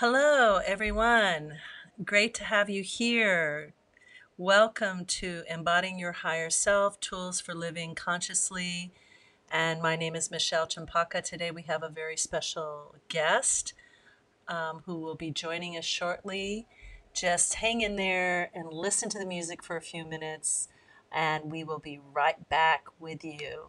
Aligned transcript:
Hello, 0.00 0.58
everyone. 0.58 1.54
Great 2.04 2.34
to 2.34 2.44
have 2.44 2.68
you 2.68 2.82
here. 2.82 3.72
Welcome 4.36 5.06
to 5.06 5.42
Embodying 5.48 5.98
Your 5.98 6.12
Higher 6.12 6.50
Self 6.50 7.00
Tools 7.00 7.40
for 7.40 7.54
Living 7.54 7.94
Consciously. 7.94 8.92
And 9.50 9.80
my 9.80 9.96
name 9.96 10.14
is 10.14 10.30
Michelle 10.30 10.66
Champaka. 10.66 11.22
Today 11.22 11.50
we 11.50 11.62
have 11.62 11.82
a 11.82 11.88
very 11.88 12.18
special 12.18 12.96
guest 13.08 13.72
um, 14.48 14.82
who 14.84 14.96
will 14.96 15.14
be 15.14 15.30
joining 15.30 15.78
us 15.78 15.86
shortly. 15.86 16.66
Just 17.14 17.54
hang 17.54 17.80
in 17.80 17.96
there 17.96 18.50
and 18.52 18.70
listen 18.70 19.08
to 19.08 19.18
the 19.18 19.24
music 19.24 19.64
for 19.64 19.78
a 19.78 19.80
few 19.80 20.04
minutes, 20.04 20.68
and 21.10 21.50
we 21.50 21.64
will 21.64 21.78
be 21.78 22.00
right 22.12 22.50
back 22.50 22.84
with 23.00 23.24
you. 23.24 23.68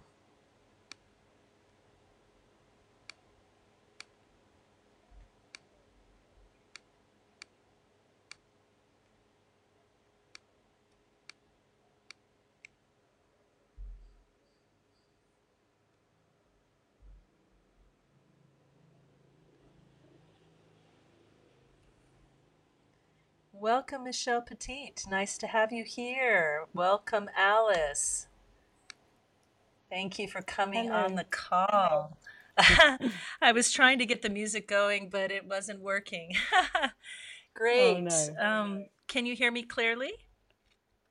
Welcome, 23.60 24.04
Michelle 24.04 24.42
Petit. 24.42 24.94
Nice 25.10 25.36
to 25.40 25.48
have 25.48 25.72
you 25.72 25.84
here. 25.84 26.66
Welcome, 26.76 27.28
Alice. 27.36 28.28
Thank 29.90 30.20
you 30.20 30.28
for 30.28 30.44
coming 30.44 30.92
on 30.92 31.16
the 31.16 31.24
call. 31.24 32.20
I 32.58 33.52
was 33.52 33.72
trying 33.72 33.98
to 33.98 34.06
get 34.06 34.22
the 34.22 34.30
music 34.30 34.68
going, 34.68 35.10
but 35.10 35.32
it 35.32 35.48
wasn't 35.48 35.82
working. 35.82 36.34
Oh 37.60 37.60
Great. 37.60 38.04
no. 38.04 38.36
Um, 38.40 38.86
can 39.08 39.26
you 39.26 39.36
hear 39.36 39.52
me 39.52 39.64
clearly? 39.64 40.12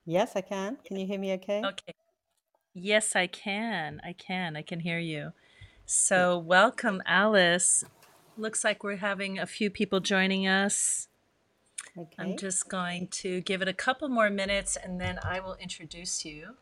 Yes, 0.04 0.36
I 0.36 0.42
can. 0.42 0.78
Can 0.84 0.96
you 0.96 1.04
hear 1.04 1.18
me 1.18 1.32
okay? 1.32 1.60
Okay. 1.64 1.92
Yes, 2.72 3.16
I 3.16 3.26
can. 3.26 4.00
I 4.04 4.12
can. 4.12 4.54
I 4.54 4.62
can 4.62 4.78
hear 4.78 5.00
you. 5.00 5.32
So, 5.86 6.38
welcome, 6.38 7.02
Alice. 7.04 7.82
Looks 8.38 8.62
like 8.62 8.84
we're 8.84 8.98
having 8.98 9.40
a 9.40 9.46
few 9.46 9.70
people 9.70 9.98
joining 9.98 10.46
us. 10.46 11.08
I'm 12.18 12.36
just 12.36 12.68
going 12.68 13.08
to 13.22 13.40
give 13.40 13.62
it 13.62 13.68
a 13.68 13.72
couple 13.72 14.08
more 14.08 14.28
minutes 14.30 14.76
and 14.76 15.00
then 15.00 15.18
I 15.22 15.40
will 15.40 15.54
introduce 15.54 16.24
you. 16.24 16.56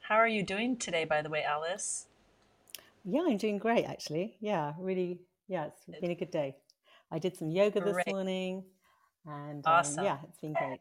How 0.00 0.16
are 0.16 0.28
you 0.28 0.42
doing 0.42 0.76
today, 0.76 1.04
by 1.04 1.22
the 1.22 1.28
way, 1.28 1.42
Alice? 1.44 2.06
Yeah, 3.04 3.22
I'm 3.28 3.36
doing 3.36 3.58
great 3.58 3.84
actually. 3.84 4.36
Yeah, 4.40 4.72
really. 4.78 5.20
Yeah, 5.48 5.66
it's 5.66 6.00
been 6.00 6.10
a 6.10 6.14
good 6.14 6.30
day. 6.30 6.56
I 7.10 7.18
did 7.18 7.36
some 7.36 7.50
yoga 7.50 7.80
this 7.80 7.94
Great. 7.94 8.08
morning 8.08 8.64
and 9.26 9.66
um, 9.66 9.72
Awesome. 9.72 10.04
yeah, 10.04 10.18
it's 10.28 10.38
been 10.38 10.52
great. 10.54 10.80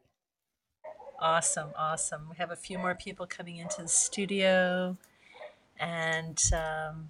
Awesome. 1.19 1.71
Awesome. 1.77 2.27
We 2.29 2.37
have 2.37 2.51
a 2.51 2.55
few 2.55 2.77
more 2.77 2.95
people 2.95 3.25
coming 3.27 3.57
into 3.57 3.81
the 3.81 3.87
studio. 3.87 4.97
And 5.79 6.41
um, 6.53 7.09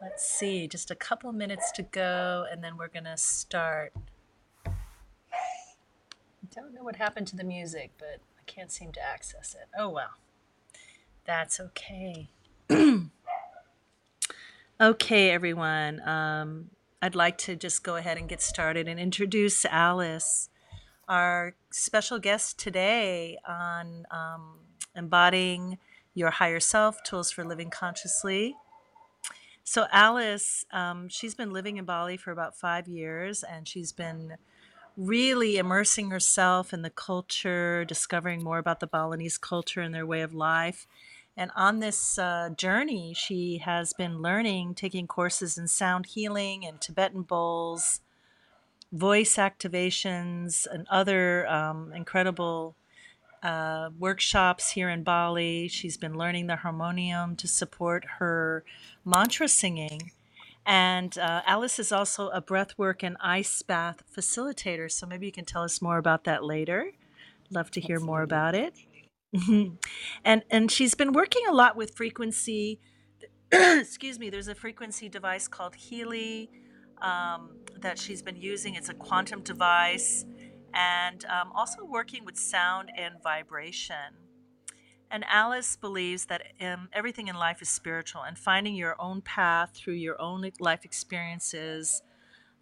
let's 0.00 0.28
see, 0.28 0.68
just 0.68 0.90
a 0.90 0.94
couple 0.94 1.32
minutes 1.32 1.72
to 1.72 1.82
go 1.82 2.46
and 2.50 2.62
then 2.62 2.76
we're 2.76 2.88
going 2.88 3.04
to 3.04 3.16
start. 3.16 3.92
Don't 6.54 6.74
know 6.74 6.82
what 6.82 6.96
happened 6.96 7.26
to 7.28 7.36
the 7.36 7.44
music, 7.44 7.92
but 7.98 8.20
I 8.38 8.42
can't 8.46 8.72
seem 8.72 8.92
to 8.92 9.00
access 9.00 9.54
it. 9.54 9.68
Oh, 9.78 9.90
well, 9.90 10.10
that's 11.24 11.60
okay. 11.60 12.28
Okay, 14.80 15.30
everyone. 15.32 16.00
Um, 16.08 16.70
I'd 17.02 17.16
like 17.16 17.36
to 17.38 17.56
just 17.56 17.82
go 17.82 17.96
ahead 17.96 18.16
and 18.16 18.28
get 18.28 18.40
started 18.40 18.86
and 18.86 19.00
introduce 19.00 19.64
Alice, 19.64 20.50
our 21.08 21.56
special 21.72 22.20
guest 22.20 22.60
today 22.60 23.38
on 23.44 24.06
um, 24.12 24.58
embodying 24.94 25.78
your 26.14 26.30
higher 26.30 26.60
self, 26.60 27.02
tools 27.02 27.32
for 27.32 27.44
living 27.44 27.70
consciously. 27.70 28.54
So, 29.64 29.86
Alice, 29.90 30.64
um, 30.70 31.08
she's 31.08 31.34
been 31.34 31.52
living 31.52 31.76
in 31.76 31.84
Bali 31.84 32.16
for 32.16 32.30
about 32.30 32.56
five 32.56 32.86
years, 32.86 33.42
and 33.42 33.66
she's 33.66 33.90
been 33.90 34.36
really 34.98 35.58
immersing 35.58 36.10
herself 36.10 36.72
in 36.72 36.82
the 36.82 36.90
culture, 36.90 37.84
discovering 37.84 38.42
more 38.42 38.58
about 38.58 38.80
the 38.80 38.86
Balinese 38.86 39.38
culture 39.38 39.80
and 39.80 39.94
their 39.94 40.04
way 40.04 40.22
of 40.22 40.34
life. 40.34 40.88
And 41.36 41.52
on 41.54 41.78
this 41.78 42.18
uh, 42.18 42.50
journey, 42.56 43.14
she 43.16 43.58
has 43.58 43.92
been 43.92 44.20
learning, 44.20 44.74
taking 44.74 45.06
courses 45.06 45.56
in 45.56 45.68
sound 45.68 46.06
healing 46.06 46.66
and 46.66 46.80
Tibetan 46.80 47.22
bowls, 47.22 48.00
voice 48.90 49.36
activations, 49.36 50.66
and 50.66 50.84
other 50.90 51.46
um, 51.46 51.92
incredible 51.94 52.74
uh, 53.44 53.90
workshops 53.96 54.72
here 54.72 54.88
in 54.88 55.04
Bali. 55.04 55.68
She's 55.68 55.96
been 55.96 56.18
learning 56.18 56.48
the 56.48 56.56
harmonium 56.56 57.36
to 57.36 57.46
support 57.46 58.04
her 58.18 58.64
mantra 59.04 59.46
singing. 59.46 60.10
And 60.68 61.16
uh, 61.16 61.40
Alice 61.46 61.78
is 61.78 61.92
also 61.92 62.28
a 62.28 62.42
breathwork 62.42 63.02
and 63.02 63.16
ice 63.22 63.62
bath 63.62 64.02
facilitator. 64.14 64.92
So 64.92 65.06
maybe 65.06 65.24
you 65.24 65.32
can 65.32 65.46
tell 65.46 65.62
us 65.62 65.80
more 65.80 65.96
about 65.96 66.24
that 66.24 66.44
later. 66.44 66.92
Love 67.50 67.70
to 67.70 67.80
hear 67.80 67.98
more 67.98 68.20
about 68.20 68.54
it. 68.54 68.74
and 70.24 70.42
and 70.50 70.70
she's 70.70 70.94
been 70.94 71.12
working 71.12 71.42
a 71.48 71.52
lot 71.52 71.74
with 71.74 71.96
frequency. 71.96 72.80
Excuse 73.52 74.18
me. 74.18 74.28
There's 74.28 74.48
a 74.48 74.54
frequency 74.54 75.08
device 75.08 75.48
called 75.48 75.74
Healy 75.74 76.50
um, 77.00 77.56
that 77.80 77.98
she's 77.98 78.20
been 78.20 78.36
using. 78.36 78.74
It's 78.74 78.90
a 78.90 78.94
quantum 78.94 79.40
device, 79.40 80.26
and 80.74 81.24
um, 81.24 81.50
also 81.54 81.82
working 81.82 82.26
with 82.26 82.36
sound 82.36 82.90
and 82.94 83.14
vibration. 83.22 84.27
And 85.10 85.24
Alice 85.28 85.76
believes 85.76 86.26
that 86.26 86.42
um, 86.60 86.88
everything 86.92 87.28
in 87.28 87.36
life 87.36 87.62
is 87.62 87.68
spiritual, 87.68 88.22
and 88.22 88.38
finding 88.38 88.74
your 88.74 89.00
own 89.00 89.22
path 89.22 89.70
through 89.74 89.94
your 89.94 90.20
own 90.20 90.50
life 90.60 90.84
experiences, 90.84 92.02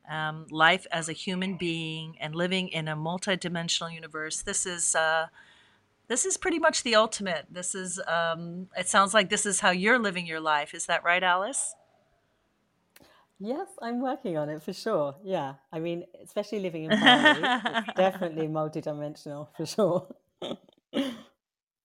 um, 0.09 0.47
life 0.51 0.87
as 0.93 1.09
a 1.09 1.13
human 1.13 1.57
being, 1.57 2.17
and 2.21 2.35
living 2.35 2.69
in 2.69 2.87
a 2.89 2.97
multidimensional 2.97 3.93
universe. 3.93 4.43
This 4.43 4.65
is 4.65 4.95
uh, 4.95 5.27
this 6.09 6.25
is 6.25 6.37
pretty 6.37 6.61
much 6.61 6.85
the 6.85 6.95
ultimate. 6.95 7.47
This 7.51 7.75
is. 7.75 8.01
Um, 8.07 8.69
it 8.77 8.89
sounds 8.89 9.13
like 9.13 9.29
this 9.29 9.45
is 9.45 9.61
how 9.61 9.71
you're 9.71 9.99
living 9.99 10.27
your 10.27 10.41
life. 10.41 10.73
Is 10.73 10.87
that 10.87 11.03
right, 11.03 11.23
Alice? 11.23 11.75
Yes, 13.39 13.69
I'm 13.83 14.01
working 14.01 14.39
on 14.39 14.49
it 14.49 14.63
for 14.63 14.73
sure. 14.73 15.17
Yeah. 15.23 15.55
I 15.73 15.79
mean, 15.79 16.05
especially 16.23 16.61
living 16.61 16.85
in 16.85 16.91
Bali, 16.91 17.43
it's 17.43 17.93
definitely 17.97 18.49
multidimensional 18.49 19.49
for 19.57 19.67
sure. 19.67 20.07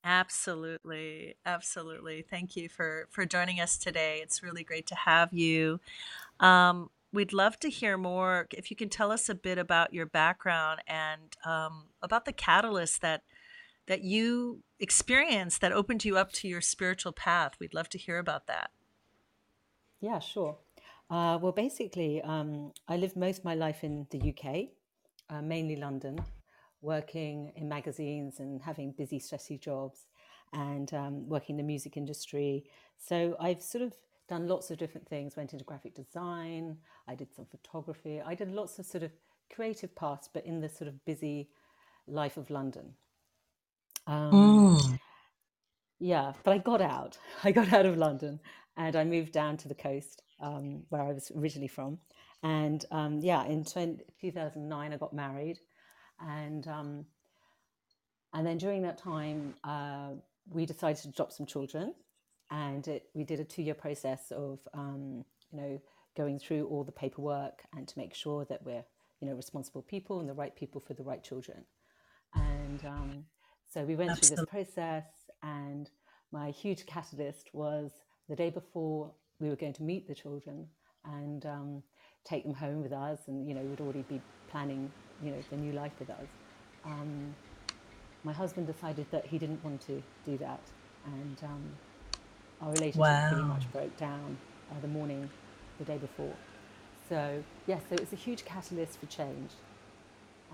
Absolutely, 0.04 1.36
absolutely. 1.46 2.24
Thank 2.28 2.56
you 2.56 2.70
for 2.70 3.08
for 3.12 3.26
joining 3.26 3.60
us 3.60 3.78
today. 3.78 4.20
It's 4.24 4.42
really 4.42 4.64
great 4.64 4.88
to 4.88 4.96
have 4.96 5.32
you. 5.32 5.80
Um, 6.40 6.90
we'd 7.14 7.34
love 7.34 7.60
to 7.60 7.70
hear 7.70 7.98
more. 7.98 8.48
If 8.52 8.72
you 8.72 8.76
can 8.76 8.90
tell 8.90 9.12
us 9.12 9.30
a 9.30 9.36
bit 9.36 9.58
about 9.58 9.94
your 9.94 10.08
background 10.08 10.82
and 10.88 11.38
um, 11.46 11.86
about 12.02 12.26
the 12.26 12.34
catalyst 12.34 13.02
that 13.02 13.22
that 13.88 14.04
you 14.04 14.64
experienced 14.80 15.62
that 15.62 15.72
opened 15.72 16.06
you 16.06 16.18
up 16.18 16.32
to 16.32 16.48
your 16.48 16.62
spiritual 16.62 17.12
path. 17.12 17.54
We'd 17.60 17.74
love 17.74 17.90
to 17.90 17.98
hear 17.98 18.18
about 18.18 18.48
that. 18.48 18.72
Yeah, 20.00 20.20
sure. 20.20 20.58
Uh, 21.10 21.38
well, 21.42 21.52
basically, 21.52 22.22
um, 22.22 22.72
I 22.88 22.98
lived 22.98 23.18
most 23.18 23.40
of 23.40 23.46
my 23.46 23.56
life 23.56 23.84
in 23.84 24.08
the 24.10 24.30
UK, 24.32 24.70
uh, 25.30 25.42
mainly 25.42 25.76
London, 25.76 26.20
working 26.82 27.52
in 27.56 27.70
magazines 27.70 28.40
and 28.40 28.62
having 28.62 28.92
busy, 28.92 29.20
stressy 29.20 29.60
jobs 29.60 30.08
and 30.54 30.94
um, 30.94 31.28
working 31.30 31.54
in 31.54 31.58
the 31.58 31.64
music 31.64 31.98
industry. 31.98 32.66
So 32.98 33.36
I've 33.40 33.62
sort 33.62 33.84
of 33.84 33.94
done 34.28 34.48
lots 34.48 34.72
of 34.72 34.78
different 34.78 35.08
things, 35.08 35.36
went 35.36 35.54
into 35.54 35.66
graphic 35.66 35.96
design, 35.96 36.78
I 37.08 37.16
did 37.16 37.34
some 37.34 37.46
photography, 37.46 38.22
I 38.22 38.36
did 38.36 38.52
lots 38.52 38.80
of 38.80 38.86
sort 38.86 39.04
of 39.04 39.12
creative 39.54 39.96
paths, 39.96 40.30
but 40.34 40.46
in 40.46 40.62
the 40.62 40.70
sort 40.70 40.88
of 40.88 41.04
busy 41.06 41.50
life 42.08 42.38
of 42.38 42.50
London. 42.50 42.94
Um, 44.08 44.66
Mm. 44.72 45.00
yeah, 46.00 46.34
but 46.44 46.52
I 46.54 46.58
got 46.58 46.82
out. 46.82 47.18
I 47.44 47.52
got 47.52 47.72
out 47.74 47.86
of 47.86 47.98
London 47.98 48.40
and 48.78 48.96
I 48.96 49.04
moved 49.04 49.32
down 49.32 49.58
to 49.58 49.68
the 49.68 49.76
coast 49.76 50.24
um, 50.40 50.84
where 50.90 51.02
I 51.04 51.14
was 51.14 51.32
originally 51.36 51.68
from. 51.68 52.00
And 52.44 52.84
um, 52.92 53.20
yeah, 53.22 53.46
in 53.46 53.64
20, 53.64 54.04
2009, 54.20 54.94
I 54.94 54.98
got 54.98 55.14
married. 55.14 55.60
And, 56.22 56.68
um, 56.68 57.06
and 58.34 58.46
then 58.46 58.58
during 58.58 58.82
that 58.84 58.98
time, 58.98 59.56
uh, 59.64 60.10
we 60.50 60.66
decided 60.66 61.02
to 61.04 61.10
adopt 61.10 61.34
some 61.34 61.46
children. 61.46 61.94
And 62.50 62.88
it, 62.88 63.10
we 63.14 63.24
did 63.24 63.40
a 63.40 63.44
two 63.44 63.64
year 63.64 63.74
process 63.74 64.32
of, 64.32 64.60
um, 64.74 65.24
you 65.52 65.60
know, 65.60 65.82
going 66.18 66.40
through 66.40 66.68
all 66.68 66.84
the 66.84 66.92
paperwork 66.92 67.64
and 67.76 67.88
to 67.88 67.98
make 67.98 68.14
sure 68.14 68.46
that 68.46 68.64
we're, 68.66 68.84
you 69.22 69.28
know, 69.28 69.34
responsible 69.34 69.82
people 69.82 70.20
and 70.20 70.28
the 70.28 70.34
right 70.34 70.56
people 70.56 70.82
for 70.82 70.94
the 70.94 71.04
right 71.04 71.24
children. 71.24 71.64
And 72.36 72.86
um, 72.86 73.26
so 73.70 73.84
we 73.84 73.96
went 73.96 74.18
through 74.18 74.36
this 74.36 74.46
process, 74.46 75.06
and 75.44 75.90
my 76.32 76.52
huge 76.52 76.86
catalyst 76.86 77.50
was 77.54 77.92
the 78.30 78.36
day 78.36 78.50
before 78.50 79.12
we 79.40 79.50
were 79.50 79.56
going 79.56 79.74
to 79.74 79.84
meet 79.84 80.08
the 80.08 80.16
children. 80.16 80.68
And 81.04 81.46
um, 81.46 81.84
take 82.26 82.44
them 82.44 82.54
home 82.54 82.82
with 82.82 82.94
us, 82.94 83.20
and 83.28 83.48
you 83.48 83.56
know, 83.56 83.62
we'd 83.62 83.82
already 83.82 84.04
be 84.04 84.22
planning, 84.50 84.92
you 85.24 85.32
know, 85.32 85.38
the 85.50 85.58
new 85.58 85.74
life 85.74 85.92
with 86.00 86.10
us. 86.10 86.28
Um, 86.86 87.36
my 88.24 88.34
husband 88.34 88.68
decided 88.68 89.06
that 89.12 89.26
he 89.26 89.38
didn't 89.38 89.64
want 89.64 89.82
to 89.88 90.02
do 90.26 90.38
that, 90.38 90.62
and 91.06 91.38
um, 91.44 91.64
our 92.62 92.72
relationship 92.72 93.30
pretty 93.30 93.44
much 93.44 93.72
broke 93.72 93.96
down 93.98 94.38
uh, 94.72 94.76
the 94.82 94.88
morning, 94.88 95.30
the 95.80 95.86
day 95.86 95.98
before. 95.98 96.34
So 97.10 97.44
yes, 97.68 97.82
so 97.90 97.96
it 97.96 98.02
was 98.02 98.14
a 98.14 98.18
huge 98.18 98.46
catalyst 98.46 99.00
for 99.00 99.08
change, 99.08 99.52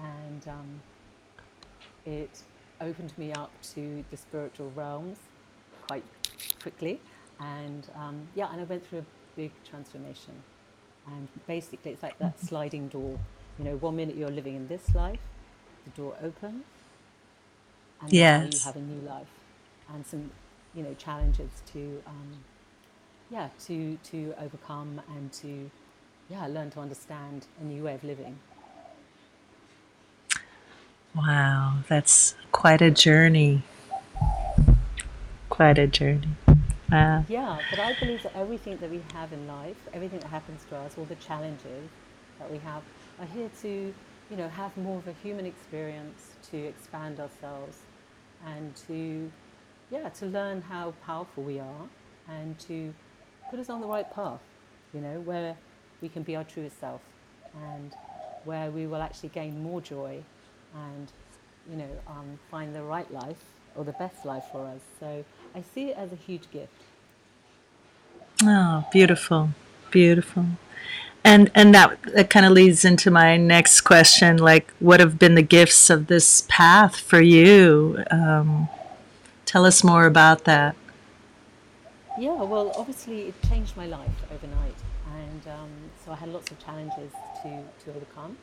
and 0.01 0.47
um, 0.47 0.81
it 2.05 2.41
opened 2.79 3.13
me 3.17 3.33
up 3.33 3.51
to 3.73 4.03
the 4.11 4.17
spiritual 4.17 4.71
realms 4.75 5.17
quite 5.87 6.03
quickly, 6.61 6.99
and 7.39 7.87
um, 7.95 8.27
yeah, 8.35 8.51
and 8.51 8.61
I 8.61 8.63
went 8.63 8.85
through 8.87 8.99
a 8.99 9.05
big 9.35 9.51
transformation. 9.69 10.33
And 11.09 11.29
basically, 11.47 11.91
it's 11.91 12.03
like 12.03 12.19
that 12.19 12.37
sliding 12.39 12.89
door. 12.89 13.17
You 13.57 13.65
know, 13.65 13.75
one 13.77 13.95
minute 13.95 14.15
you're 14.15 14.29
living 14.29 14.55
in 14.55 14.67
this 14.67 14.93
life, 14.93 15.19
the 15.85 15.89
door 16.01 16.15
opens, 16.21 16.63
and 18.01 18.13
now 18.13 18.43
you 18.43 18.59
have 18.59 18.75
a 18.75 18.79
new 18.79 19.01
life 19.07 19.27
and 19.93 20.05
some, 20.05 20.29
you 20.75 20.83
know, 20.83 20.93
challenges 20.95 21.49
to, 21.73 22.01
um, 22.05 22.43
yeah, 23.31 23.49
to 23.65 23.97
to 24.11 24.33
overcome 24.39 25.01
and 25.15 25.31
to, 25.33 25.71
yeah, 26.29 26.45
learn 26.47 26.69
to 26.71 26.79
understand 26.79 27.47
a 27.59 27.63
new 27.63 27.83
way 27.83 27.95
of 27.95 28.03
living. 28.03 28.37
Wow, 31.15 31.79
that's 31.87 32.35
quite 32.51 32.81
a 32.81 32.91
journey. 32.91 33.63
Quite 35.49 35.79
a 35.79 35.87
journey. 35.87 36.27
Wow. 36.91 37.25
Yeah, 37.27 37.57
but 37.71 37.79
I 37.79 37.93
believe 37.99 38.21
that 38.23 38.35
everything 38.35 38.77
that 38.77 38.91
we 38.91 39.01
have 39.13 39.33
in 39.33 39.47
life, 39.47 39.77
everything 39.93 40.19
that 40.19 40.29
happens 40.29 40.63
to 40.69 40.77
us, 40.77 40.95
all 40.97 41.05
the 41.05 41.15
challenges 41.15 41.89
that 42.39 42.51
we 42.51 42.59
have, 42.59 42.83
are 43.19 43.25
here 43.25 43.49
to, 43.61 43.93
you 44.29 44.37
know, 44.37 44.47
have 44.49 44.75
more 44.77 44.97
of 44.97 45.07
a 45.07 45.13
human 45.23 45.45
experience, 45.45 46.31
to 46.51 46.57
expand 46.57 47.19
ourselves, 47.19 47.77
and 48.45 48.75
to, 48.87 49.31
yeah, 49.91 50.09
to 50.09 50.25
learn 50.25 50.61
how 50.61 50.93
powerful 51.05 51.43
we 51.43 51.59
are, 51.59 51.87
and 52.29 52.57
to 52.59 52.93
put 53.49 53.59
us 53.59 53.69
on 53.69 53.81
the 53.81 53.87
right 53.87 54.13
path, 54.13 54.41
you 54.93 55.01
know, 55.01 55.19
where 55.21 55.55
we 56.01 56.09
can 56.09 56.23
be 56.23 56.35
our 56.35 56.43
truest 56.43 56.79
self, 56.79 57.01
and 57.73 57.93
where 58.45 58.69
we 58.69 58.85
will 58.85 59.01
actually 59.01 59.29
gain 59.29 59.61
more 59.63 59.81
joy, 59.81 60.21
and, 60.75 61.11
you 61.69 61.77
know, 61.77 61.89
um, 62.07 62.39
find 62.51 62.75
the 62.75 62.83
right 62.83 63.11
life 63.11 63.43
or 63.75 63.83
the 63.83 63.93
best 63.93 64.25
life 64.25 64.43
for 64.51 64.65
us. 64.65 64.81
So 64.99 65.23
I 65.55 65.63
see 65.73 65.89
it 65.89 65.97
as 65.97 66.11
a 66.11 66.15
huge 66.15 66.49
gift. 66.51 66.73
Oh, 68.43 68.85
beautiful. 68.91 69.49
Beautiful. 69.89 70.45
And 71.23 71.51
and 71.53 71.73
that 71.75 72.01
that 72.15 72.29
kind 72.29 72.45
of 72.45 72.53
leads 72.53 72.85
into 72.85 73.11
my 73.11 73.35
next 73.37 73.81
question 73.81 74.37
like 74.37 74.71
what 74.79 74.99
have 74.99 75.19
been 75.19 75.35
the 75.35 75.41
gifts 75.41 75.89
of 75.89 76.07
this 76.07 76.45
path 76.47 76.97
for 76.99 77.21
you? 77.21 78.03
Um, 78.11 78.69
tell 79.45 79.65
us 79.65 79.83
more 79.83 80.05
about 80.05 80.45
that. 80.45 80.75
Yeah, 82.19 82.41
well, 82.43 82.71
obviously 82.75 83.27
it 83.27 83.35
changed 83.47 83.77
my 83.77 83.85
life 83.85 84.09
overnight, 84.31 84.75
and 85.15 85.47
um, 85.47 85.69
so 86.03 86.11
I 86.11 86.15
had 86.15 86.29
lots 86.29 86.49
of 86.49 86.63
challenges 86.63 87.11
to 87.43 87.63
to 87.83 87.89
overcome, 87.95 88.37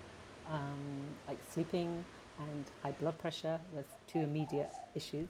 um, 0.51 1.03
like 1.27 1.39
sleeping 1.51 2.05
and 2.39 2.65
high 2.83 2.93
blood 2.93 3.19
pressure 3.19 3.59
was 3.75 3.85
two 4.07 4.21
immediate 4.21 4.71
issues. 4.95 5.29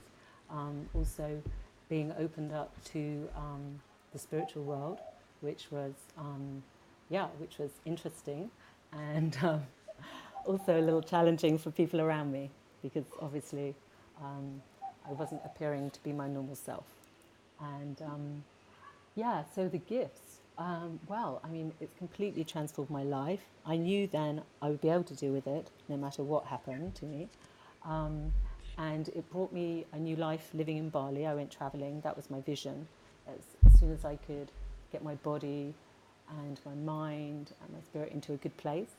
Um, 0.49 0.89
also, 0.93 1.41
being 1.89 2.13
opened 2.19 2.51
up 2.51 2.71
to 2.91 3.29
um, 3.35 3.81
the 4.13 4.19
spiritual 4.19 4.63
world, 4.63 4.99
which 5.41 5.71
was 5.71 5.93
um, 6.17 6.63
yeah, 7.09 7.27
which 7.37 7.57
was 7.57 7.71
interesting, 7.85 8.49
and 8.91 9.37
um, 9.43 9.63
also 10.45 10.79
a 10.79 10.81
little 10.81 11.01
challenging 11.01 11.57
for 11.57 11.71
people 11.71 12.01
around 12.01 12.31
me 12.31 12.49
because 12.81 13.05
obviously 13.21 13.75
um, 14.21 14.61
I 15.07 15.13
wasn't 15.13 15.41
appearing 15.45 15.89
to 15.91 16.03
be 16.03 16.11
my 16.11 16.27
normal 16.27 16.55
self, 16.55 16.85
and 17.59 18.01
um, 18.01 18.43
yeah, 19.15 19.43
so 19.53 19.67
the 19.67 19.79
gifts. 19.79 20.21
Um, 20.57 21.01
well, 21.07 21.41
I 21.43 21.49
mean, 21.49 21.73
it's 21.81 21.97
completely 21.97 22.45
transformed 22.45 22.89
my 22.89 23.03
life. 23.03 23.41
I 23.65 23.75
knew 23.75 24.07
then 24.07 24.41
I 24.61 24.69
would 24.69 24.79
be 24.79 24.89
able 24.89 25.03
to 25.03 25.13
deal 25.13 25.33
with 25.33 25.47
it 25.47 25.69
no 25.89 25.97
matter 25.97 26.23
what 26.23 26.45
happened 26.45 26.95
to 26.95 27.05
me. 27.05 27.27
Um, 27.83 28.31
and 28.77 29.09
it 29.09 29.29
brought 29.31 29.51
me 29.51 29.85
a 29.93 29.97
new 29.97 30.15
life 30.15 30.49
living 30.53 30.77
in 30.77 30.89
Bali. 30.89 31.25
I 31.25 31.33
went 31.33 31.51
traveling, 31.51 32.01
that 32.01 32.15
was 32.15 32.29
my 32.29 32.41
vision. 32.41 32.87
As, 33.27 33.39
as 33.65 33.79
soon 33.79 33.91
as 33.91 34.05
I 34.05 34.17
could 34.27 34.51
get 34.91 35.03
my 35.03 35.15
body 35.15 35.73
and 36.29 36.59
my 36.65 36.73
mind 36.73 37.51
and 37.61 37.73
my 37.73 37.81
spirit 37.81 38.11
into 38.11 38.33
a 38.33 38.37
good 38.37 38.55
place, 38.57 38.91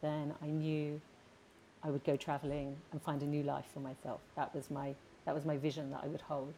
then 0.00 0.34
I 0.42 0.46
knew 0.46 1.00
I 1.82 1.90
would 1.90 2.04
go 2.04 2.16
traveling 2.16 2.76
and 2.92 3.00
find 3.02 3.22
a 3.22 3.26
new 3.26 3.42
life 3.42 3.66
for 3.72 3.80
myself. 3.80 4.20
That 4.36 4.54
was 4.54 4.70
my, 4.70 4.94
that 5.24 5.34
was 5.34 5.44
my 5.44 5.56
vision 5.56 5.90
that 5.90 6.00
I 6.04 6.06
would 6.08 6.22
hold. 6.22 6.54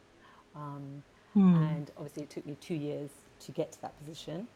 Um, 0.55 1.03
Hmm. 1.33 1.55
and 1.55 1.91
obviously, 1.97 2.25
it 2.25 2.31
took 2.31 2.45
me 2.45 2.57
two 2.61 2.75
years 2.75 3.11
to 3.41 3.53
get 3.53 3.71
to 3.73 3.83
that 3.83 3.97
position. 3.99 4.49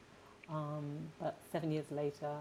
Um, 0.50 0.84
but 1.20 1.36
seven 1.50 1.70
years 1.70 1.86
later, 1.90 2.32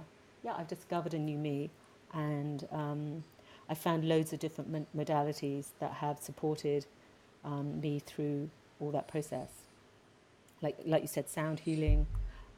yeah, 0.44 0.56
I've 0.58 0.68
discovered 0.68 1.14
a 1.14 1.20
new 1.20 1.38
me, 1.38 1.70
and 2.14 2.68
um, 2.72 3.24
I 3.70 3.76
found 3.76 4.08
loads 4.08 4.34
of 4.34 4.40
different 4.40 4.88
modalities 4.96 5.68
that 5.80 5.94
have 5.94 6.20
supported 6.20 6.86
um, 7.46 7.80
me 7.80 8.00
through 8.00 8.50
all 8.80 8.92
that 8.92 9.08
process. 9.08 9.50
Like 10.62 10.78
like 10.86 11.02
you 11.04 11.08
said, 11.08 11.30
sound 11.30 11.60
healing, 11.62 12.08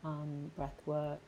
um, 0.05 0.51
breath 0.55 0.79
work, 0.85 1.19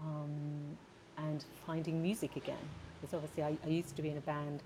um, 0.00 0.76
and 1.18 1.44
finding 1.66 2.02
music 2.02 2.36
again. 2.36 2.68
Because 3.00 3.14
obviously, 3.14 3.44
I, 3.44 3.56
I 3.64 3.70
used 3.70 3.96
to 3.96 4.02
be 4.02 4.10
in 4.10 4.18
a 4.18 4.22
band 4.22 4.62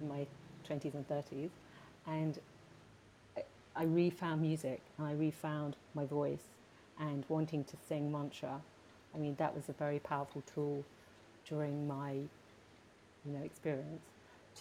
in 0.00 0.08
my 0.08 0.26
20s 0.68 0.94
and 0.94 1.08
30s, 1.08 1.50
and 2.06 2.38
I 3.76 3.84
refound 3.84 4.40
music 4.40 4.80
and 4.98 5.06
I 5.06 5.12
refound 5.12 5.76
my 5.94 6.04
voice 6.04 6.44
and 6.98 7.24
wanting 7.28 7.64
to 7.64 7.76
sing 7.88 8.12
mantra. 8.12 8.60
I 9.14 9.18
mean, 9.18 9.34
that 9.38 9.54
was 9.54 9.68
a 9.68 9.72
very 9.72 9.98
powerful 9.98 10.42
tool 10.54 10.84
during 11.48 11.86
my, 11.88 12.12
you 12.12 13.32
know, 13.32 13.42
experience 13.44 14.02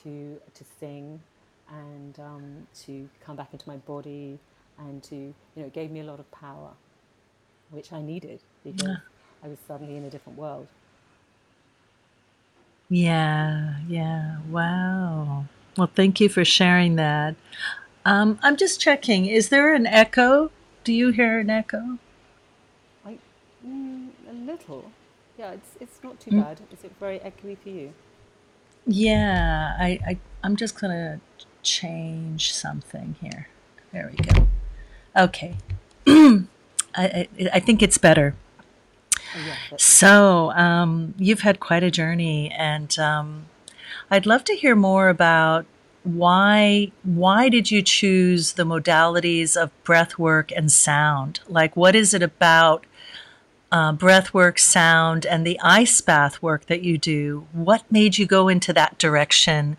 to 0.04 0.42
to 0.54 0.64
sing 0.80 1.22
and 1.70 2.20
um, 2.20 2.68
to 2.86 3.08
come 3.24 3.36
back 3.36 3.50
into 3.54 3.68
my 3.68 3.78
body 3.78 4.40
and 4.80 5.04
to, 5.04 5.16
you 5.16 5.36
know, 5.56 5.66
it 5.66 5.74
gave 5.74 5.92
me 5.92 6.00
a 6.00 6.04
lot 6.04 6.20
of 6.20 6.30
power, 6.32 6.72
which 7.70 7.92
I 7.92 8.02
needed 8.02 8.42
because 8.64 8.98
I 9.44 9.48
was 9.48 9.60
suddenly 9.68 9.98
in 9.98 10.06
a 10.06 10.10
different 10.10 10.38
world. 10.40 10.68
Yeah, 12.90 13.80
yeah. 13.88 14.40
Wow. 14.50 15.46
Well, 15.78 15.92
thank 15.96 16.20
you 16.20 16.30
for 16.30 16.46
sharing 16.46 16.96
that. 16.96 17.36
Um, 18.06 18.40
I'm 18.44 18.58
just 18.58 18.80
checking. 18.82 19.26
Is 19.26 19.50
there 19.50 19.74
an 19.74 19.88
echo? 19.88 20.52
Do 20.84 20.94
you 20.94 21.10
hear 21.12 21.40
an 21.40 21.50
echo? 21.50 21.98
I, 23.06 23.20
mm, 23.66 24.10
a 24.30 24.34
little. 24.34 24.92
Yeah, 25.38 25.52
it's 25.52 25.78
it's 25.80 26.04
not 26.04 26.20
too 26.20 26.32
Mm, 26.32 26.48
bad. 26.48 26.68
Is 26.72 26.84
it 26.84 26.96
very 27.00 27.20
echoey 27.20 27.58
for 27.58 27.70
you? 27.70 27.94
Yeah, 28.86 29.76
I, 29.80 30.00
I 30.08 30.18
I'm 30.44 30.56
just 30.56 30.80
gonna 30.80 31.22
change 31.64 32.54
something 32.54 33.16
here. 33.22 33.48
There 33.92 34.12
we 34.12 34.18
go. 34.26 34.48
Okay. 35.16 35.58
I, 36.96 37.28
I 37.54 37.60
think 37.60 37.82
it's 37.82 37.98
better. 37.98 38.36
So, 39.78 40.52
um, 40.52 41.16
you've 41.18 41.42
had 41.42 41.60
quite 41.60 41.84
a 41.84 41.90
journey, 41.90 42.52
and 42.52 42.98
um, 43.00 43.46
I'd 44.12 44.26
love 44.26 44.44
to 44.46 44.54
hear 44.56 44.76
more 44.76 45.10
about 45.10 45.66
why 46.04 46.92
why 47.04 47.50
did 47.50 47.72
you 47.72 47.82
choose 47.82 48.54
the 48.54 48.64
modalities 48.64 49.56
of 49.56 49.72
breath 49.84 50.20
work 50.20 50.52
and 50.52 50.72
sound? 50.72 51.40
Like, 51.48 51.76
what 51.76 51.96
is 51.96 52.14
it 52.14 52.22
about 52.22 52.86
uh, 53.72 53.94
breath 53.94 54.34
work, 54.34 54.60
sound, 54.60 55.26
and 55.26 55.48
the 55.48 55.60
ice 55.64 56.00
bath 56.02 56.42
work 56.42 56.68
that 56.68 56.84
you 56.84 56.98
do? 56.98 57.48
What 57.54 57.90
made 57.92 58.18
you 58.18 58.26
go 58.28 58.50
into 58.50 58.74
that 58.74 59.00
direction, 59.00 59.78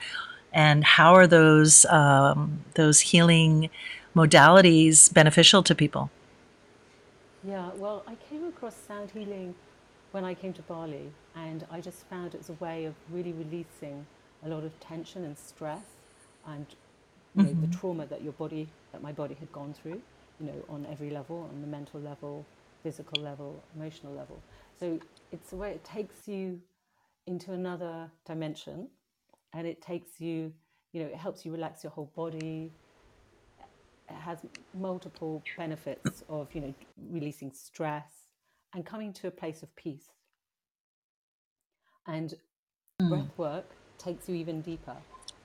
and 0.53 0.83
how 0.83 1.15
are 1.15 1.27
those 1.27 1.85
um, 1.87 2.65
those 2.75 3.01
healing 3.01 3.71
modalities 4.17 5.13
beneficial 5.13 5.63
to 5.63 5.75
people? 5.75 6.11
Yeah, 7.47 7.71
well, 7.77 8.05
I 8.07 8.15
came 8.17 8.45
across 8.47 8.75
sound 8.77 9.11
healing 9.11 9.55
when 10.13 10.25
I 10.25 10.35
came 10.35 10.53
to 10.55 10.63
Bali, 10.63 11.15
and 11.35 11.67
I 11.71 11.81
just 11.81 12.09
found 12.09 12.35
it 12.35 12.39
was 12.39 12.49
a 12.49 12.55
way 12.55 12.87
of 12.87 12.95
really 13.11 13.33
releasing 13.33 14.07
a 14.45 14.49
lot 14.49 14.65
of 14.65 14.79
tension 14.81 15.25
and 15.25 15.39
stress, 15.39 15.87
and 16.47 16.67
you 17.35 17.43
know 17.43 17.55
the 17.61 17.67
hmm 17.67 17.69
trauma 17.69 18.07
that 18.07 18.23
your 18.23 18.33
body, 18.33 18.75
that 18.93 19.03
my 19.03 19.13
body 19.13 19.35
had 19.35 19.53
gone 19.53 19.75
through, 19.75 20.01
you 20.39 20.47
know, 20.47 20.65
on 20.69 20.87
every 20.87 21.11
level, 21.11 21.51
on 21.53 21.61
the 21.61 21.67
mental 21.67 22.01
level, 22.01 22.49
physical 22.83 23.21
level, 23.21 23.65
emotional 23.77 24.15
level. 24.15 24.45
So 24.81 25.01
it's 25.33 25.53
a 25.53 25.57
way 25.57 25.73
it 25.73 25.85
takes 25.85 26.27
you 26.29 26.61
into 27.27 27.53
another 27.53 28.11
dimension, 28.27 28.89
and 29.53 29.67
it 29.67 29.83
takes 29.83 30.21
you, 30.21 30.53
you 30.93 31.03
know, 31.03 31.09
it 31.09 31.17
helps 31.17 31.45
you 31.45 31.53
relax 31.53 31.85
your 31.85 31.93
whole 31.93 32.13
body, 32.17 32.73
has 34.09 34.41
multiple 34.75 35.43
benefits 35.57 36.23
of 36.29 36.55
you 36.55 36.61
know 36.61 36.75
releasing 37.11 37.53
stress 37.53 38.27
and 38.75 38.85
coming 38.87 39.13
to 39.13 39.29
a 39.29 39.31
place 39.31 39.63
of 39.63 39.75
peace 39.77 40.09
And 42.07 42.35
Mm. 43.03 43.11
breath 43.11 43.39
work 43.39 43.67
takes 43.99 44.29
you 44.29 44.35
even 44.37 44.61
deeper. 44.63 44.97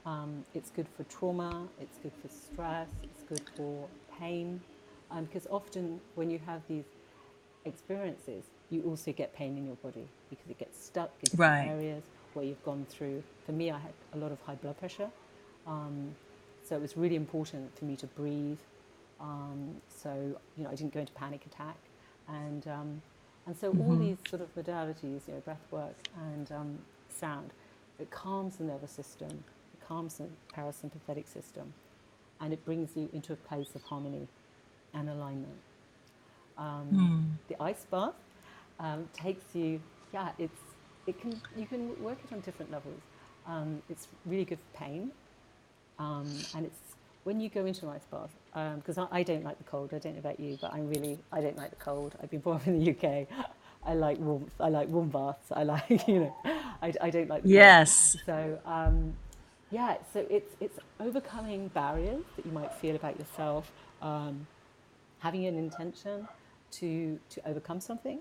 Um, 0.06 0.46
it's 0.54 0.70
good 0.72 0.88
for 0.98 1.04
trauma, 1.06 1.68
it's 1.80 1.98
good 2.00 2.14
for 2.22 2.28
stress, 2.30 2.90
it's 3.04 3.24
good 3.24 3.42
for 3.58 3.88
pain. 4.20 4.62
Um, 5.12 5.26
because 5.26 5.48
often 5.48 6.00
when 6.16 6.30
you 6.30 6.40
have 6.46 6.62
these 6.68 6.86
experiences, 7.66 8.46
you 8.70 8.84
also 8.84 9.12
get 9.14 9.34
pain 9.34 9.58
in 9.58 9.66
your 9.66 9.76
body 9.78 10.08
because 10.30 10.50
it 10.50 10.60
gets 10.60 10.84
stuck 10.84 11.12
in 11.24 11.30
different 11.30 11.40
Right. 11.40 11.70
areas 11.70 12.04
where 12.34 12.46
you've 12.46 12.64
gone 12.64 12.86
through. 12.90 13.24
For 13.46 13.52
me, 13.52 13.72
I 13.72 13.80
had 13.80 13.94
a 14.14 14.18
lot 14.18 14.32
of 14.32 14.40
high 14.42 14.56
blood 14.56 14.78
pressure. 14.80 15.10
Um, 15.68 16.16
so 16.70 16.76
it 16.76 16.82
was 16.82 16.96
really 16.96 17.16
important 17.16 17.76
for 17.78 17.86
me 17.86 17.96
to 17.98 18.06
breathe. 18.08 18.60
Um, 19.20 19.82
so, 19.90 20.14
you 20.56 20.64
know, 20.64 20.70
I 20.70 20.76
didn't 20.76 20.94
go 20.94 21.00
into 21.00 21.14
panic 21.14 21.46
attack. 21.48 21.78
And, 22.28 22.68
um, 22.68 23.02
and 23.48 23.58
so 23.58 23.76
all 23.80 23.96
hmm 23.96 23.98
these 23.98 24.18
sort 24.30 24.44
of 24.44 24.56
modalities, 24.56 25.28
you 25.28 25.34
know, 25.34 25.40
breath 25.44 25.66
work 25.72 25.96
and 26.32 26.52
um, 26.52 26.78
sound, 27.10 27.50
it 28.00 28.12
calms 28.12 28.58
the 28.58 28.66
nervous 28.66 28.92
system, 28.92 29.30
it 29.30 29.88
calms 29.88 30.20
the 30.20 30.26
parasympathetic 30.56 31.28
system, 31.28 31.74
and 32.40 32.54
it 32.54 32.64
brings 32.66 32.92
you 32.96 33.10
into 33.14 33.34
a 33.34 33.38
place 33.38 33.76
of 33.76 33.82
harmony 33.84 34.28
and 34.94 35.10
alignment. 35.10 35.58
Um, 36.58 36.88
Mm. 36.94 37.24
the 37.48 37.62
ice 37.62 37.86
bath 37.90 38.14
um, 38.80 39.10
takes 39.14 39.56
you, 39.56 39.82
yeah, 40.14 40.30
it's, 40.38 40.62
it 41.08 41.20
can, 41.20 41.42
you 41.58 41.66
can 41.66 42.02
work 42.04 42.20
it 42.24 42.32
on 42.34 42.42
different 42.42 42.72
levels. 42.72 43.02
Um, 43.48 43.82
it's 43.90 44.08
really 44.26 44.46
good 44.46 44.60
for 44.60 44.78
pain, 44.86 45.12
um, 46.00 46.28
and 46.56 46.66
it's 46.66 46.80
when 47.24 47.40
you 47.40 47.50
go 47.50 47.66
into 47.66 47.88
an 47.88 47.94
ice 47.96 48.06
bath, 48.10 48.32
because 48.78 48.98
I, 48.98 49.08
I 49.12 49.24
don't 49.24 49.44
like 49.44 49.58
the 49.58 49.64
cold. 49.66 49.94
I 49.94 50.00
don't 50.00 50.14
know 50.14 50.20
about 50.20 50.40
you, 50.40 50.58
but 50.62 50.74
I'm 50.74 50.90
really, 50.90 51.20
I 51.32 51.42
don't 51.42 51.58
like 51.58 51.70
the 51.70 51.76
cold. 51.76 52.16
I've 52.24 52.32
been 52.32 52.40
born 52.40 52.62
in 52.66 52.80
the 52.80 52.92
UK. 52.92 53.28
I 53.86 53.94
like 53.94 54.18
warmth. 54.20 54.54
I 54.60 54.70
like 54.70 54.88
warm 54.90 55.10
baths. 55.10 55.52
I 55.52 55.64
like, 55.64 55.90
you 56.08 56.20
know, 56.22 56.36
I, 56.82 56.94
I 57.02 57.10
don't 57.10 57.30
like 57.30 57.44
the 57.44 57.50
cold. 57.50 57.54
Yes. 57.54 58.18
So, 58.26 58.60
um, 58.66 59.14
yeah, 59.72 59.98
so 60.14 60.26
it's, 60.30 60.56
it's 60.60 60.80
overcoming 61.00 61.68
barriers 61.70 62.24
that 62.36 62.46
you 62.46 62.52
might 62.52 62.74
feel 62.74 62.96
about 62.96 63.20
yourself, 63.20 63.72
um, 64.02 64.48
having 65.20 65.46
an 65.46 65.56
intention 65.56 66.28
to, 66.72 67.20
to 67.30 67.48
overcome 67.48 67.80
something, 67.80 68.20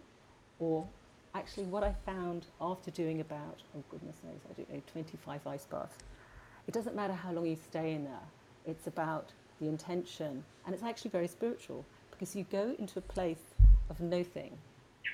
or 0.59 0.87
actually 1.35 1.65
what 1.65 1.85
I 1.85 1.95
found 2.05 2.47
after 2.61 2.91
doing 2.91 3.21
about, 3.21 3.63
oh 3.77 3.83
goodness 3.91 4.17
knows, 4.25 4.41
I 4.51 4.55
don't 4.55 4.73
know, 4.73 4.83
25 4.93 5.47
ice 5.47 5.65
baths, 5.67 5.97
it 6.69 6.75
doesn't 6.75 6.95
matter 6.95 7.15
how 7.15 7.33
long 7.33 7.47
you 7.47 7.57
stay 7.57 7.95
in 7.95 8.05
there, 8.05 8.27
it's 8.67 8.87
about 8.87 9.31
the 9.59 9.67
intention, 9.67 10.45
and 10.67 10.75
it's 10.75 10.85
actually 10.85 11.11
very 11.11 11.27
spiritual 11.27 11.85
because 12.11 12.37
you 12.37 12.45
go 12.53 12.75
into 12.79 12.99
a 12.99 13.03
place 13.03 13.55
of 13.89 13.99
nothing 14.01 14.53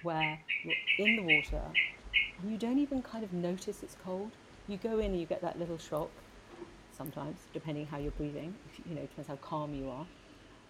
where 0.03 0.39
you're 0.65 1.07
in 1.07 1.17
the 1.17 1.23
water 1.23 1.63
and 2.43 2.51
you 2.51 2.59
don't 2.59 2.79
even 2.79 3.01
kind 3.03 3.23
of 3.23 3.33
notice 3.33 3.85
it's 3.85 3.97
cold. 4.05 4.33
You 4.67 4.79
go 4.79 4.99
in 4.99 5.13
and 5.13 5.21
you 5.21 5.27
get 5.27 5.41
that 5.43 5.57
little 5.59 5.79
shock 5.79 6.11
sometimes, 6.91 7.39
depending 7.53 7.87
how 7.87 7.99
you're 7.99 8.11
breathing. 8.13 8.53
If, 8.73 8.85
you 8.87 8.97
know, 8.97 9.03
it 9.03 9.11
depends 9.11 9.29
how 9.29 9.37
calm 9.37 9.75
you 9.75 9.91
are. 9.91 10.07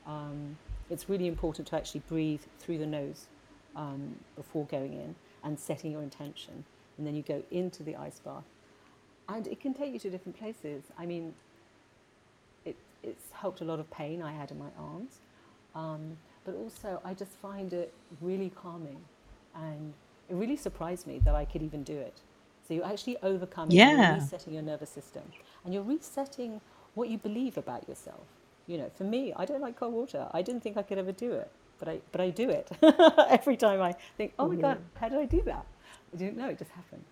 Um, 0.07 0.59
it's 0.91 1.09
really 1.09 1.29
important 1.29 1.67
to 1.69 1.77
actually 1.77 2.03
breathe 2.09 2.43
through 2.59 2.79
the 2.79 2.87
nose 2.87 3.27
um, 3.75 4.17
before 4.37 4.67
going 4.67 4.93
in 4.93 5.15
and 5.43 5.59
setting 5.59 5.93
your 5.93 6.03
intention. 6.03 6.65
And 6.99 7.07
then 7.07 7.15
you 7.15 7.23
go 7.23 7.43
into 7.51 7.83
the 7.83 7.97
ice 7.97 8.21
bath. 8.21 8.45
And 9.29 9.47
it 9.47 9.61
can 9.61 9.75
take 9.75 9.93
you 9.93 9.99
to 10.01 10.11
different 10.11 10.39
places. 10.39 10.85
I 10.99 11.07
mean, 11.07 11.35
it, 12.65 12.77
it's 13.03 13.33
helped 13.33 13.61
a 13.61 13.65
lot 13.65 13.81
of 13.81 13.91
pain 13.91 14.23
I 14.23 14.33
had 14.33 14.51
in 14.51 14.59
my 14.59 14.71
arms. 14.79 15.21
Um, 15.75 16.17
but 16.45 16.55
also, 16.57 17.01
I 17.05 17.15
just 17.15 17.33
find 17.33 17.73
it 17.73 17.93
really 18.21 18.51
calming. 18.51 18.99
And 19.55 19.95
it 20.29 20.35
really 20.35 20.57
surprised 20.57 21.07
me 21.07 21.21
that 21.25 21.35
I 21.35 21.45
could 21.45 21.63
even 21.63 21.83
do 21.83 21.97
it. 21.97 22.21
So 22.67 22.75
you're 22.75 22.87
actually 22.87 23.19
you're 23.91 24.05
Yeah. 24.07 24.15
resetting 24.15 24.55
your 24.55 24.63
nervous 24.63 24.91
system. 24.91 25.23
And 25.65 25.75
you're 25.75 25.83
resetting 25.83 26.61
what 26.95 27.09
you 27.09 27.19
believe 27.19 27.59
about 27.59 27.89
yourself. 27.89 28.27
You 28.67 28.79
know, 28.79 28.91
for 28.97 29.05
me, 29.05 29.33
I 29.37 29.45
don't 29.45 29.61
like 29.61 29.77
cold 29.79 29.95
water. 29.95 30.29
I 30.33 30.43
didn't 30.43 30.63
think 30.63 30.77
I 30.77 30.83
could 30.83 30.99
ever 30.99 31.13
do 31.13 31.33
it, 31.33 31.51
but 31.79 31.89
I, 31.89 32.01
but 32.13 32.21
I 32.21 32.31
do 32.31 32.51
it. 32.51 32.71
Every 33.31 33.57
time 33.57 33.83
I 33.83 33.95
think, 34.17 34.33
oh 34.39 34.49
my 34.49 34.57
God, 34.57 34.79
how 35.01 35.09
did 35.09 35.19
I 35.19 35.27
do 35.27 35.43
that? 35.43 35.67
I 36.15 36.17
didn't 36.17 36.37
know, 36.39 36.49
it 36.49 36.59
just 36.59 36.71
happened. 36.73 37.05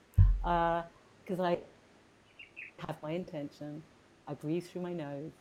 Because 1.25 1.40
I 1.40 1.59
have 2.87 2.97
my 3.03 3.12
intention, 3.12 3.83
I 4.29 4.35
breathe 4.35 4.65
through 4.67 4.83
my 4.83 4.93
nose, 4.93 5.33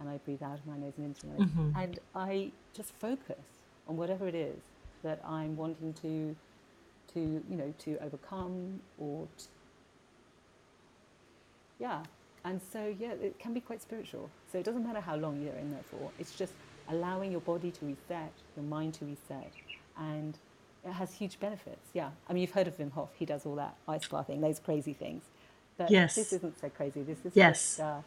and 0.00 0.08
I 0.08 0.18
breathe 0.18 0.42
out 0.42 0.58
of 0.58 0.66
my 0.66 0.76
nose 0.76 0.94
and 0.96 1.06
into 1.06 1.26
my 1.26 1.34
nose. 1.38 1.50
hmm 1.52 1.70
And 1.76 1.98
I 2.14 2.52
just 2.74 2.92
focus 2.94 3.44
on 3.88 3.96
whatever 3.96 4.26
it 4.28 4.34
is 4.34 4.60
that 5.02 5.20
I'm 5.24 5.56
wanting 5.56 5.92
to, 5.94 6.36
to 7.14 7.20
you 7.50 7.56
know, 7.56 7.74
to 7.80 7.98
overcome 8.02 8.80
or, 8.98 9.28
t 9.38 9.44
yeah. 11.78 12.02
And 12.44 12.60
so, 12.72 12.94
yeah, 12.98 13.12
it 13.12 13.38
can 13.38 13.54
be 13.54 13.60
quite 13.60 13.82
spiritual. 13.82 14.30
So 14.50 14.58
it 14.58 14.64
doesn't 14.64 14.84
matter 14.84 15.00
how 15.00 15.16
long 15.16 15.40
you're 15.42 15.54
in 15.64 15.70
there 15.72 15.84
for. 15.90 16.10
It's 16.18 16.34
just 16.36 16.54
allowing 16.88 17.32
your 17.32 17.40
body 17.42 17.70
to 17.72 17.86
reset, 17.86 18.32
your 18.56 18.64
mind 18.64 18.94
to 18.94 19.04
reset, 19.04 19.52
and 19.96 20.38
it 20.84 20.92
has 20.92 21.14
huge 21.14 21.38
benefits. 21.40 21.86
Yeah, 21.94 22.10
I 22.28 22.32
mean, 22.32 22.42
you've 22.42 22.52
heard 22.52 22.68
of 22.68 22.76
Wim 22.78 22.92
Hof. 22.92 23.10
He 23.14 23.24
does 23.24 23.46
all 23.46 23.56
that 23.56 23.76
ice 23.88 24.08
bathing, 24.08 24.40
those 24.40 24.58
crazy 24.58 24.92
things. 24.94 25.22
But 25.84 26.14
this 26.14 26.32
isn't 26.32 26.60
so 26.60 26.68
crazy. 26.70 27.02
This 27.02 27.18
is 27.18 27.24
just 27.24 27.36
Yes. 27.36 27.80
uh, 27.80 28.02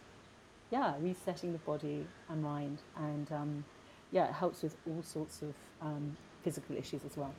yeah, 0.72 0.94
resetting 1.00 1.52
the 1.54 1.60
body 1.60 2.06
and 2.30 2.44
mind, 2.44 2.80
and 2.98 3.32
um, 3.32 3.66
yeah, 4.12 4.28
it 4.28 4.34
helps 4.34 4.64
with 4.64 4.76
all 4.88 5.04
sorts 5.04 5.42
of 5.42 5.54
um, 5.82 6.18
physical 6.44 6.76
issues 6.76 7.02
as 7.06 7.16
well. 7.18 7.34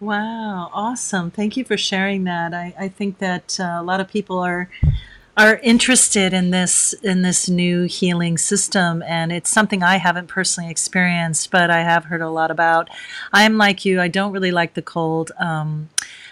Wow, 0.00 0.70
awesome. 0.72 1.30
Thank 1.30 1.56
you 1.56 1.64
for 1.64 1.76
sharing 1.76 2.24
that. 2.24 2.54
I, 2.54 2.72
I 2.78 2.88
think 2.88 3.18
that 3.18 3.58
uh, 3.58 3.78
a 3.80 3.82
lot 3.82 4.00
of 4.00 4.08
people 4.08 4.38
are 4.38 4.68
are 5.36 5.56
interested 5.58 6.32
in 6.32 6.50
this 6.50 6.92
in 6.94 7.22
this 7.22 7.48
new 7.48 7.84
healing 7.84 8.36
system 8.36 9.04
and 9.04 9.30
it's 9.30 9.48
something 9.48 9.84
I 9.84 9.98
haven't 9.98 10.26
personally 10.26 10.68
experienced, 10.68 11.52
but 11.52 11.70
I 11.70 11.82
have 11.82 12.06
heard 12.06 12.20
a 12.20 12.28
lot 12.28 12.50
about. 12.50 12.90
I'm 13.32 13.56
like 13.56 13.84
you, 13.84 14.00
I 14.00 14.08
don't 14.08 14.32
really 14.32 14.50
like 14.50 14.74
the 14.74 14.82
cold. 14.82 15.30
Um, 15.38 15.90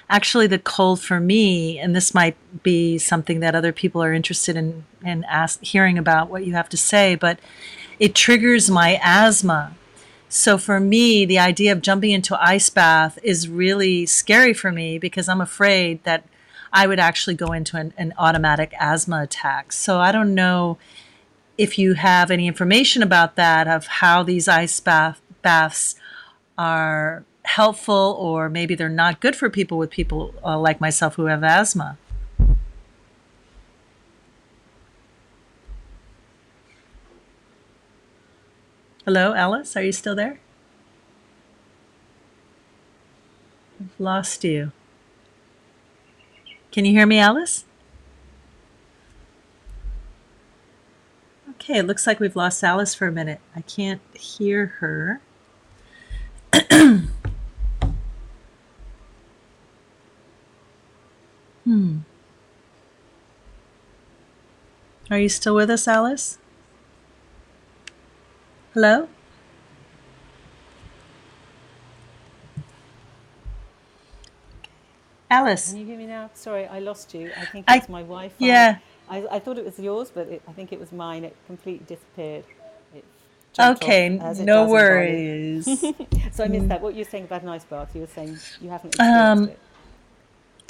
actually 0.09 0.47
the 0.47 0.59
cold 0.59 1.01
for 1.01 1.21
me, 1.21 1.79
and 1.79 1.95
this 1.95 2.15
might 2.15 2.37
be 2.63 2.99
something 2.99 3.41
that 3.41 3.55
other 3.55 3.73
people 3.73 4.03
are 4.03 4.13
interested 4.13 4.57
in 4.57 4.85
in 5.05 5.25
ask, 5.25 5.63
hearing 5.63 5.99
about 5.99 6.29
what 6.29 6.45
you 6.45 6.55
have 6.55 6.69
to 6.69 6.77
say, 6.77 7.15
but 7.15 7.39
it 7.99 8.15
triggers 8.15 8.71
my 8.71 9.01
asthma. 9.03 9.75
So 10.29 10.59
for 10.59 10.81
me, 10.81 11.25
the 11.25 11.39
idea 11.39 11.73
of 11.73 11.81
jumping 11.81 12.11
into 12.11 12.41
ice 12.43 12.69
bath 12.69 13.19
is 13.23 13.49
really 13.49 14.07
scary 14.07 14.53
for 14.53 14.73
me 14.73 14.99
because 14.99 15.29
I'm 15.29 15.41
afraid 15.41 16.03
that 16.05 16.25
I 16.73 16.87
would 16.87 16.99
actually 16.99 17.37
go 17.37 17.53
into 17.53 17.77
an, 17.77 17.95
an 17.97 18.13
automatic 18.19 18.75
asthma 18.79 19.23
attack. 19.23 19.73
So 19.73 20.01
I 20.01 20.11
don't 20.13 20.35
know 20.35 20.79
if 21.57 21.79
you 21.79 21.95
have 21.95 22.31
any 22.31 22.47
information 22.47 23.03
about 23.03 23.37
that 23.37 23.69
of 23.69 23.87
how 23.87 24.23
these 24.23 24.49
ice 24.49 24.79
bath 24.81 25.21
baths 25.43 25.95
are 26.59 27.25
helpful 27.47 28.17
or 28.19 28.49
maybe 28.49 28.75
they're 28.75 28.89
not 28.89 29.21
good 29.21 29.37
for 29.37 29.49
people 29.49 29.79
with 29.79 29.91
people 29.91 30.35
uh, 30.45 30.59
like 30.59 30.81
myself 30.81 31.15
who 31.15 31.27
have 31.27 31.45
asthma. 31.45 31.97
Hello, 39.05 39.35
Alice, 39.35 39.77
are 39.77 39.83
you 39.83 39.93
still 39.93 40.17
there? 40.17 40.41
I've 43.81 44.01
lost 44.01 44.43
you. 44.43 44.73
Can 46.73 46.85
you 46.85 46.93
hear 46.93 47.07
me, 47.07 47.19
Alice? 47.19 47.65
Okay, 51.51 51.79
it 51.79 51.87
looks 51.87 52.07
like 52.07 52.19
we've 52.19 52.37
lost 52.37 52.65
Alice 52.65 52.95
for 52.95 53.07
a 53.07 53.13
minute. 53.13 53.41
I 53.55 53.61
can't 53.61 54.03
hear 54.15 54.67
her. 54.81 55.21
Hmm. 61.67 61.99
Are 65.11 65.19
you 65.19 65.29
still 65.29 65.57
with 65.57 65.69
us, 65.69 65.89
Alice? 65.89 66.39
Hello? 68.73 69.09
Alice. 75.29 75.71
Can 75.71 75.81
you 75.81 75.87
hear 75.87 75.99
me 75.99 76.07
now? 76.07 76.31
Sorry, 76.35 76.67
I 76.67 76.79
lost 76.79 77.15
you. 77.15 77.33
I 77.37 77.45
think 77.45 77.67
it's 77.69 77.89
my 77.89 78.03
Wi-Fi. 78.03 78.47
yeah. 78.47 78.79
I, 79.09 79.27
I 79.31 79.39
thought 79.41 79.59
it 79.59 79.65
was 79.65 79.79
yours, 79.79 80.13
but 80.15 80.29
it, 80.29 80.43
I 80.49 80.53
think 80.53 80.73
it 80.73 80.79
was 80.79 80.93
mine. 80.93 81.25
It 81.25 81.37
completely 81.47 81.85
disappeared. 81.87 82.45
It 82.95 83.05
Okay, 83.59 84.19
no 84.19 84.65
does 84.65 84.75
in 84.75 84.87
Bali. 84.87 85.25
worries. 85.65 85.67
So 86.33 86.45
I 86.45 86.49
missed 86.49 86.69
that. 86.69 86.81
What 86.83 86.95
you 86.95 87.01
were 87.05 87.11
saying 87.11 87.25
about 87.25 87.43
an 87.43 87.49
ice 87.49 87.65
bath? 87.65 87.91
You 87.95 88.03
were 88.03 88.07
saying 88.07 88.39
you 88.61 88.69
haven't 88.69 88.95
experienced 88.95 89.43
Um, 89.43 89.49
it. 89.49 89.59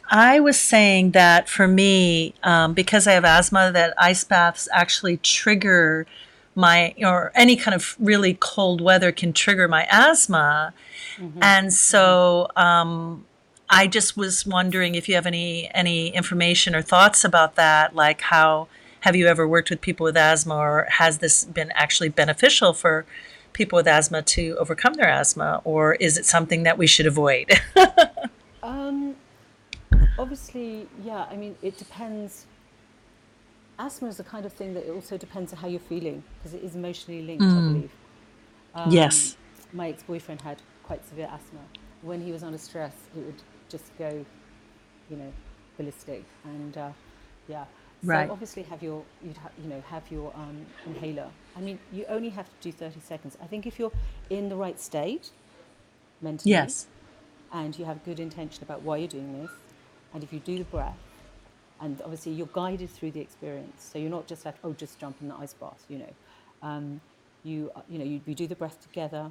I 0.08 0.40
was 0.40 0.58
saying 0.58 1.12
that 1.12 1.48
for 1.48 1.66
me, 1.66 2.34
um, 2.42 2.75
because 2.75 3.06
I 3.06 3.12
have 3.12 3.25
asthma, 3.25 3.72
that 3.72 3.94
ice 3.98 4.25
baths 4.25 4.68
actually 4.72 5.18
trigger 5.18 6.06
my, 6.54 6.94
or 6.98 7.32
any 7.34 7.56
kind 7.56 7.75
of 7.75 7.96
really 7.98 8.34
cold 8.40 8.80
weather 8.80 9.12
can 9.12 9.32
trigger 9.32 9.68
my 9.68 9.86
asthma. 9.90 10.72
hmm 11.16 11.38
And 11.42 11.72
so 11.72 12.48
um, 12.56 13.25
I 13.68 13.86
just 13.86 14.16
was 14.16 14.46
wondering 14.46 14.94
if 14.94 15.08
you 15.08 15.14
have 15.14 15.26
any 15.26 15.70
any 15.75 16.08
information 16.08 16.75
or 16.75 16.82
thoughts 16.82 17.25
about 17.25 17.56
that, 17.56 17.94
like 17.94 18.20
how 18.20 18.68
have 19.00 19.16
you 19.16 19.26
ever 19.26 19.46
worked 19.46 19.70
with 19.70 19.80
people 19.80 20.04
with 20.04 20.16
asthma, 20.16 20.56
or 20.56 20.86
has 20.90 21.18
this 21.18 21.44
been 21.44 21.70
actually 21.75 22.08
beneficial 22.08 22.72
for 22.72 23.04
people 23.52 23.76
with 23.76 23.86
asthma 23.86 24.22
to 24.22 24.56
overcome 24.58 24.94
their 24.94 25.08
asthma, 25.08 25.60
or 25.64 25.94
is 25.94 26.16
it 26.18 26.26
something 26.26 26.62
that 26.64 26.78
we 26.78 26.86
should 26.86 27.06
avoid? 27.06 27.50
Um, 28.66 29.14
obviously, 30.18 30.88
yeah. 31.04 31.26
I 31.30 31.37
mean, 31.37 31.56
it 31.62 31.76
depends. 31.78 32.46
Asthma 33.78 34.08
is 34.08 34.16
the 34.16 34.25
kind 34.25 34.46
of 34.46 34.52
thing 34.52 34.73
that 34.75 34.87
it 34.87 34.90
also 34.90 35.18
depends 35.18 35.52
on 35.52 35.58
how 35.58 35.68
you're 35.68 35.80
feeling 35.80 36.23
because 36.38 36.54
it 36.54 36.62
is 36.62 36.75
emotionally 36.75 37.23
linked, 37.23 37.44
I 37.44 37.61
believe. 37.61 37.90
Um, 38.75 38.90
yes. 38.90 39.37
my 39.73 39.88
ex-boyfriend 39.90 40.40
had 40.40 40.62
quite 40.82 41.06
severe 41.06 41.28
asthma. 41.30 41.61
When 42.02 42.20
he 42.23 42.32
was 42.32 42.42
under 42.42 42.58
stress, 42.58 42.94
it 43.16 43.20
would 43.25 43.42
just 43.68 43.96
go, 43.99 44.25
you 45.11 45.16
know, 45.16 45.32
ballistic. 45.76 46.25
And 46.44 46.76
uh, 46.78 46.90
yeah, 47.49 47.64
so 48.02 48.08
Right. 48.08 48.30
obviously 48.30 48.62
have 48.64 48.82
your, 48.82 49.02
you'd 49.23 49.37
ha- 49.37 49.50
you 49.62 49.68
know, 49.68 49.82
have 49.90 50.11
your 50.11 50.32
um, 50.35 50.64
inhaler. 50.87 51.28
I 51.56 51.61
mean, 51.61 51.78
you 51.92 52.04
only 52.08 52.30
have 52.30 52.46
to 52.46 52.54
do 52.62 52.73
30 52.73 53.00
seconds. 53.00 53.37
I 53.42 53.46
think 53.46 53.66
if 53.66 53.78
you're 53.78 53.92
in 54.30 54.49
the 54.49 54.56
right 54.56 54.80
state 54.80 55.30
mentally 56.23 56.52
Yes. 56.52 56.87
and 57.52 57.78
you 57.78 57.85
have 57.85 58.02
good 58.04 58.20
intention 58.20 58.62
about 58.62 58.82
why 58.82 58.99
you're 58.99 59.08
doing 59.08 59.42
this, 59.42 59.50
and 60.16 60.25
if 60.25 60.32
you 60.32 60.40
do 60.40 60.56
the 60.56 60.64
breath, 60.64 60.96
and 61.78 62.00
obviously 62.00 62.32
you're 62.32 62.49
guided 62.54 62.88
through 62.88 63.11
the 63.11 63.20
experience, 63.20 63.87
so 63.92 63.99
you're 63.99 64.11
not 64.11 64.26
just 64.26 64.46
like, 64.46 64.54
oh, 64.64 64.73
just 64.73 64.99
jump 64.99 65.14
in 65.20 65.28
the 65.28 65.35
ice 65.35 65.52
bath, 65.52 65.85
you 65.90 65.99
know. 65.99 66.14
Um, 66.62 67.02
you, 67.44 67.70
uh, 67.76 67.82
you 67.87 67.99
know, 67.99 68.04
you, 68.06 68.23
we 68.26 68.35
do 68.35 68.46
the 68.46 68.54
breath 68.56 68.80
together. 68.82 69.30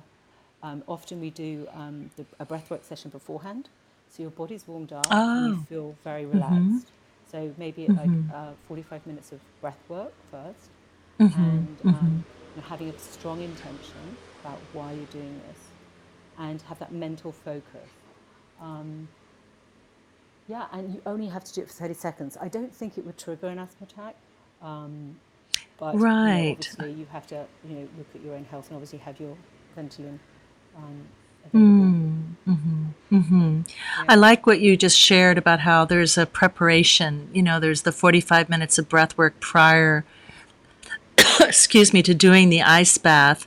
Um, 0.61 0.83
often 0.87 1.19
we 1.19 1.31
do 1.31 1.67
um, 1.73 2.11
the, 2.17 2.25
a 2.39 2.45
breathwork 2.45 2.83
session 2.83 3.09
beforehand, 3.09 3.67
so 4.11 4.21
your 4.21 4.29
body's 4.29 4.67
warmed 4.67 4.93
up 4.93 5.07
and 5.07 5.47
you 5.47 5.53
Oh. 5.53 5.65
feel 5.67 5.95
very 6.03 6.23
Mhm. 6.25 6.33
relaxed. 6.33 6.91
So 7.31 7.51
maybe 7.57 7.87
like 7.87 8.11
Mhm. 8.11 8.31
uh, 8.31 8.51
45 8.67 9.07
minutes 9.07 9.31
of 9.31 9.39
breath 9.59 9.79
work 9.89 10.13
first, 10.29 10.69
Mhm. 11.19 11.33
and 11.39 11.77
um, 11.87 12.23
you 12.55 12.61
know, 12.61 12.67
having 12.67 12.89
a 12.89 12.99
strong 12.99 13.41
intention 13.41 14.17
about 14.41 14.59
why 14.73 14.91
you're 14.93 15.05
doing 15.11 15.41
this, 15.49 15.59
and 16.37 16.61
have 16.61 16.77
that 16.77 16.91
mental 16.93 17.31
focus. 17.31 17.89
Um, 18.61 19.07
yeah, 20.47 20.65
and 20.71 20.93
you 20.93 21.01
only 21.05 21.27
have 21.27 21.43
to 21.43 21.53
do 21.53 21.61
it 21.61 21.67
for 21.67 21.73
30 21.73 21.93
seconds. 21.95 22.37
I 22.39 22.47
don't 22.47 22.73
think 22.73 22.97
it 22.97 23.05
would 23.05 23.17
trigger 23.17 23.47
an 23.47 23.59
asthma 23.59 23.87
attack, 23.89 24.15
um, 24.61 25.15
but 25.77 25.93
you 25.93 25.99
know, 25.99 26.05
Right. 26.05 26.51
obviously 26.51 26.91
you 26.93 27.07
have 27.11 27.27
to, 27.27 27.45
you 27.67 27.75
know, 27.75 27.87
look 27.97 28.07
at 28.13 28.21
your 28.21 28.35
own 28.35 28.45
health 28.45 28.67
and 28.67 28.75
obviously 28.75 28.99
have 28.99 29.19
your 29.19 29.35
Ventolin 29.77 30.19
um. 30.77 31.07
Mm, 31.53 32.23
mhm, 32.47 32.87
mhm. 33.11 33.69
I 34.09 34.15
like 34.15 34.47
what 34.47 34.59
you 34.61 34.75
just 34.75 34.97
shared 34.97 35.37
about 35.37 35.59
how 35.59 35.85
there's 35.85 36.17
a 36.17 36.25
preparation. 36.25 37.29
You 37.33 37.43
know, 37.43 37.59
there's 37.59 37.83
the 37.83 37.91
45 37.91 38.49
minutes 38.49 38.79
of 38.79 38.89
breath 38.89 39.15
work 39.15 39.39
prior, 39.39 40.03
excuse 41.39 41.93
me, 41.93 42.01
to 42.01 42.15
doing 42.15 42.49
the 42.49 42.63
ice 42.63 42.97
bath, 42.97 43.45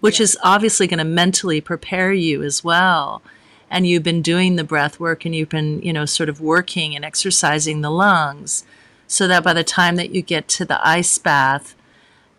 which 0.00 0.18
yeah, 0.18 0.24
is 0.24 0.38
obviously 0.42 0.88
going 0.88 0.98
to 0.98 1.04
mentally 1.04 1.60
prepare 1.60 2.12
you 2.12 2.42
as 2.42 2.64
well. 2.64 3.22
And 3.70 3.86
you've 3.86 4.02
been 4.02 4.22
doing 4.22 4.56
the 4.56 4.64
breath 4.64 4.98
work 4.98 5.24
and 5.24 5.34
you've 5.34 5.50
been, 5.50 5.80
you 5.82 5.92
know, 5.92 6.06
sort 6.06 6.28
of 6.28 6.40
working 6.40 6.96
and 6.96 7.04
exercising 7.04 7.80
the 7.82 7.90
lungs 7.90 8.64
so 9.06 9.26
that 9.28 9.44
by 9.44 9.52
the 9.52 9.64
time 9.64 9.96
that 9.96 10.10
you 10.10 10.22
get 10.22 10.48
to 10.48 10.64
the 10.64 10.86
ice 10.86 11.18
bath, 11.18 11.74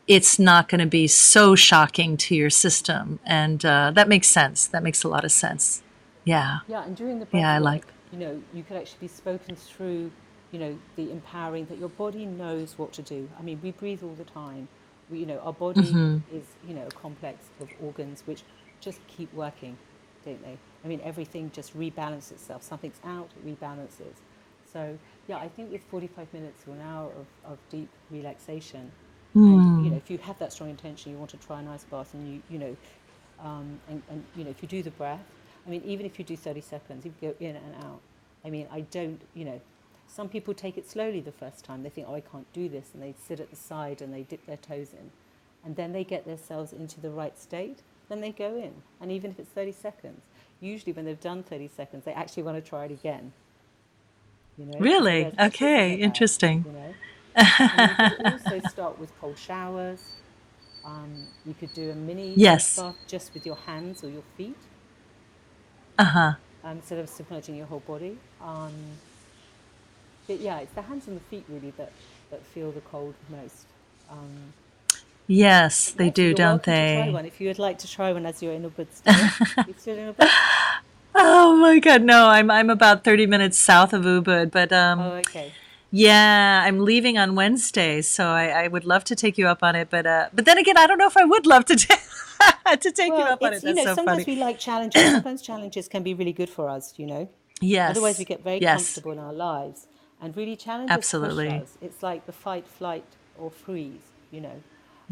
it's 0.07 0.39
not 0.39 0.67
going 0.69 0.79
to 0.79 0.88
be 0.88 1.07
so 1.07 1.53
shocking 1.55 2.17
to 2.17 2.36
your 2.36 2.50
system. 2.50 3.19
And 3.25 3.63
uh, 3.63 3.91
that 3.93 4.07
makes 4.07 4.27
sense. 4.27 4.65
That 4.67 4.81
makes 4.81 5.03
a 5.03 5.07
lot 5.07 5.24
of 5.24 5.31
sense. 5.31 5.83
Yeah. 6.25 6.59
yeah. 6.67 6.83
And 6.83 6.95
during 6.95 7.19
the 7.19 7.27
Yeah, 7.31 7.53
I 7.53 7.57
like. 7.59 7.86
you 8.12 8.17
know, 8.19 8.41
you 8.54 8.63
could 8.63 8.77
actually 8.77 8.99
be 9.01 9.08
spoken 9.08 9.56
through, 9.56 10.12
you 10.51 10.60
know, 10.60 10.80
the 10.95 11.12
empowering 11.12 11.65
that 11.67 11.77
your 11.77 11.89
body 11.89 12.25
knows 12.25 12.73
what 12.77 12.91
to 12.93 13.04
do. 13.04 13.30
I 13.38 13.43
mean, 13.43 13.60
we 13.62 13.71
breathe 13.71 14.01
all 14.04 14.15
the 14.15 14.23
time. 14.23 14.67
We, 15.12 15.19
you 15.19 15.25
know, 15.27 15.39
our 15.39 15.54
body 15.54 15.82
Mhm. 15.82 16.21
is, 16.34 16.43
you 16.67 16.73
know, 16.73 16.88
a 16.88 16.91
complex 16.91 17.45
of 17.62 17.69
organs 17.82 18.23
which 18.25 18.41
just 18.82 18.99
keep 19.08 19.32
working, 19.34 19.77
don't 20.25 20.41
they? 20.43 20.58
I 20.84 20.88
mean, 20.88 21.02
everything 21.04 21.52
just 21.54 21.78
rebalances 21.78 22.32
itself. 22.34 22.63
Something's 22.63 23.00
out, 23.06 23.30
it 23.38 23.46
rebalances. 23.60 24.15
So, 24.72 24.98
yeah, 25.28 25.38
I 25.38 25.48
think 25.48 25.72
with 25.72 25.84
45 25.86 26.34
minutes 26.34 26.63
or 26.68 26.74
an 26.76 26.82
hour 26.82 27.12
of, 27.12 27.52
of 27.52 27.58
deep 27.70 27.89
relaxation, 28.12 28.92
and 29.48 29.72
you 29.84 29.89
know, 29.89 29.96
Mm. 29.96 29.98
if 29.98 30.10
you 30.12 30.18
have 30.20 30.38
that 30.39 30.54
strong 30.54 30.70
intention, 30.70 31.12
you 31.12 31.18
want 31.18 31.32
to 31.32 31.38
try 31.38 31.60
an 31.60 31.68
ice 31.68 31.84
bath, 31.86 32.13
and 32.13 32.28
you, 32.34 32.42
you 32.50 32.60
know, 32.60 32.78
um, 33.39 33.80
and, 33.89 34.02
and 34.10 34.24
you 34.36 34.44
know, 34.44 34.50
if 34.50 34.62
you 34.62 34.68
do 34.68 34.84
the 34.84 34.92
breath, 34.92 35.24
I 35.65 35.70
mean, 35.70 35.82
even 35.86 36.06
if 36.06 36.20
you 36.20 36.26
do 36.26 36.36
30 36.38 36.62
seconds, 36.62 37.06
you 37.06 37.13
go 37.22 37.34
in 37.39 37.56
and 37.56 37.76
out, 37.84 38.02
I 38.46 38.50
mean, 38.50 38.68
I 38.72 38.82
don't, 38.82 39.22
you 39.34 39.46
know, 39.46 39.62
some 40.08 40.30
people 40.30 40.54
take 40.54 40.78
it 40.78 40.89
slowly 40.89 41.22
the 41.22 41.32
first 41.32 41.63
time. 41.63 41.84
They 41.84 41.89
think, 41.89 42.08
oh, 42.10 42.15
I 42.15 42.22
can't 42.22 42.52
do 42.54 42.70
this, 42.70 42.92
and 42.94 43.02
they 43.04 43.13
sit 43.22 43.39
at 43.39 43.50
the 43.50 43.56
side 43.56 44.02
and 44.02 44.13
they 44.13 44.24
dip 44.24 44.46
their 44.46 44.58
toes 44.58 44.94
in, 44.94 45.12
and 45.65 45.76
then 45.76 45.94
they 45.94 46.04
get 46.04 46.26
themselves 46.26 46.74
into 46.74 47.00
the 47.00 47.12
right 47.12 47.38
state. 47.38 47.80
Then 48.10 48.22
they 48.22 48.32
go 48.32 48.56
in, 48.58 48.74
and 49.00 49.12
even 49.12 49.32
if 49.32 49.39
it's 49.39 49.52
30 49.52 49.72
seconds, 49.72 50.22
usually 50.62 50.93
when 50.93 51.06
they've 51.06 51.19
done 51.19 51.43
30 51.43 51.69
seconds, 51.69 52.06
they 52.06 52.13
actually 52.13 52.43
want 52.43 52.63
to 52.63 52.69
try 52.69 52.86
it 52.86 52.91
again, 52.91 53.34
you 54.58 54.65
know, 54.65 54.80
Really? 54.80 54.95
realize, 55.02 55.34
gosh, 55.39 55.60
this 55.62 55.74
Okay, 55.80 55.93
interesting. 55.95 56.65
you 56.65 56.74
know. 56.74 56.95
You 57.74 57.98
could 58.08 58.13
also 58.13 58.60
start 58.62 59.00
with 59.00 59.15
cold 59.19 59.38
showers. 59.39 60.12
Um, 60.86 61.28
you 61.45 61.56
could 61.56 61.74
do 61.74 61.91
a 61.91 61.95
mini 61.95 62.36
Yes. 62.38 62.76
bath 62.76 62.95
just 63.08 63.34
with 63.34 63.45
your 63.45 63.58
hands 63.58 64.04
or 64.04 64.10
your 64.10 64.24
feet 64.38 64.67
Uh-huh. 65.98 66.34
um, 66.63 66.78
instead 66.78 67.00
of 67.00 67.10
submerging 67.10 67.56
your 67.56 67.67
whole 67.67 67.82
body. 67.82 68.19
Um, 68.41 69.00
but 70.28 70.39
yeah, 70.39 70.60
it's 70.60 70.74
the 70.74 70.84
hands 70.84 71.08
and 71.08 71.17
the 71.17 71.22
feet 71.26 71.45
really 71.50 71.72
that, 71.78 71.93
that 72.32 72.45
feel 72.45 72.72
the 72.72 72.82
cold 72.82 73.15
most. 73.30 73.67
Yes, 75.30 75.92
they 75.92 76.06
yeah, 76.06 76.10
so 76.10 76.13
do, 76.15 76.34
don't 76.34 76.48
welcome 76.50 76.74
to 76.74 76.80
try 76.92 77.06
they? 77.06 77.12
one 77.12 77.26
if 77.26 77.39
you 77.39 77.48
would 77.50 77.60
like 77.60 77.78
to 77.80 77.88
try 77.88 78.12
one 78.12 78.26
as 78.26 78.42
you're 78.42 78.54
in 78.54 78.63
Ubud 78.63 78.88
still. 78.92 79.13
You 79.68 79.74
still 79.78 79.98
in 79.98 80.13
Ubud? 80.13 80.28
Oh 81.13 81.56
my 81.58 81.78
God, 81.80 82.02
no, 82.04 82.28
I'm 82.30 82.50
I'm 82.50 82.70
about 82.72 83.04
30 83.04 83.28
minutes 83.28 83.58
south 83.58 83.94
of 83.94 84.04
Ubud, 84.06 84.50
but 84.52 84.74
Oh, 84.74 84.78
um 84.78 85.00
okay. 85.20 85.54
yeah, 85.92 86.63
I'm 86.65 86.80
leaving 86.80 87.18
on 87.20 87.36
Wednesday, 87.36 88.02
so 88.02 88.26
I, 88.28 88.46
I 88.63 88.68
would 88.68 88.86
love 88.86 89.04
to 89.06 89.15
take 89.15 89.38
you 89.38 89.48
up 89.48 89.62
on 89.62 89.76
it, 89.76 89.89
but 89.92 90.08
uh 90.08 90.30
but 90.34 90.46
then 90.46 90.58
again, 90.58 90.78
I 90.78 90.88
don't 90.88 90.98
know 90.98 91.08
if 91.08 91.18
I 91.18 91.26
would 91.26 91.46
love 91.46 91.65
to 91.65 91.76
ta- 91.86 92.76
to 92.86 92.92
take 92.92 93.10
you 93.10 93.26
up 93.34 93.42
on 93.44 93.54
it. 93.54 93.58
it's, 93.58 93.63
you 93.65 93.76
know, 93.76 93.84
so 93.86 93.96
sometimes 93.96 94.26
funny. 94.26 94.36
we 94.36 94.42
like 94.48 94.58
challenges. 94.60 95.04
Sometimes 95.15 95.42
challenges 95.44 95.88
can 95.88 96.02
be 96.04 96.13
really 96.15 96.34
good 96.34 96.50
for 96.50 96.70
us, 96.70 96.94
you 96.98 97.06
know. 97.06 97.30
Yes. 97.62 97.92
Otherwise, 97.92 98.18
we 98.18 98.26
get 98.26 98.44
very 98.44 98.60
Yes. 98.62 98.82
comfortable 98.82 99.12
in 99.12 99.20
our 99.20 99.34
lives. 99.34 99.88
And 100.22 100.36
really, 100.36 100.56
challenges 100.56 100.92
Absolutely. 100.92 101.50
us. 101.50 101.78
It's 101.82 102.02
like 102.04 102.26
the 102.26 102.32
fight, 102.32 102.68
flight, 102.68 103.06
or 103.38 103.50
freeze, 103.52 104.06
you 104.32 104.42
know. 104.42 104.63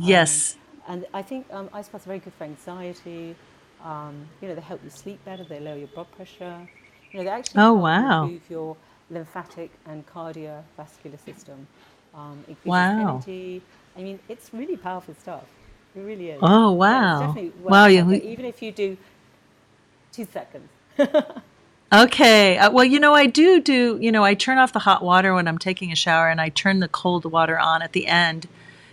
Um, 0.04 0.10
Yes. 0.10 0.58
and 0.88 1.06
I 1.14 1.22
think 1.22 1.46
um, 1.52 1.70
ice 1.74 1.90
baths 1.90 2.06
are 2.06 2.10
very 2.10 2.20
good 2.20 2.34
for 2.34 2.44
anxiety. 2.46 3.36
Um, 3.84 4.26
you 4.42 4.48
know, 4.48 4.56
they 4.56 4.62
help 4.62 4.82
you 4.84 4.90
sleep 4.90 5.24
better, 5.26 5.44
they 5.44 5.60
lower 5.60 5.78
your 5.78 5.88
blood 5.88 6.12
pressure. 6.12 6.58
You 7.14 7.20
know, 7.20 7.24
they 7.24 7.30
actually 7.30 7.62
Oh, 7.62 7.74
wow. 7.74 8.24
improve 8.24 8.50
your 8.50 8.78
lymphatic 9.10 9.72
and 9.86 10.06
cardiovascular 10.06 11.20
system, 11.24 11.68
um, 12.14 12.44
increases 12.48 12.80
Wow. 12.80 13.10
energy. 13.10 13.62
I 13.98 14.02
mean, 14.02 14.20
it's 14.30 14.54
really 14.54 14.78
powerful 14.78 15.14
stuff. 15.14 15.46
It 15.96 16.02
really 16.02 16.30
is. 16.30 16.42
Oh, 16.42 16.72
wow. 16.72 17.20
definitely 17.20 17.50
worth 17.64 17.72
Wow, 17.72 17.88
try. 17.88 18.16
Even 18.24 18.46
if 18.46 18.62
you 18.62 18.72
do 18.72 18.98
two 20.12 20.26
seconds, 20.26 20.70
Okay. 21.94 22.58
Uh, 22.58 22.70
well, 22.70 22.84
you 22.84 23.00
know, 23.00 23.14
I 23.14 23.28
do 23.28 23.62
do, 23.62 23.98
you 24.02 24.12
know, 24.12 24.24
I 24.24 24.34
turn 24.34 24.58
off 24.58 24.74
the 24.74 24.80
hot 24.80 25.02
water 25.02 25.34
when 25.34 25.48
I'm 25.48 25.58
taking 25.58 25.92
a 25.92 25.96
shower 25.96 26.28
and 26.30 26.42
I 26.42 26.50
turn 26.50 26.80
the 26.80 26.90
cold 26.90 27.24
water 27.26 27.58
on 27.58 27.82
at 27.82 27.94
the 27.94 28.08
end 28.08 28.48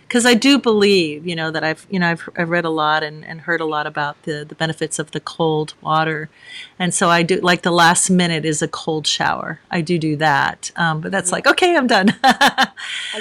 because 0.07 0.25
I 0.25 0.35
do 0.35 0.59
believe, 0.59 1.25
you 1.25 1.35
know, 1.35 1.51
that 1.51 1.63
I've, 1.63 1.87
you 1.89 1.99
know, 1.99 2.09
I've, 2.09 2.29
I've 2.37 2.49
read 2.49 2.65
a 2.65 2.69
lot 2.69 3.03
and, 3.03 3.25
and 3.25 3.41
heard 3.41 3.59
a 3.59 3.65
lot 3.65 3.87
about 3.87 4.21
the, 4.23 4.45
the 4.47 4.55
benefits 4.55 4.99
of 4.99 5.11
the 5.11 5.19
cold 5.19 5.73
water. 5.81 6.29
And 6.77 6.93
so 6.93 7.09
I 7.09 7.23
do, 7.23 7.39
like 7.41 7.63
the 7.63 7.71
last 7.71 8.09
minute 8.09 8.45
is 8.45 8.61
a 8.61 8.67
cold 8.67 9.07
shower. 9.07 9.59
I 9.71 9.81
do 9.81 9.97
do 9.97 10.15
that. 10.17 10.71
Um, 10.75 11.01
but 11.01 11.11
that's 11.11 11.29
yeah. 11.29 11.35
like, 11.35 11.47
okay, 11.47 11.75
I'm 11.75 11.87
done. 11.87 12.15
I 12.23 12.71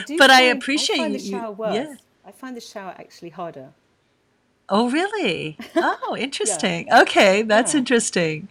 do 0.06 0.16
But 0.18 0.30
I 0.30 0.36
find 0.36 0.46
I 0.46 0.58
appreciate 0.58 0.96
find 0.98 1.12
you, 1.14 1.18
the 1.18 1.30
shower 1.30 1.56
yeah. 1.72 1.86
worse. 1.86 1.98
I 2.26 2.32
find 2.32 2.56
the 2.56 2.60
shower 2.60 2.94
actually 2.98 3.30
harder. 3.30 3.70
Oh, 4.68 4.90
really? 4.90 5.58
Oh, 5.76 6.14
Yeah, 6.16 6.24
interesting. 6.24 6.92
Okay, 6.92 7.42
that's 7.42 7.74
yeah. 7.74 7.78
interesting. 7.78 8.48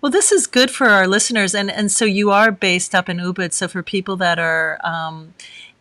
Well, 0.00 0.12
this 0.12 0.30
is 0.30 0.46
good 0.46 0.70
for 0.70 0.88
our 0.88 1.06
listeners, 1.06 1.54
and 1.54 1.70
and 1.70 1.90
so 1.90 2.04
you 2.04 2.30
are 2.30 2.50
based 2.52 2.94
up 2.94 3.08
in 3.08 3.16
Ubud. 3.16 3.52
So 3.52 3.66
for 3.66 3.82
people 3.82 4.16
that 4.16 4.38
are 4.38 4.78
um, 4.84 5.34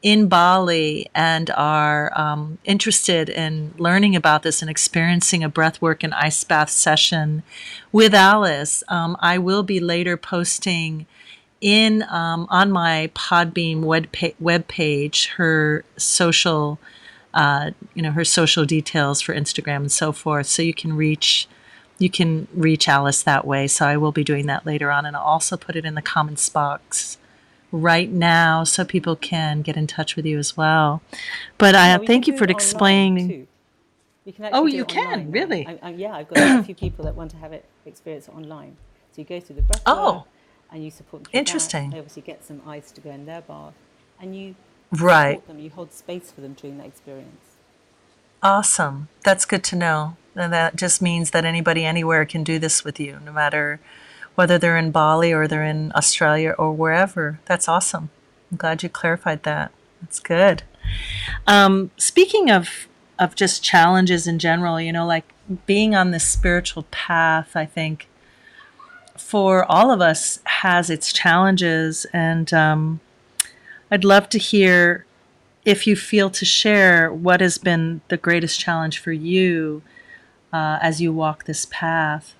in 0.05 0.27
Bali 0.27 1.09
and 1.15 1.49
are 1.57 2.15
um, 2.15 2.59
interested 2.63 3.27
in 3.27 3.73
learning 3.79 4.15
about 4.15 4.43
this 4.43 4.61
and 4.61 4.69
experiencing 4.69 5.43
a 5.43 5.49
breathwork 5.49 6.03
and 6.03 6.13
ice 6.13 6.43
bath 6.43 6.69
session 6.69 7.41
with 7.91 8.13
Alice, 8.13 8.83
um, 8.87 9.17
I 9.19 9.39
will 9.39 9.63
be 9.63 9.79
later 9.79 10.15
posting 10.15 11.07
in 11.59 12.03
um, 12.03 12.45
on 12.51 12.71
my 12.71 13.09
Podbean 13.15 13.81
web 13.81 14.11
pa- 14.11 14.37
web 14.39 14.67
page 14.67 15.29
her 15.37 15.83
social 15.97 16.77
uh, 17.33 17.71
you 17.95 18.03
know 18.03 18.11
her 18.11 18.23
social 18.23 18.63
details 18.63 19.21
for 19.21 19.33
Instagram 19.33 19.77
and 19.77 19.91
so 19.91 20.11
forth, 20.11 20.45
so 20.45 20.61
you 20.61 20.75
can 20.75 20.95
reach 20.95 21.47
you 21.97 22.11
can 22.11 22.47
reach 22.53 22.87
Alice 22.87 23.23
that 23.23 23.47
way. 23.47 23.65
So 23.65 23.87
I 23.87 23.97
will 23.97 24.11
be 24.11 24.23
doing 24.23 24.45
that 24.45 24.67
later 24.67 24.91
on, 24.91 25.07
and 25.07 25.15
I'll 25.15 25.23
also 25.23 25.57
put 25.57 25.75
it 25.75 25.83
in 25.83 25.95
the 25.95 26.03
comments 26.03 26.47
box 26.47 27.17
right 27.81 28.09
now 28.09 28.63
so 28.63 28.85
people 28.85 29.15
can 29.15 29.61
get 29.61 29.77
in 29.77 29.87
touch 29.87 30.15
with 30.15 30.25
you 30.25 30.37
as 30.37 30.55
well. 30.55 31.01
But 31.57 31.75
I 31.75 31.93
uh, 31.93 31.99
we 31.99 32.07
thank 32.07 32.27
you 32.27 32.37
for 32.37 32.45
explaining. 32.45 33.47
You 34.25 34.33
can 34.33 34.49
Oh, 34.53 34.65
you 34.65 34.85
can 34.85 35.31
really. 35.31 35.67
I, 35.67 35.79
I, 35.81 35.89
yeah, 35.91 36.13
I've 36.13 36.27
got 36.27 36.39
a 36.39 36.63
few 36.63 36.75
people 36.85 37.05
that 37.05 37.15
want 37.15 37.31
to 37.31 37.37
have 37.37 37.53
it 37.53 37.65
experience 37.85 38.27
it 38.27 38.33
online. 38.35 38.77
So 39.11 39.21
you 39.21 39.25
go 39.25 39.39
through 39.39 39.57
the 39.57 39.61
breath 39.61 39.83
Oh, 39.85 40.25
and 40.71 40.83
you 40.83 40.91
support 40.91 41.23
them 41.23 41.31
that. 41.31 41.39
interesting. 41.39 41.91
They 41.91 41.99
obviously 41.99 42.23
get 42.23 42.43
some 42.43 42.61
ice 42.67 42.91
to 42.91 43.01
go 43.01 43.11
in 43.11 43.25
their 43.25 43.41
bath 43.41 43.73
and 44.19 44.35
you 44.35 44.55
Right. 44.91 45.45
them, 45.47 45.59
you 45.59 45.69
hold 45.69 45.91
space 45.93 46.31
for 46.31 46.41
them 46.41 46.53
during 46.53 46.77
that 46.77 46.87
experience. 46.87 47.55
Awesome. 48.41 49.07
That's 49.23 49.45
good 49.45 49.63
to 49.65 49.75
know. 49.75 50.17
And 50.35 50.51
that 50.53 50.75
just 50.75 51.01
means 51.01 51.31
that 51.31 51.45
anybody 51.45 51.85
anywhere 51.85 52.25
can 52.25 52.43
do 52.43 52.59
this 52.59 52.83
with 52.83 52.99
you, 52.99 53.19
no 53.23 53.31
matter 53.31 53.79
whether 54.35 54.57
they're 54.57 54.77
in 54.77 54.91
Bali 54.91 55.33
or 55.33 55.47
they're 55.47 55.63
in 55.63 55.91
Australia 55.95 56.53
or 56.57 56.71
wherever. 56.71 57.39
That's 57.45 57.67
awesome. 57.67 58.09
I'm 58.51 58.57
glad 58.57 58.83
you 58.83 58.89
clarified 58.89 59.43
that. 59.43 59.71
That's 60.01 60.19
good. 60.19 60.63
Um, 61.47 61.91
speaking 61.97 62.51
of 62.51 62.87
of 63.17 63.33
just 63.33 63.63
challenges 63.63 64.27
in 64.27 64.39
general, 64.39 64.79
you 64.79 64.91
know, 64.91 65.05
like 65.05 65.33
being 65.65 65.95
on 65.95 66.11
this 66.11 66.25
spiritual 66.25 66.83
path, 66.91 67.55
I 67.55 67.65
think 67.65 68.09
for 69.17 69.63
all 69.71 69.89
of 69.89 70.01
us 70.01 70.39
has 70.43 70.89
its 70.89 71.13
challenges, 71.13 72.05
and 72.11 72.53
um, 72.53 72.99
I'd 73.89 74.03
love 74.03 74.27
to 74.29 74.37
hear 74.37 75.05
if 75.63 75.87
you 75.87 75.95
feel 75.95 76.29
to 76.29 76.45
share 76.45 77.11
what 77.11 77.41
has 77.41 77.57
been 77.57 78.01
the 78.09 78.17
greatest 78.17 78.59
challenge 78.59 78.99
for 78.99 79.11
you 79.11 79.81
uh, 80.53 80.77
as 80.81 81.01
you 81.01 81.11
walk 81.11 81.45
this 81.45 81.65
path, 81.71 82.35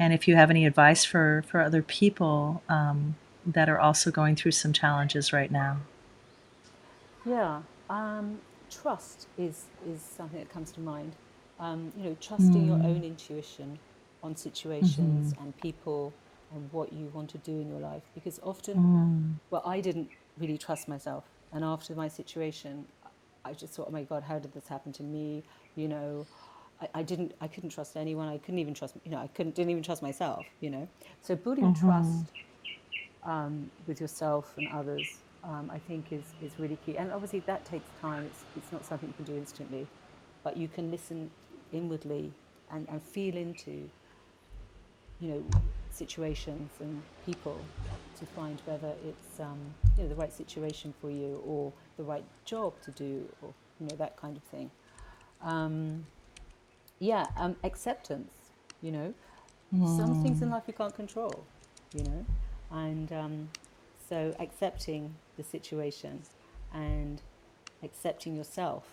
and 0.00 0.12
if 0.14 0.28
you 0.28 0.36
have 0.36 0.50
any 0.50 0.66
advice 0.66 1.04
for 1.04 1.44
for 1.48 1.62
other 1.62 1.82
people 1.82 2.62
um, 2.70 3.16
that 3.46 3.70
are 3.70 3.80
also 3.80 4.10
going 4.10 4.36
through 4.36 4.52
some 4.52 4.74
challenges 4.74 5.32
right 5.32 5.52
now. 5.52 5.78
Yeah, 7.24 7.62
um, 7.90 8.40
trust 8.70 9.28
is 9.36 9.68
is 9.86 10.02
something 10.02 10.38
that 10.38 10.48
comes 10.48 10.72
to 10.72 10.80
mind. 10.80 11.16
Um, 11.58 11.92
you 11.96 12.04
know, 12.04 12.16
trusting 12.20 12.64
your 12.64 12.78
Mm, 12.78 12.84
own 12.84 13.04
intuition 13.04 13.78
on 14.22 14.36
mm-hmm, 14.82 15.30
situations 15.30 15.34
and 15.38 15.56
people 15.56 16.14
and 16.50 16.72
what 16.72 16.92
you 16.92 17.08
want 17.08 17.30
to 17.30 17.38
do 17.38 17.60
in 17.60 17.68
your 17.68 17.80
life. 17.80 18.04
Because 18.14 18.40
often, 18.42 18.82
mm, 18.82 19.40
well, 19.50 19.62
I 19.66 19.80
didn't 19.80 20.10
really 20.38 20.58
trust 20.58 20.88
myself, 20.88 21.24
and 21.52 21.64
after 21.64 21.94
my 21.94 22.08
situation, 22.08 22.86
I 23.44 23.52
just 23.54 23.74
thought, 23.74 23.88
oh 23.88 23.92
my 23.92 24.04
God, 24.04 24.22
how 24.24 24.38
did 24.38 24.52
this 24.52 24.68
happen 24.68 24.92
to 24.94 25.02
me? 25.02 25.44
You 25.76 25.88
know, 25.88 26.26
I, 26.80 26.88
I 26.94 27.02
didn't, 27.02 27.34
I 27.40 27.48
couldn't 27.48 27.70
trust 27.70 27.96
anyone. 27.96 28.28
I 28.28 28.38
couldn't 28.38 28.58
even 28.58 28.74
trust, 28.74 28.94
you 29.04 29.10
know, 29.10 29.18
I 29.18 29.28
couldn't, 29.28 29.54
didn't 29.54 29.70
even 29.70 29.82
trust 29.82 30.02
myself. 30.02 30.46
You 30.60 30.70
know, 30.70 30.88
so 31.22 31.36
building 31.36 31.72
mm-hmm. 31.72 31.86
trust 31.86 32.24
um, 33.24 33.70
with 33.86 34.00
yourself 34.00 34.54
and 34.56 34.68
others, 34.72 35.18
um, 35.44 35.70
I 35.72 35.78
think 35.78 36.12
is, 36.12 36.24
is 36.42 36.52
really 36.58 36.78
key. 36.84 36.96
And 36.96 37.12
obviously 37.12 37.40
that 37.40 37.64
takes 37.64 37.88
time. 38.00 38.24
It's, 38.24 38.44
it's 38.56 38.72
not 38.72 38.84
something 38.84 39.08
you 39.08 39.24
can 39.24 39.34
do 39.34 39.38
instantly, 39.38 39.86
but 40.42 40.56
you 40.56 40.68
can 40.68 40.90
listen 40.90 41.30
inwardly 41.72 42.32
and, 42.72 42.88
and 42.88 43.02
feel 43.02 43.36
into, 43.36 43.88
you 45.20 45.28
know, 45.28 45.44
situations 45.90 46.70
and 46.80 47.02
people 47.26 47.58
to 48.18 48.24
find 48.26 48.60
whether 48.64 48.92
it's, 49.06 49.40
um, 49.40 49.58
you 49.96 50.04
know, 50.04 50.08
the 50.08 50.14
right 50.14 50.32
situation 50.32 50.94
for 51.00 51.10
you 51.10 51.42
or 51.44 51.72
the 51.96 52.02
right 52.02 52.24
job 52.44 52.72
to 52.82 52.90
do 52.92 53.26
or, 53.42 53.52
you 53.80 53.86
know, 53.86 53.96
that 53.96 54.16
kind 54.16 54.36
of 54.36 54.42
thing. 54.44 54.70
Yeah, 57.00 57.26
um, 57.36 57.56
acceptance, 57.64 58.32
you 58.82 58.92
know, 58.92 59.14
some 59.84 60.14
things 60.14 60.42
in 60.42 60.48
Mm. 60.48 60.52
life 60.52 60.64
you 60.66 60.74
can't 60.74 60.94
control, 60.94 61.44
you 61.94 62.04
know, 62.04 62.26
and 62.70 63.12
um, 63.12 63.48
so 64.08 64.34
accepting 64.38 65.14
the 65.36 65.42
situation 65.42 66.22
and 66.74 67.22
accepting 67.82 68.36
yourself 68.36 68.84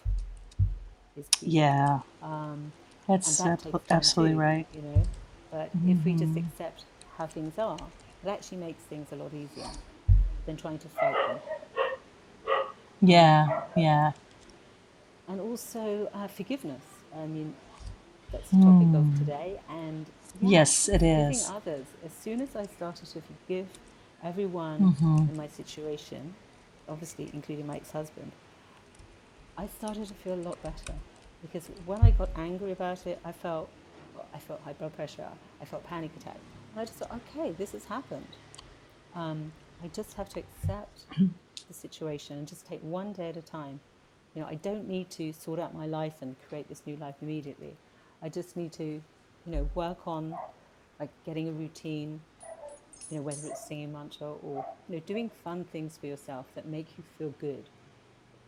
is 1.17 1.27
key. 1.39 1.47
Yeah, 1.51 1.99
Um, 2.23 2.71
that's 3.07 3.37
that 3.37 3.65
ab- 3.73 3.81
absolutely 3.89 4.35
too, 4.35 4.39
right. 4.39 4.67
you 4.73 4.81
know. 4.81 5.03
But 5.51 5.71
if 5.87 5.97
we 6.05 6.13
just 6.13 6.35
hmm 6.35 6.37
accept 6.37 6.85
how 7.17 7.27
things 7.27 7.57
are, 7.59 7.77
it 8.23 8.29
actually 8.29 8.57
makes 8.59 8.83
things 8.83 9.07
a 9.11 9.15
lot 9.15 9.33
easier 9.33 9.69
than 10.45 10.55
trying 10.57 10.79
to 10.79 10.87
fight 10.89 11.15
them. 11.27 11.39
Yeah, 13.01 13.61
yeah. 13.75 14.13
and 15.27 15.41
also 15.41 16.09
uh, 16.13 16.27
forgiveness. 16.27 16.83
I 17.15 17.25
mean, 17.27 17.53
that's 18.31 18.51
the 18.51 18.57
topic 18.57 18.87
of 18.93 19.03
Mm. 19.05 19.19
today. 19.19 19.59
And 19.69 20.05
yeah, 20.41 20.49
Yes, 20.49 20.89
it 20.89 21.03
is. 21.03 21.49
others. 21.49 21.85
As 22.05 22.11
soon 22.13 22.41
as 22.41 22.55
I 22.55 22.65
started 22.65 23.07
to 23.09 23.21
forgive 23.21 23.67
everyone 24.23 24.81
Mm-hmm. 24.81 25.29
in 25.29 25.37
my 25.37 25.47
situation, 25.47 26.33
obviously 26.89 27.29
including 27.33 27.67
my 27.67 27.75
ex-husband, 27.77 28.31
I 29.57 29.67
started 29.67 30.07
to 30.07 30.13
feel 30.13 30.33
a 30.35 30.43
lot 30.49 30.61
better 30.61 30.93
because 31.41 31.67
when 31.85 32.01
I 32.01 32.11
got 32.11 32.29
angry 32.35 32.71
about 32.71 33.05
it, 33.07 33.19
I 33.25 33.31
felt 33.31 33.69
I 34.33 34.39
felt 34.39 34.61
high 34.61 34.73
blood 34.73 34.95
pressure, 34.95 35.27
I 35.61 35.65
felt 35.65 35.83
panic 35.85 36.11
attack, 36.17 36.37
and 36.71 36.81
I 36.81 36.85
just 36.85 36.97
thought, 36.99 37.11
okay, 37.35 37.51
this 37.51 37.71
has 37.73 37.85
happened. 37.85 38.27
Um, 39.15 39.51
I 39.83 39.87
just 39.89 40.13
have 40.15 40.27
to 40.29 40.39
accept 40.39 41.05
the 41.67 41.73
situation 41.73 42.37
and 42.39 42.47
just 42.47 42.65
take 42.65 42.81
one 42.81 43.13
day 43.13 43.29
at 43.29 43.37
a 43.37 43.41
time. 43.43 43.79
You 44.33 44.41
know, 44.41 44.47
I 44.47 44.55
don't 44.55 44.87
need 44.87 45.09
to 45.11 45.33
sort 45.33 45.59
out 45.59 45.73
my 45.75 45.85
life 45.85 46.15
and 46.21 46.35
create 46.49 46.67
this 46.67 46.81
new 46.85 46.95
life 46.97 47.15
immediately. 47.21 47.75
I 48.21 48.29
just 48.29 48.57
need 48.57 48.71
to, 48.73 48.83
you 48.83 49.01
know, 49.47 49.69
work 49.75 50.07
on 50.07 50.35
like 50.99 51.09
getting 51.25 51.47
a 51.49 51.51
routine, 51.51 52.21
you 53.09 53.17
know, 53.17 53.23
whether 53.23 53.47
it's 53.47 53.67
singing 53.67 53.93
mantra 53.93 54.27
or, 54.31 54.65
you 54.89 54.95
know, 54.95 55.01
doing 55.05 55.29
fun 55.43 55.63
things 55.65 55.97
for 55.97 56.07
yourself 56.07 56.45
that 56.55 56.65
make 56.67 56.87
you 56.97 57.03
feel 57.17 57.33
good. 57.39 57.63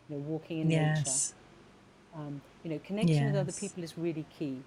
You 0.09 0.17
know, 0.17 0.21
walking 0.27 0.59
in 0.59 0.67
nature. 0.67 1.01
Yes, 1.05 1.33
Um, 2.15 2.41
you 2.63 2.71
know, 2.71 2.79
connection 2.83 3.25
with 3.27 3.35
other 3.35 3.51
people 3.51 3.83
is 3.83 3.97
really 3.97 4.25
key 4.37 4.63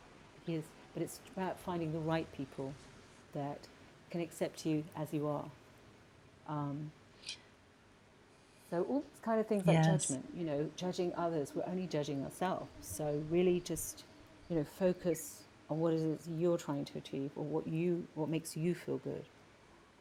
because, 0.47 0.65
but 0.95 1.03
it's 1.03 1.21
about 1.37 1.59
finding 1.59 1.93
the 1.93 1.99
right 1.99 2.27
people 2.33 2.73
that 3.35 3.67
can 4.11 4.21
accept 4.21 4.65
you 4.67 4.85
as 4.97 5.13
you 5.13 5.27
are. 5.27 5.51
Um, 6.49 6.93
So 8.71 8.83
all 8.89 9.01
these 9.01 9.21
kind 9.23 9.41
of 9.41 9.47
things 9.47 9.67
like 9.67 9.83
judgment, 10.01 10.25
you 10.35 10.45
know, 10.45 10.71
judging 10.77 11.13
others, 11.15 11.53
we're 11.55 11.67
only 11.67 11.87
judging 11.87 12.25
ourselves. 12.25 12.71
So 12.81 13.23
really 13.31 13.61
just, 13.61 14.05
you 14.53 14.59
know, 14.59 14.67
focus 14.79 15.43
on 15.71 15.81
what 15.81 15.95
it 15.95 16.01
is 16.01 16.29
you're 16.39 16.59
trying 16.59 16.85
to 16.85 16.99
achieve 16.99 17.31
or 17.37 17.45
what 17.45 17.67
you 17.67 18.07
what 18.15 18.29
makes 18.29 18.57
you 18.57 18.75
feel 18.75 18.99
good. 18.99 19.25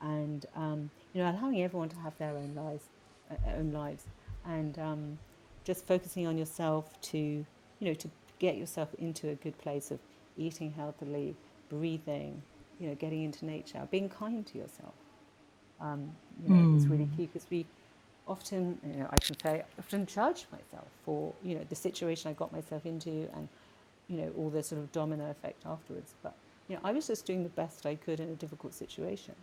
And 0.02 0.46
um, 0.56 0.90
you 1.14 1.24
know, 1.24 1.32
allowing 1.32 1.62
everyone 1.62 1.90
to 1.90 1.96
have 1.98 2.18
their 2.18 2.32
own 2.32 2.54
lives 2.56 2.84
uh, 3.32 3.36
own 3.58 3.72
lives 3.72 4.06
and 4.46 4.78
um, 4.80 5.20
just 5.64 5.86
focusing 5.86 6.28
on 6.28 6.38
yourself 6.38 7.00
to, 7.02 7.18
you 7.18 7.46
know, 7.80 7.94
to 7.94 8.10
get 8.40 8.58
yourself 8.58 8.90
into 8.98 9.30
a 9.30 9.36
good 9.36 9.58
place 9.60 9.92
of 9.92 10.00
eating 10.38 10.72
healthily, 10.72 11.36
breathing, 11.70 12.42
you 12.80 12.88
know, 12.88 12.96
getting 12.96 13.24
into 13.24 13.46
nature, 13.46 13.88
being 13.92 14.10
kind 14.10 14.46
to 14.48 14.58
yourself 14.58 14.94
um, 15.82 16.12
you 16.44 16.54
know, 16.54 16.76
it's 16.76 16.86
really 16.86 17.06
mm. 17.06 17.18
key 17.18 17.26
because 17.26 17.48
we 17.50 17.66
often, 18.28 18.80
you 18.86 19.00
know, 19.00 19.08
I 19.10 19.18
can 19.18 19.40
say, 19.40 19.64
often 19.80 20.06
judge 20.06 20.46
myself 20.52 20.88
for, 21.04 21.34
you 21.44 21.56
know, 21.56 21.66
the 21.70 21.76
situation 21.76 22.30
I 22.30 22.34
got 22.34 22.54
myself 22.54 22.86
into 22.86 23.28
and, 23.36 23.50
you 24.12 24.17
know, 24.17 24.32
all 24.38 24.50
the 24.50 24.62
sort 24.62 24.82
of 24.82 24.91
domino 24.91 25.32
effect 25.32 25.65
afterwards. 25.65 26.13
But, 26.21 26.36
you 26.67 26.76
know, 26.76 26.82
I 26.84 26.91
was 26.91 27.08
just 27.08 27.26
doing 27.26 27.43
the 27.43 27.50
best 27.50 27.86
I 27.86 27.95
could 27.95 28.19
in 28.19 28.30
a 28.30 28.36
difficult 28.36 28.74
situation. 28.74 29.36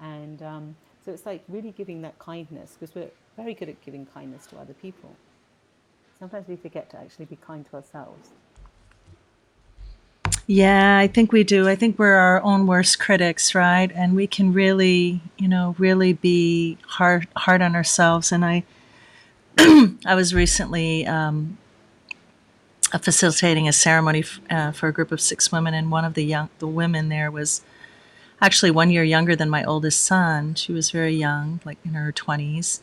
And 0.00 0.42
um, 0.42 0.76
so 1.04 1.12
it's 1.12 1.24
like 1.24 1.42
really 1.48 1.72
giving 1.72 2.02
that 2.02 2.18
kindness 2.18 2.76
because 2.78 2.94
we're 2.94 3.10
very 3.36 3.54
good 3.54 3.68
at 3.68 3.80
giving 3.82 4.06
kindness 4.06 4.46
to 4.48 4.58
other 4.58 4.74
people. 4.74 5.16
Sometimes 6.18 6.48
we 6.48 6.56
forget 6.56 6.90
to 6.90 6.98
actually 6.98 7.24
be 7.24 7.36
kind 7.36 7.64
to 7.70 7.76
ourselves. 7.76 8.30
Yeah, 10.46 10.98
I 10.98 11.06
think 11.06 11.32
we 11.32 11.44
do. 11.44 11.68
I 11.68 11.76
think 11.76 11.98
we're 11.98 12.16
our 12.16 12.42
own 12.42 12.66
worst 12.66 12.98
critics, 12.98 13.54
right? 13.54 13.90
And 13.94 14.14
we 14.16 14.26
can 14.26 14.52
really, 14.52 15.20
you 15.38 15.48
know, 15.48 15.74
really 15.78 16.12
be 16.12 16.76
hard 16.86 17.28
hard 17.36 17.62
on 17.62 17.74
ourselves. 17.74 18.32
And 18.32 18.44
I, 18.44 18.64
I 20.04 20.14
was 20.14 20.34
recently 20.34 21.06
um, 21.06 21.56
facilitating 22.98 23.68
a 23.68 23.72
ceremony 23.72 24.20
f- 24.20 24.40
uh, 24.50 24.72
for 24.72 24.88
a 24.88 24.92
group 24.92 25.12
of 25.12 25.20
six 25.20 25.52
women, 25.52 25.74
and 25.74 25.90
one 25.90 26.04
of 26.04 26.14
the 26.14 26.24
young 26.24 26.48
the 26.58 26.66
women 26.66 27.08
there 27.08 27.30
was 27.30 27.62
actually 28.40 28.70
one 28.70 28.90
year 28.90 29.04
younger 29.04 29.36
than 29.36 29.50
my 29.50 29.64
oldest 29.64 30.02
son. 30.02 30.54
She 30.54 30.72
was 30.72 30.90
very 30.90 31.14
young, 31.14 31.60
like 31.64 31.78
in 31.84 31.94
her 31.94 32.12
twenties, 32.12 32.82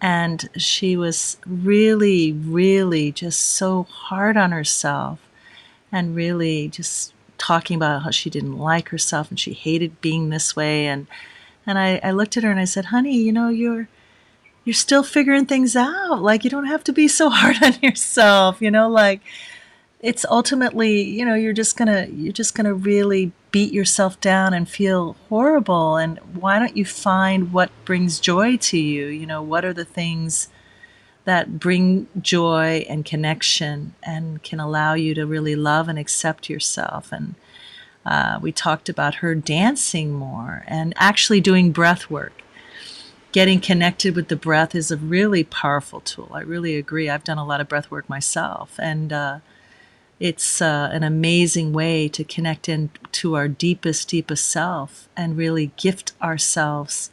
and 0.00 0.48
she 0.56 0.96
was 0.96 1.38
really, 1.46 2.32
really 2.32 3.12
just 3.12 3.40
so 3.40 3.84
hard 3.84 4.36
on 4.36 4.52
herself 4.52 5.20
and 5.92 6.16
really 6.16 6.68
just 6.68 7.12
talking 7.38 7.76
about 7.76 8.02
how 8.02 8.10
she 8.10 8.30
didn't 8.30 8.58
like 8.58 8.88
herself 8.88 9.30
and 9.30 9.38
she 9.38 9.52
hated 9.52 10.00
being 10.00 10.30
this 10.30 10.56
way 10.56 10.86
and 10.86 11.06
and 11.66 11.78
I, 11.78 11.98
I 12.02 12.10
looked 12.10 12.36
at 12.36 12.44
her 12.44 12.50
and 12.50 12.60
I 12.60 12.66
said, 12.66 12.86
honey, 12.86 13.16
you 13.16 13.32
know, 13.32 13.48
you're 13.48 13.88
you're 14.64 14.74
still 14.74 15.02
figuring 15.02 15.46
things 15.46 15.76
out. 15.76 16.22
Like 16.22 16.44
you 16.44 16.50
don't 16.50 16.66
have 16.66 16.84
to 16.84 16.92
be 16.92 17.08
so 17.08 17.28
hard 17.32 17.62
on 17.62 17.74
yourself, 17.82 18.60
you 18.60 18.70
know, 18.70 18.88
like 18.88 19.20
it's 20.00 20.26
ultimately, 20.28 21.02
you 21.02 21.24
know, 21.24 21.34
you're 21.34 21.52
just 21.52 21.76
gonna 21.76 22.06
you're 22.12 22.32
just 22.32 22.54
gonna 22.54 22.74
really 22.74 23.32
beat 23.50 23.72
yourself 23.72 24.20
down 24.20 24.52
and 24.52 24.68
feel 24.68 25.16
horrible. 25.28 25.96
And 25.96 26.18
why 26.34 26.58
don't 26.58 26.76
you 26.76 26.84
find 26.84 27.52
what 27.52 27.70
brings 27.84 28.20
joy 28.20 28.56
to 28.58 28.78
you? 28.78 29.06
You 29.06 29.26
know, 29.26 29.42
what 29.42 29.64
are 29.64 29.72
the 29.72 29.84
things 29.84 30.48
that 31.24 31.58
bring 31.58 32.06
joy 32.20 32.84
and 32.88 33.04
connection 33.04 33.94
and 34.02 34.42
can 34.42 34.60
allow 34.60 34.94
you 34.94 35.14
to 35.14 35.26
really 35.26 35.56
love 35.56 35.88
and 35.88 35.98
accept 35.98 36.50
yourself. 36.50 37.12
And 37.12 37.34
uh, 38.04 38.38
we 38.42 38.52
talked 38.52 38.88
about 38.88 39.16
her 39.16 39.34
dancing 39.34 40.12
more 40.12 40.64
and 40.66 40.92
actually 40.96 41.40
doing 41.40 41.72
breath 41.72 42.10
work. 42.10 42.43
Getting 43.34 43.60
connected 43.60 44.14
with 44.14 44.28
the 44.28 44.36
breath 44.36 44.76
is 44.76 44.92
a 44.92 44.96
really 44.96 45.42
powerful 45.42 45.98
tool. 45.98 46.30
I 46.32 46.42
really 46.42 46.76
agree. 46.76 47.10
I've 47.10 47.24
done 47.24 47.36
a 47.36 47.44
lot 47.44 47.60
of 47.60 47.68
breath 47.68 47.90
work 47.90 48.08
myself, 48.08 48.78
and 48.78 49.12
uh, 49.12 49.38
it's 50.20 50.62
uh, 50.62 50.88
an 50.92 51.02
amazing 51.02 51.72
way 51.72 52.06
to 52.10 52.22
connect 52.22 52.68
into 52.68 53.34
our 53.34 53.48
deepest, 53.48 54.08
deepest 54.08 54.46
self 54.46 55.08
and 55.16 55.36
really 55.36 55.72
gift 55.76 56.12
ourselves 56.22 57.10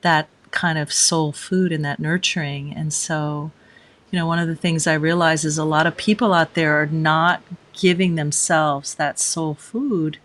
that 0.00 0.28
kind 0.50 0.78
of 0.78 0.90
soul 0.90 1.30
food 1.30 1.72
and 1.72 1.84
that 1.84 2.00
nurturing. 2.00 2.72
And 2.72 2.90
so, 2.90 3.50
you 4.10 4.18
know, 4.18 4.26
one 4.26 4.38
of 4.38 4.48
the 4.48 4.56
things 4.56 4.86
I 4.86 4.94
realize 4.94 5.44
is 5.44 5.58
a 5.58 5.64
lot 5.64 5.86
of 5.86 5.98
people 5.98 6.32
out 6.32 6.54
there 6.54 6.80
are 6.80 6.86
not 6.86 7.42
giving 7.74 8.14
themselves 8.14 8.94
that 8.94 9.20
soul 9.20 9.52
food, 9.52 10.16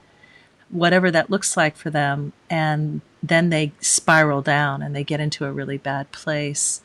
whatever 0.69 1.11
that 1.11 1.29
looks 1.29 1.57
like 1.57 1.75
for 1.75 1.89
them. 1.89 2.31
And 2.49 3.01
then 3.21 3.49
they 3.49 3.71
spiral 3.79 4.41
down 4.41 4.81
and 4.81 4.95
they 4.95 5.03
get 5.03 5.19
into 5.19 5.45
a 5.45 5.51
really 5.51 5.77
bad 5.77 6.11
place 6.11 6.81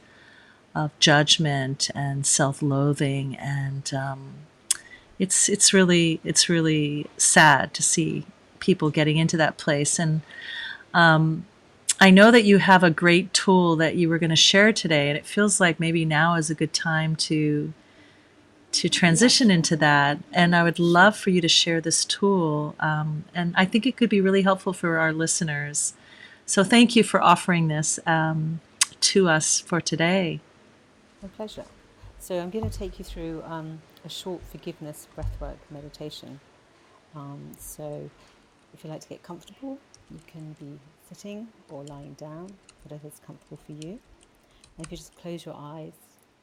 of 0.75 0.97
judgment 0.99 1.91
and 1.95 2.27
self-loathing 2.27 3.37
and 3.37 3.95
um, 3.95 4.35
it's 5.19 5.49
it's 5.49 5.73
really 5.73 6.21
it's 6.25 6.49
really 6.49 7.07
sad 7.17 7.73
to 7.73 7.83
see 7.83 8.27
people 8.59 8.91
getting 8.91 9.17
into 9.17 9.37
that 9.37 9.57
place 9.57 9.99
and 9.99 10.23
um, 10.93 11.45
I 12.01 12.11
know 12.11 12.31
that 12.31 12.45
you 12.45 12.59
have 12.59 12.83
a 12.83 12.91
great 12.91 13.33
tool 13.33 13.77
that 13.77 13.97
you 13.97 14.09
were 14.09 14.19
going 14.19 14.31
to 14.31 14.37
share 14.37 14.73
today, 14.73 15.09
and 15.09 15.17
it 15.17 15.27
feels 15.27 15.61
like 15.61 15.79
maybe 15.79 16.05
now 16.05 16.35
is 16.35 16.51
a 16.51 16.55
good 16.55 16.73
time 16.73 17.17
to 17.17 17.73
to 18.73 18.89
transition 18.89 19.53
into 19.53 19.77
that. 19.77 20.19
And 20.33 20.57
I 20.57 20.65
would 20.65 20.81
love 20.81 21.17
for 21.17 21.31
you 21.31 21.41
to 21.41 21.49
share 21.49 21.81
this 21.81 22.05
tool, 22.05 22.75
um, 22.81 23.25
and 23.35 23.55
I 23.57 23.65
think 23.65 23.87
it 23.87 23.97
could 23.97 24.11
be 24.11 24.21
really 24.21 24.43
helpful 24.43 24.73
for 24.73 24.99
our 24.99 25.13
listeners. 25.13 25.95
So 26.47 26.63
thank 26.63 26.95
you 26.95 27.03
for 27.03 27.23
offering 27.23 27.69
this 27.69 27.99
um, 28.07 28.61
to 29.01 29.29
us 29.29 29.61
for 29.61 29.81
today. 29.81 30.41
My 31.23 31.29
pleasure. 31.29 31.65
So 32.19 32.39
I'm 32.39 32.51
going 32.51 32.69
to 32.69 32.79
take 32.79 32.99
you 32.99 33.05
through 33.05 33.43
um, 33.47 33.81
a 34.05 34.09
short 34.09 34.43
forgiveness 34.43 35.09
breathwork 35.17 35.57
meditation. 35.71 36.41
Um, 37.15 37.53
so 37.59 38.11
if 38.75 38.85
you 38.85 38.91
like 38.91 39.01
to 39.01 39.09
get 39.09 39.23
comfortable, 39.23 39.79
you 40.11 40.21
can 40.27 40.55
be 40.61 40.79
sitting 41.09 41.49
or 41.71 41.83
lying 41.85 42.15
down, 42.15 42.53
whatever's 42.85 43.21
comfortable 43.27 43.59
for 43.65 43.73
you. 43.73 43.99
And 44.77 44.87
if 44.87 44.91
you 44.91 44.99
just 44.99 45.17
close 45.17 45.47
your 45.47 45.55
eyes 45.57 45.93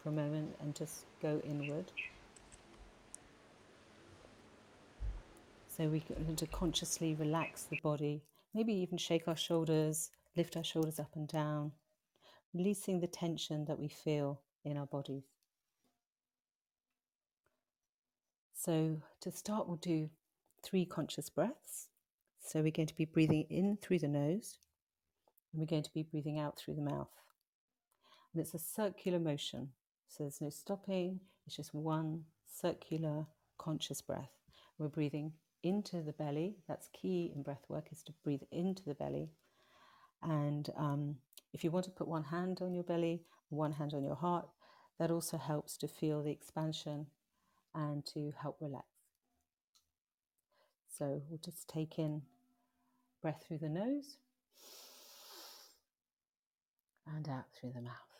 for 0.02 0.10
a 0.10 0.12
moment 0.12 0.56
and 0.62 0.74
just 0.74 1.06
go 1.22 1.42
inward. 1.44 1.92
So 5.78 5.88
we 5.88 6.00
can 6.00 6.36
to 6.36 6.48
consciously 6.48 7.16
relax 7.16 7.64
the 7.64 7.80
body, 7.82 8.22
maybe 8.54 8.74
even 8.74 8.98
shake 8.98 9.28
our 9.28 9.36
shoulders, 9.36 10.12
lift 10.36 10.58
our 10.58 10.64
shoulders 10.64 11.00
up 11.00 11.12
and 11.16 11.28
down, 11.28 11.72
releasing 12.54 13.00
the 13.00 13.08
tension 13.08 13.66
that 13.66 13.80
we 13.80 13.88
feel 13.88 14.42
in 14.64 14.78
our 14.78 14.86
bodies. 14.86 15.24
So 18.54 19.02
to 19.22 19.32
start, 19.32 19.68
we'll 19.68 19.78
do 19.78 20.10
three 20.64 20.86
conscious 20.86 21.30
breaths. 21.30 21.88
So 22.40 22.62
we're 22.62 22.72
going 22.72 22.88
to 22.88 22.96
be 22.96 23.06
breathing 23.06 23.46
in 23.50 23.78
through 23.82 24.00
the 24.00 24.08
nose 24.08 24.58
and 25.52 25.60
we're 25.60 25.68
going 25.68 25.84
to 25.84 25.94
be 25.94 26.04
breathing 26.04 26.40
out 26.40 26.58
through 26.58 26.76
the 26.76 26.82
mouth. 26.82 27.10
And 28.34 28.42
it's 28.42 28.54
a 28.54 28.60
circular 28.60 29.20
motion. 29.20 29.70
So 30.08 30.24
there's 30.24 30.42
no 30.42 30.50
stopping, 30.50 31.20
it's 31.46 31.56
just 31.56 31.74
one 31.74 32.26
circular 32.46 33.26
conscious 33.58 34.02
breath. 34.02 34.32
We're 34.78 34.90
breathing 34.90 35.34
into 35.64 36.02
the 36.02 36.14
belly. 36.14 36.58
That's 36.68 36.90
key 36.94 37.32
in 37.36 37.44
breath 37.44 37.66
work 37.68 37.88
is 37.92 38.04
to 38.04 38.14
breathe 38.24 38.44
into 38.52 38.84
the 38.86 38.96
belly. 38.96 39.30
And 40.24 40.70
um, 40.78 41.16
if 41.54 41.64
you 41.64 41.72
want 41.72 41.86
to 41.86 41.92
put 41.92 42.08
one 42.08 42.24
hand 42.24 42.60
on 42.62 42.74
your 42.74 42.84
belly, 42.84 43.22
one 43.50 43.74
hand 43.74 43.94
on 43.94 44.04
your 44.04 44.16
heart, 44.16 44.48
that 45.00 45.12
also 45.12 45.38
helps 45.38 45.78
to 45.78 45.88
feel 45.88 46.22
the 46.22 46.32
expansion 46.32 47.08
and 47.74 48.06
to 48.08 48.34
help 48.42 48.58
relax. 48.60 48.86
So 50.98 51.22
we'll 51.30 51.40
just 51.44 51.68
take 51.68 51.98
in 51.98 52.22
breath 53.22 53.44
through 53.48 53.60
the 53.60 53.70
nose 53.70 54.18
and 57.08 57.28
out 57.28 57.46
through 57.56 57.72
the 57.74 57.82
mouth. 57.82 58.11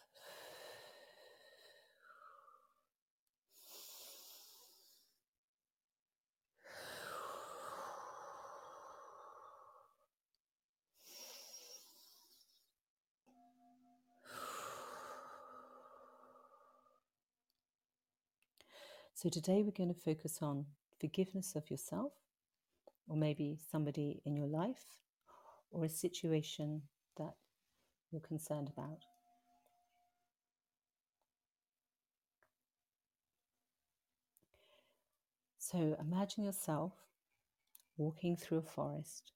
So, 19.22 19.30
today 19.30 19.62
we're 19.62 19.70
going 19.70 19.94
to 19.94 20.02
focus 20.02 20.40
on 20.42 20.66
forgiveness 21.00 21.56
of 21.56 21.70
yourself 21.70 22.12
or 23.08 23.16
maybe 23.16 23.60
somebody 23.72 24.20
in 24.26 24.36
your 24.36 24.48
life, 24.48 24.84
or 25.70 25.86
a 25.86 25.90
situation 25.90 26.82
that 27.20 27.36
you're 28.10 28.20
concerned 28.20 28.72
about. 28.76 28.98
So 35.60 35.96
imagine 36.00 36.44
yourself 36.44 36.94
walking 37.98 38.36
through 38.36 38.58
a 38.58 38.64
forest 38.64 39.34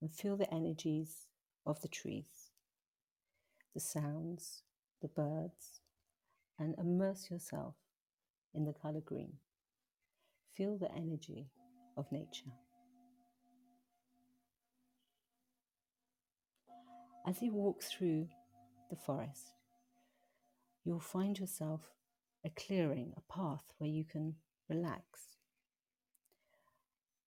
and 0.00 0.12
feel 0.12 0.36
the 0.36 0.54
energies 0.54 1.26
of 1.66 1.80
the 1.80 1.88
trees, 1.88 2.52
the 3.74 3.80
sounds, 3.80 4.62
the 5.02 5.08
birds, 5.08 5.80
and 6.56 6.76
immerse 6.78 7.32
yourself 7.32 7.74
in 8.54 8.64
the 8.64 8.72
color 8.72 9.00
green. 9.04 9.34
Feel 10.54 10.78
the 10.78 10.90
energy 10.92 11.50
of 11.96 12.10
nature. 12.10 12.52
As 17.26 17.42
you 17.42 17.52
walk 17.52 17.82
through 17.82 18.28
the 18.88 18.96
forest, 18.96 19.52
you'll 20.84 21.00
find 21.00 21.38
yourself 21.38 21.80
a 22.44 22.50
clearing, 22.50 23.12
a 23.16 23.32
path 23.32 23.64
where 23.78 23.90
you 23.90 24.04
can 24.04 24.36
relax. 24.70 25.04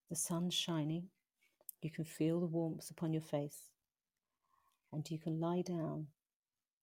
The 0.09 0.15
sun's 0.15 0.53
shining, 0.53 1.09
you 1.81 1.91
can 1.91 2.05
feel 2.05 2.39
the 2.39 2.47
warmth 2.47 2.89
upon 2.89 3.13
your 3.13 3.21
face, 3.21 3.69
and 4.93 5.09
you 5.11 5.19
can 5.19 5.39
lie 5.39 5.61
down 5.61 6.07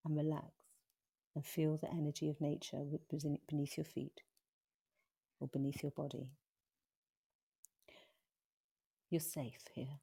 and 0.05 0.17
relax 0.17 0.66
and 1.37 1.45
feel 1.45 1.77
the 1.77 1.93
energy 1.93 2.31
of 2.31 2.41
nature 2.41 2.83
beneath 3.47 3.77
your 3.77 3.85
feet 3.85 4.23
or 5.39 5.47
beneath 5.49 5.83
your 5.83 5.93
body. 5.93 6.31
You're 9.11 9.21
safe 9.21 9.63
here. 9.73 10.01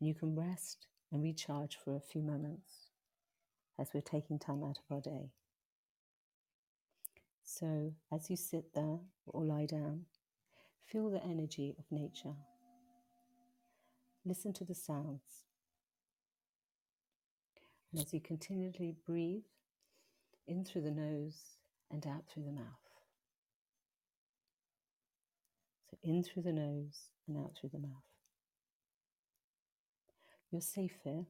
And 0.00 0.08
you 0.08 0.14
can 0.14 0.36
rest 0.36 0.86
and 1.12 1.20
recharge 1.22 1.76
for 1.76 1.96
a 1.96 2.00
few 2.00 2.22
moments 2.22 2.90
as 3.78 3.90
we're 3.92 4.00
taking 4.00 4.38
time 4.38 4.62
out 4.62 4.78
of 4.78 4.94
our 4.94 5.00
day. 5.00 5.32
So, 7.42 7.92
as 8.12 8.30
you 8.30 8.36
sit 8.36 8.72
there 8.72 9.00
or 9.26 9.44
lie 9.44 9.66
down, 9.66 10.06
feel 10.86 11.10
the 11.10 11.22
energy 11.24 11.74
of 11.76 11.84
nature. 11.90 12.36
Listen 14.24 14.52
to 14.54 14.64
the 14.64 14.74
sounds. 14.74 15.43
And 17.94 18.04
as 18.04 18.12
you 18.12 18.18
continually 18.18 18.96
breathe 19.06 19.44
in 20.48 20.64
through 20.64 20.82
the 20.82 20.90
nose 20.90 21.36
and 21.92 22.04
out 22.08 22.24
through 22.26 22.42
the 22.42 22.50
mouth. 22.50 22.64
So 25.88 25.96
in 26.02 26.24
through 26.24 26.42
the 26.42 26.52
nose 26.52 27.12
and 27.28 27.38
out 27.38 27.52
through 27.54 27.70
the 27.72 27.78
mouth. 27.78 28.02
You're 30.50 30.60
safe 30.60 30.96
here 31.04 31.26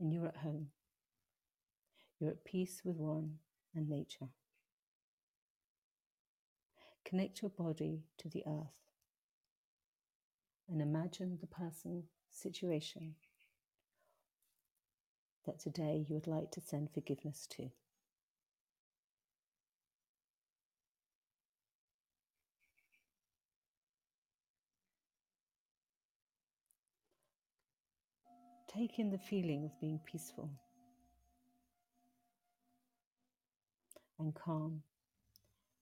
and 0.00 0.10
you're 0.10 0.26
at 0.26 0.38
home. 0.38 0.68
You're 2.18 2.30
at 2.30 2.46
peace 2.46 2.80
with 2.82 2.96
one 2.96 3.34
and 3.74 3.90
nature. 3.90 4.28
Connect 7.04 7.42
your 7.42 7.50
body 7.50 8.04
to 8.16 8.30
the 8.30 8.42
earth 8.46 8.80
and 10.66 10.80
imagine 10.80 11.36
the 11.42 11.46
person, 11.46 12.04
situation 12.30 13.16
that 15.46 15.58
today 15.58 16.04
you 16.08 16.14
would 16.14 16.26
like 16.26 16.50
to 16.52 16.60
send 16.60 16.90
forgiveness 16.92 17.46
to. 17.50 17.70
Take 28.72 28.98
in 28.98 29.10
the 29.10 29.18
feeling 29.18 29.64
of 29.64 29.78
being 29.80 30.00
peaceful 30.04 30.50
and 34.18 34.34
calm 34.34 34.82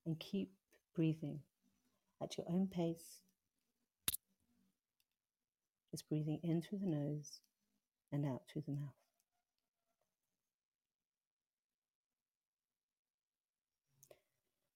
and 0.04 0.18
keep 0.18 0.50
breathing 0.96 1.38
at 2.20 2.36
your 2.36 2.46
own 2.50 2.66
pace. 2.66 3.20
Just 5.92 6.08
breathing 6.08 6.40
in 6.42 6.62
through 6.62 6.80
the 6.80 6.86
nose 6.86 7.40
and 8.10 8.26
out 8.26 8.42
through 8.52 8.62
the 8.66 8.72
mouth. 8.72 8.99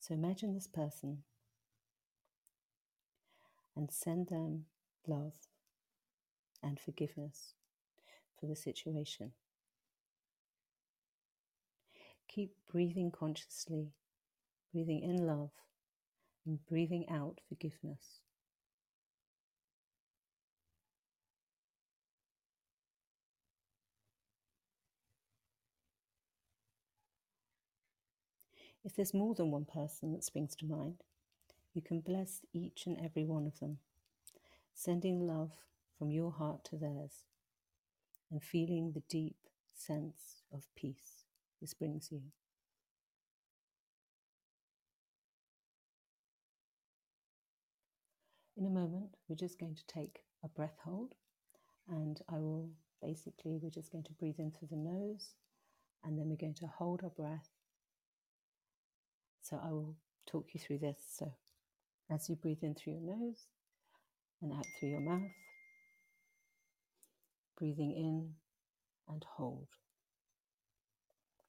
So 0.07 0.13
imagine 0.13 0.53
this 0.53 0.67
person 0.67 1.23
and 3.75 3.91
send 3.91 4.27
them 4.27 4.67
love 5.07 5.33
and 6.63 6.79
forgiveness 6.79 7.55
for 8.39 8.45
the 8.45 8.55
situation. 8.55 9.33
Keep 12.29 12.51
breathing 12.71 13.11
consciously, 13.11 13.95
breathing 14.75 15.03
in 15.03 15.27
love 15.27 15.53
and 16.45 16.59
breathing 16.67 17.09
out 17.09 17.41
forgiveness. 17.49 18.21
If 28.85 28.95
there's 28.95 29.15
more 29.15 29.35
than 29.35 29.51
one 29.51 29.65
person 29.65 30.13
that 30.13 30.25
springs 30.25 30.55
to 30.57 30.67
mind, 30.67 31.03
you 31.73 31.81
can 31.81 32.01
bless 32.01 32.43
each 32.53 32.87
and 32.87 32.99
every 33.03 33.25
one 33.25 33.47
of 33.47 33.59
them, 33.59 33.79
sending 34.75 35.27
love 35.27 35.53
from 35.99 36.11
your 36.11 36.31
heart 36.31 36.65
to 36.67 36.77
theirs 36.77 37.25
and 38.31 38.43
feeling 38.43 38.93
the 38.93 39.03
deep 39.09 39.37
sense 39.73 40.43
of 40.53 40.67
peace 40.77 41.25
this 41.61 41.73
brings 41.73 42.13
you. 42.13 42.21
In 48.57 48.67
a 48.67 48.71
moment, 48.71 49.17
we're 49.29 49.35
just 49.35 49.59
going 49.59 49.75
to 49.77 49.87
take 49.87 50.25
a 50.45 50.49
breath 50.49 50.77
hold, 50.85 51.15
and 51.89 52.21
I 52.29 52.35
will 52.35 52.69
basically, 53.01 53.59
we're 53.61 53.71
just 53.71 53.91
going 53.91 54.05
to 54.05 54.13
breathe 54.13 54.39
in 54.39 54.51
through 54.51 54.69
the 54.71 54.77
nose, 54.77 55.31
and 56.05 56.19
then 56.19 56.29
we're 56.29 56.37
going 56.37 56.55
to 56.55 56.67
hold 56.67 57.03
our 57.03 57.11
breath 57.11 57.49
so 59.45 59.61
I 59.63 59.71
will 59.71 59.95
talk 60.27 60.47
you 60.55 60.61
through 60.61 60.79
this. 60.79 60.97
So 61.19 61.31
as 62.11 62.31
you 62.31 62.37
breathe 62.37 62.63
in 62.63 62.75
through 62.75 62.95
your 62.95 63.03
nose 63.03 63.47
and 64.41 64.53
out 64.53 64.65
through 64.81 64.89
your 64.89 65.01
mouth, 65.01 65.31
breathing 67.59 67.93
in 67.93 68.31
and 69.07 69.23
hold 69.37 69.67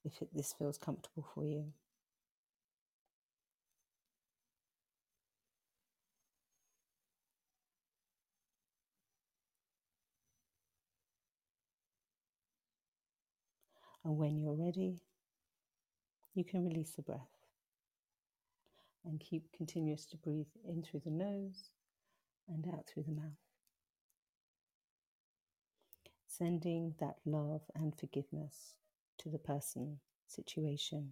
if 0.03 0.21
it, 0.21 0.27
this 0.33 0.53
feels 0.53 0.77
comfortable 0.77 1.25
for 1.33 1.45
you. 1.45 1.71
And 14.03 14.17
when 14.17 14.37
you're 14.37 14.53
ready, 14.53 15.01
you 16.35 16.43
can 16.43 16.67
release 16.67 16.91
the 16.91 17.01
breath 17.01 17.34
and 19.05 19.19
keep 19.19 19.51
continuous 19.55 20.05
to 20.07 20.17
breathe 20.17 20.47
in 20.67 20.83
through 20.83 21.01
the 21.05 21.11
nose 21.11 21.69
and 22.47 22.67
out 22.67 22.85
through 22.87 23.03
the 23.03 23.11
mouth. 23.11 23.39
Sending 26.27 26.95
that 26.99 27.17
love 27.25 27.61
and 27.75 27.97
forgiveness 27.97 28.75
to 29.19 29.29
the 29.29 29.37
person, 29.37 29.99
situation 30.27 31.11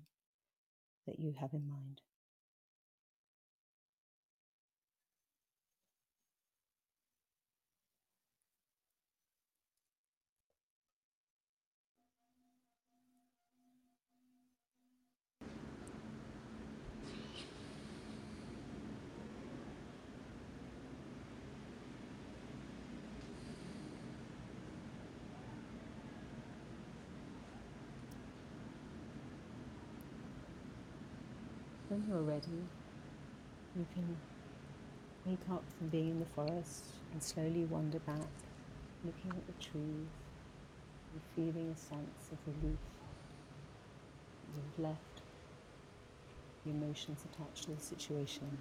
that 1.08 1.20
you 1.20 1.34
have 1.40 1.54
in 1.54 1.68
mind. 1.68 2.02
When 31.94 32.10
you're 32.10 32.24
ready, 32.24 32.66
you 33.76 33.86
can 33.94 34.18
wake 35.28 35.48
up 35.52 35.64
from 35.78 35.90
being 35.90 36.10
in 36.10 36.20
the 36.20 36.26
forest 36.26 36.86
and 37.12 37.22
slowly 37.22 37.66
wander 37.66 38.00
back, 38.00 38.34
looking 39.06 39.30
at 39.30 39.46
the 39.46 39.64
trees 39.64 40.10
and 41.14 41.22
feeling 41.36 41.70
a 41.70 41.78
sense 41.78 42.32
of 42.32 42.40
relief. 42.48 42.80
You've 44.56 44.84
left 44.84 45.22
the 46.66 46.72
emotions 46.72 47.26
attached 47.32 47.66
to 47.66 47.76
the 47.76 47.80
situation 47.80 48.58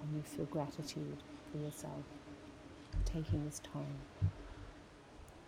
and 0.00 0.16
you 0.16 0.22
feel 0.22 0.46
gratitude 0.46 1.18
for 1.52 1.58
yourself 1.58 2.06
for 2.90 3.12
taking 3.12 3.44
this 3.44 3.58
time. 3.58 3.98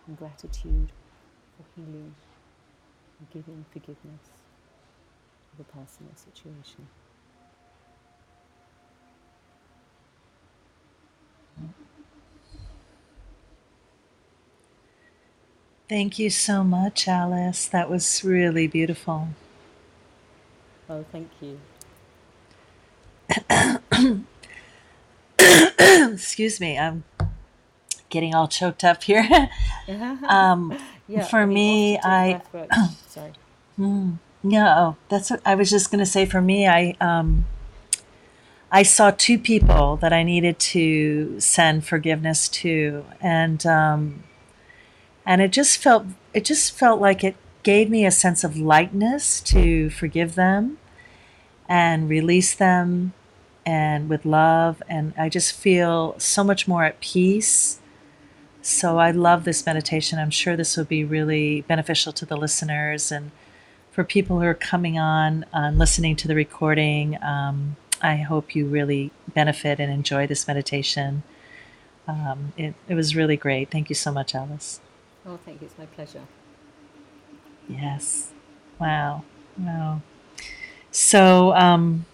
And 0.05 0.15
gratitude 0.15 0.91
for 1.57 1.65
healing 1.75 2.13
and 3.17 3.29
giving 3.31 3.65
forgiveness 3.71 4.38
the 5.59 5.65
person 5.65 6.07
or 6.09 6.15
situation. 6.15 6.87
Thank 15.89 16.17
you 16.17 16.29
so 16.29 16.63
much, 16.63 17.07
Alice. 17.07 17.67
That 17.67 17.89
was 17.89 18.23
really 18.23 18.67
beautiful. 18.67 19.29
Oh, 20.89 21.03
thank 21.11 21.29
you. 21.41 21.59
Excuse 26.13 26.61
me, 26.61 26.77
I'm 26.77 27.03
getting 28.09 28.33
all 28.33 28.47
choked 28.47 28.83
up 28.83 29.03
here. 29.03 29.49
um, 30.29 30.77
yeah, 31.07 31.25
for 31.25 31.39
I 31.39 31.45
mean, 31.45 31.53
me, 31.55 31.99
I. 32.01 32.41
Sorry. 33.07 33.33
mm, 33.79 34.19
oh, 34.45 34.95
that's 35.09 35.29
what 35.29 35.41
I 35.45 35.55
was 35.55 35.69
just 35.69 35.91
going 35.91 35.99
to 35.99 36.05
say. 36.05 36.25
For 36.25 36.41
me, 36.41 36.67
I 36.67 36.95
um, 37.01 37.45
I 38.71 38.83
saw 38.83 39.11
two 39.11 39.37
people 39.37 39.97
that 39.97 40.13
I 40.13 40.23
needed 40.23 40.59
to 40.59 41.39
send 41.39 41.85
forgiveness 41.85 42.47
to, 42.49 43.05
and 43.19 43.65
um, 43.65 44.23
and 45.25 45.41
it 45.41 45.51
just 45.51 45.77
felt 45.77 46.05
it 46.33 46.45
just 46.45 46.71
felt 46.71 47.01
like 47.01 47.23
it 47.23 47.35
gave 47.63 47.89
me 47.89 48.05
a 48.05 48.11
sense 48.11 48.43
of 48.43 48.57
lightness 48.57 49.41
to 49.41 49.89
forgive 49.89 50.35
them 50.35 50.77
and 51.67 52.09
release 52.09 52.55
them 52.55 53.13
and 53.65 54.09
with 54.09 54.25
love 54.25 54.81
and 54.89 55.13
I 55.17 55.29
just 55.29 55.53
feel 55.53 56.15
so 56.17 56.43
much 56.43 56.67
more 56.67 56.83
at 56.83 56.99
peace. 56.99 57.79
So 58.61 58.97
I 58.97 59.11
love 59.11 59.43
this 59.43 59.65
meditation. 59.65 60.17
I'm 60.17 60.31
sure 60.31 60.55
this 60.55 60.75
will 60.75 60.85
be 60.85 61.03
really 61.03 61.61
beneficial 61.61 62.11
to 62.13 62.25
the 62.25 62.37
listeners 62.37 63.11
and 63.11 63.31
for 63.99 64.05
people 64.05 64.39
who 64.39 64.45
are 64.45 64.53
coming 64.53 64.97
on 64.97 65.45
and 65.51 65.77
listening 65.77 66.15
to 66.15 66.25
the 66.25 66.33
recording. 66.33 67.21
Um, 67.21 67.75
I 68.01 68.15
hope 68.15 68.55
you 68.55 68.65
really 68.65 69.11
benefit 69.33 69.77
and 69.77 69.91
enjoy 69.91 70.25
this 70.25 70.47
meditation. 70.47 71.23
Um, 72.07 72.53
it, 72.55 72.75
it 72.87 72.95
was 72.95 73.13
really 73.13 73.35
great. 73.35 73.69
Thank 73.69 73.89
you 73.89 73.95
so 73.95 74.09
much, 74.13 74.33
Alice. 74.33 74.79
Oh, 75.25 75.37
thank 75.43 75.59
you. 75.59 75.67
It's 75.67 75.77
my 75.77 75.85
pleasure. 75.85 76.21
Yes. 77.67 78.31
Wow. 78.79 79.25
Wow. 79.57 80.01
So 80.91 81.53
um, 81.55 82.05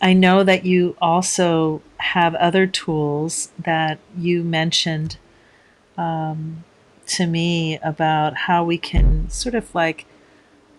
I 0.00 0.14
know 0.14 0.42
that 0.42 0.64
you 0.64 0.96
also 0.98 1.82
have 1.98 2.34
other 2.36 2.66
tools 2.66 3.50
that 3.58 3.98
you 4.16 4.42
mentioned 4.42 5.18
um, 5.98 6.64
to 7.08 7.26
me 7.26 7.78
about 7.82 8.34
how 8.34 8.64
we 8.64 8.78
can 8.78 9.28
sort 9.28 9.54
of 9.54 9.74
like 9.74 10.06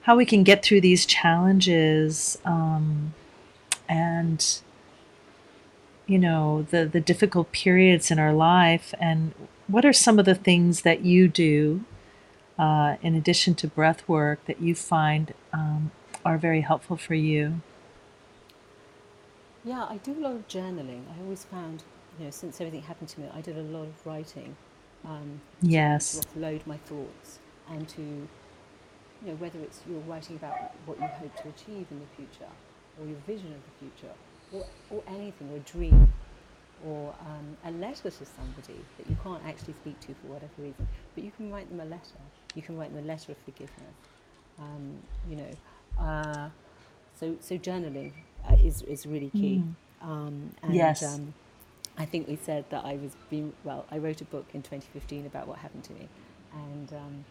how 0.09 0.15
we 0.15 0.25
can 0.25 0.41
get 0.41 0.63
through 0.63 0.81
these 0.81 1.05
challenges 1.05 2.39
um, 2.43 3.13
and 3.87 4.59
you 6.07 6.17
know 6.17 6.65
the 6.71 6.83
the 6.83 6.99
difficult 6.99 7.51
periods 7.51 8.09
in 8.09 8.17
our 8.17 8.33
life 8.33 8.91
and 8.99 9.35
what 9.67 9.85
are 9.85 9.93
some 9.93 10.17
of 10.17 10.25
the 10.25 10.33
things 10.33 10.81
that 10.81 11.01
you 11.01 11.27
do 11.27 11.85
uh, 12.57 12.95
in 13.03 13.13
addition 13.13 13.53
to 13.53 13.67
breath 13.67 14.01
work 14.09 14.43
that 14.45 14.59
you 14.59 14.73
find 14.73 15.35
um, 15.53 15.91
are 16.25 16.39
very 16.39 16.61
helpful 16.61 16.97
for 16.97 17.13
you 17.13 17.61
Yeah, 19.63 19.85
I 19.87 19.97
do 19.97 20.13
a 20.17 20.21
lot 20.21 20.31
of 20.31 20.47
journaling. 20.47 21.03
I 21.15 21.21
always 21.21 21.45
found, 21.45 21.83
you 22.17 22.25
know, 22.25 22.31
since 22.31 22.59
everything 22.59 22.81
happened 22.81 23.09
to 23.09 23.19
me, 23.19 23.29
I 23.31 23.41
did 23.41 23.57
a 23.57 23.61
lot 23.61 23.83
of 23.83 24.05
writing. 24.07 24.55
um, 25.05 25.41
to, 25.61 25.67
to 25.67 25.71
Yes. 25.71 26.21
offload 26.21 26.65
my 26.65 26.77
thoughts 26.77 27.39
and 27.69 27.87
to, 27.89 28.27
you 29.21 29.29
know, 29.29 29.35
whether 29.35 29.59
it's 29.59 29.81
you're 29.89 29.99
writing 30.01 30.35
about 30.35 30.55
what 30.85 30.99
you 30.99 31.05
hope 31.07 31.35
to 31.43 31.49
achieve 31.49 31.85
in 31.91 31.99
the 31.99 32.05
future 32.15 32.51
or 32.99 33.05
your 33.05 33.17
vision 33.27 33.53
of 33.53 33.59
the 33.63 33.75
future 33.79 34.13
or, 34.53 34.65
or 34.89 35.03
anything, 35.07 35.49
or 35.51 35.57
a 35.57 35.59
dream 35.59 36.11
or 36.85 37.13
um, 37.21 37.57
a 37.65 37.71
letter 37.71 38.09
to 38.09 38.25
somebody 38.25 38.79
that 38.97 39.09
you 39.09 39.17
can't 39.23 39.43
actually 39.45 39.73
speak 39.73 39.99
to 39.99 40.07
for 40.21 40.27
whatever 40.33 40.51
reason, 40.57 40.87
but 41.15 41.23
you 41.23 41.31
can 41.35 41.51
write 41.51 41.69
them 41.69 41.79
a 41.79 41.85
letter. 41.85 42.19
You 42.55 42.61
can 42.61 42.77
write 42.77 42.93
them 42.93 43.03
a 43.03 43.07
letter 43.07 43.33
of 43.33 43.37
forgiveness. 43.39 43.95
Um, 44.57 44.97
you 45.29 45.35
know, 45.37 46.03
uh, 46.03 46.49
so 47.19 47.35
so 47.41 47.57
journaling 47.57 48.11
uh, 48.49 48.55
is 48.63 48.81
is 48.83 49.05
really 49.05 49.29
key. 49.29 49.63
Mm. 50.01 50.07
Um, 50.07 50.49
and 50.63 50.73
Yes. 50.73 51.03
um, 51.03 51.33
I 51.97 52.05
think 52.05 52.27
we 52.29 52.37
said 52.37 52.63
that 52.69 52.85
I 52.85 52.95
was 52.95 53.11
being 53.29 53.51
well. 53.65 53.85
I 53.91 53.97
wrote 53.97 54.21
a 54.21 54.25
book 54.25 54.45
in 54.53 54.61
2015 54.61 55.25
about 55.25 55.47
what 55.47 55.59
happened 55.59 55.83
to 55.85 55.93
me, 55.93 56.07
and 56.53 56.93
um, 56.93 57.25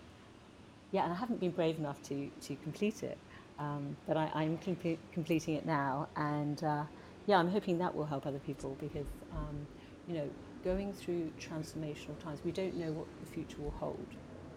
yeah, 0.92 1.04
and 1.04 1.12
I 1.12 1.16
haven't 1.16 1.40
been 1.40 1.50
brave 1.50 1.78
enough 1.78 2.00
to 2.04 2.30
to 2.42 2.56
complete 2.56 3.02
it, 3.02 3.18
um, 3.58 3.96
but 4.06 4.16
I, 4.16 4.30
I'm 4.34 4.58
comple- 4.58 4.98
completing 5.12 5.54
it 5.54 5.66
now, 5.66 6.08
and 6.16 6.62
uh, 6.64 6.84
yeah, 7.26 7.38
I'm 7.38 7.50
hoping 7.50 7.78
that 7.78 7.94
will 7.94 8.06
help 8.06 8.26
other 8.26 8.38
people 8.40 8.76
because 8.80 9.06
um, 9.32 9.66
you 10.06 10.14
know 10.14 10.28
going 10.64 10.92
through 10.92 11.30
transformational 11.40 12.18
times, 12.22 12.40
we 12.44 12.50
don't 12.52 12.74
know 12.76 12.92
what 12.92 13.06
the 13.20 13.30
future 13.30 13.58
will 13.60 13.74
hold, 13.78 14.06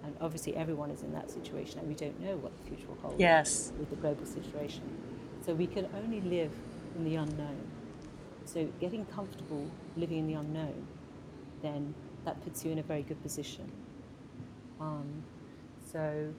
and 0.04 0.16
obviously 0.22 0.56
everyone 0.56 0.90
is 0.90 1.04
in 1.04 1.14
that 1.14 1.30
situation, 1.30 1.80
and 1.80 1.88
we 1.88 1.96
don't 1.96 2.20
know 2.20 2.36
what 2.38 2.52
the 2.58 2.70
future 2.70 2.88
will 2.88 3.02
hold 3.02 3.20
Yes. 3.20 3.72
with 3.78 3.90
the 3.90 3.96
global 3.98 4.26
situation, 4.26 4.84
so 5.46 5.54
we 5.54 5.68
can 5.68 5.88
only 5.96 6.22
live 6.22 6.52
in 6.96 7.04
the 7.04 7.16
unknown. 7.16 7.60
So 8.46 8.68
getting 8.80 9.06
comfortable 9.06 9.70
living 9.96 10.18
in 10.20 10.28
the 10.28 10.34
unknown, 10.34 10.88
then 11.62 11.94
that 12.26 12.42
puts 12.44 12.66
you 12.66 12.72
in 12.72 12.80
a 12.80 12.84
very 12.84 13.04
good 13.04 13.22
position 13.22 13.72
um, 14.82 15.24
so, 15.92 16.34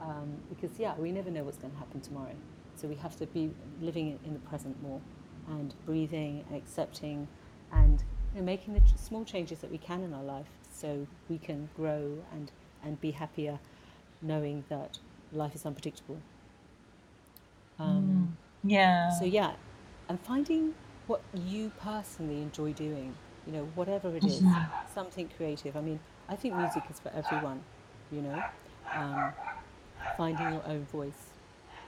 um, 0.00 0.36
because 0.48 0.78
yeah, 0.78 0.94
we 0.98 1.12
never 1.12 1.30
know 1.30 1.44
what's 1.44 1.58
going 1.58 1.72
to 1.72 1.78
happen 1.78 2.00
tomorrow. 2.00 2.34
So 2.76 2.88
we 2.88 2.94
have 2.96 3.16
to 3.16 3.26
be 3.26 3.50
living 3.80 4.18
in 4.24 4.32
the 4.34 4.38
present 4.40 4.80
more, 4.82 5.00
and 5.48 5.74
breathing, 5.86 6.44
and 6.48 6.56
accepting, 6.56 7.26
and 7.72 8.02
you 8.34 8.40
know, 8.40 8.46
making 8.46 8.74
the 8.74 8.80
small 8.96 9.24
changes 9.24 9.58
that 9.60 9.70
we 9.70 9.78
can 9.78 10.02
in 10.02 10.14
our 10.14 10.22
life, 10.22 10.46
so 10.70 11.06
we 11.28 11.38
can 11.38 11.68
grow 11.76 12.18
and 12.32 12.52
and 12.84 13.00
be 13.00 13.10
happier, 13.10 13.58
knowing 14.22 14.64
that 14.68 14.98
life 15.32 15.54
is 15.54 15.66
unpredictable. 15.66 16.18
Um, 17.78 18.04
Mm. 18.04 18.28
Yeah. 18.64 19.10
so 19.18 19.24
yeah, 19.24 19.52
and 20.08 20.20
finding 20.20 20.74
what 21.06 21.22
you 21.34 21.70
personally 21.80 22.42
enjoy 22.42 22.72
doing, 22.72 23.14
you 23.46 23.52
know, 23.52 23.64
whatever 23.74 24.14
it 24.16 24.26
is, 24.26 24.42
something 24.92 25.28
creative. 25.36 25.76
I 25.76 25.80
mean, 25.80 26.00
I 26.28 26.36
think 26.36 26.54
music 26.54 26.84
is 26.90 27.00
for 27.00 27.10
everyone, 27.14 27.62
you 28.10 28.20
know. 28.22 28.42
Um, 28.94 29.32
finding 30.16 30.52
your 30.52 30.62
own 30.66 30.84
voice, 30.86 31.30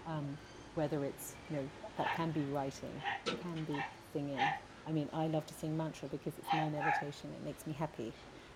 um, 0.06 0.36
whether 0.74 1.04
it's, 1.04 1.34
you 1.50 1.56
know, 1.56 1.68
that 1.98 2.14
can 2.16 2.30
be 2.30 2.40
writing, 2.52 2.90
it 3.26 3.40
can 3.42 3.64
be 3.64 3.76
singing. 4.12 4.38
I 4.86 4.92
mean, 4.92 5.08
I 5.12 5.26
love 5.26 5.46
to 5.46 5.54
sing 5.54 5.76
mantra 5.76 6.08
because 6.08 6.32
it's 6.38 6.46
my 6.52 6.68
meditation, 6.68 7.30
it 7.40 7.44
makes 7.44 7.66
me 7.66 7.72
happy. 7.72 8.12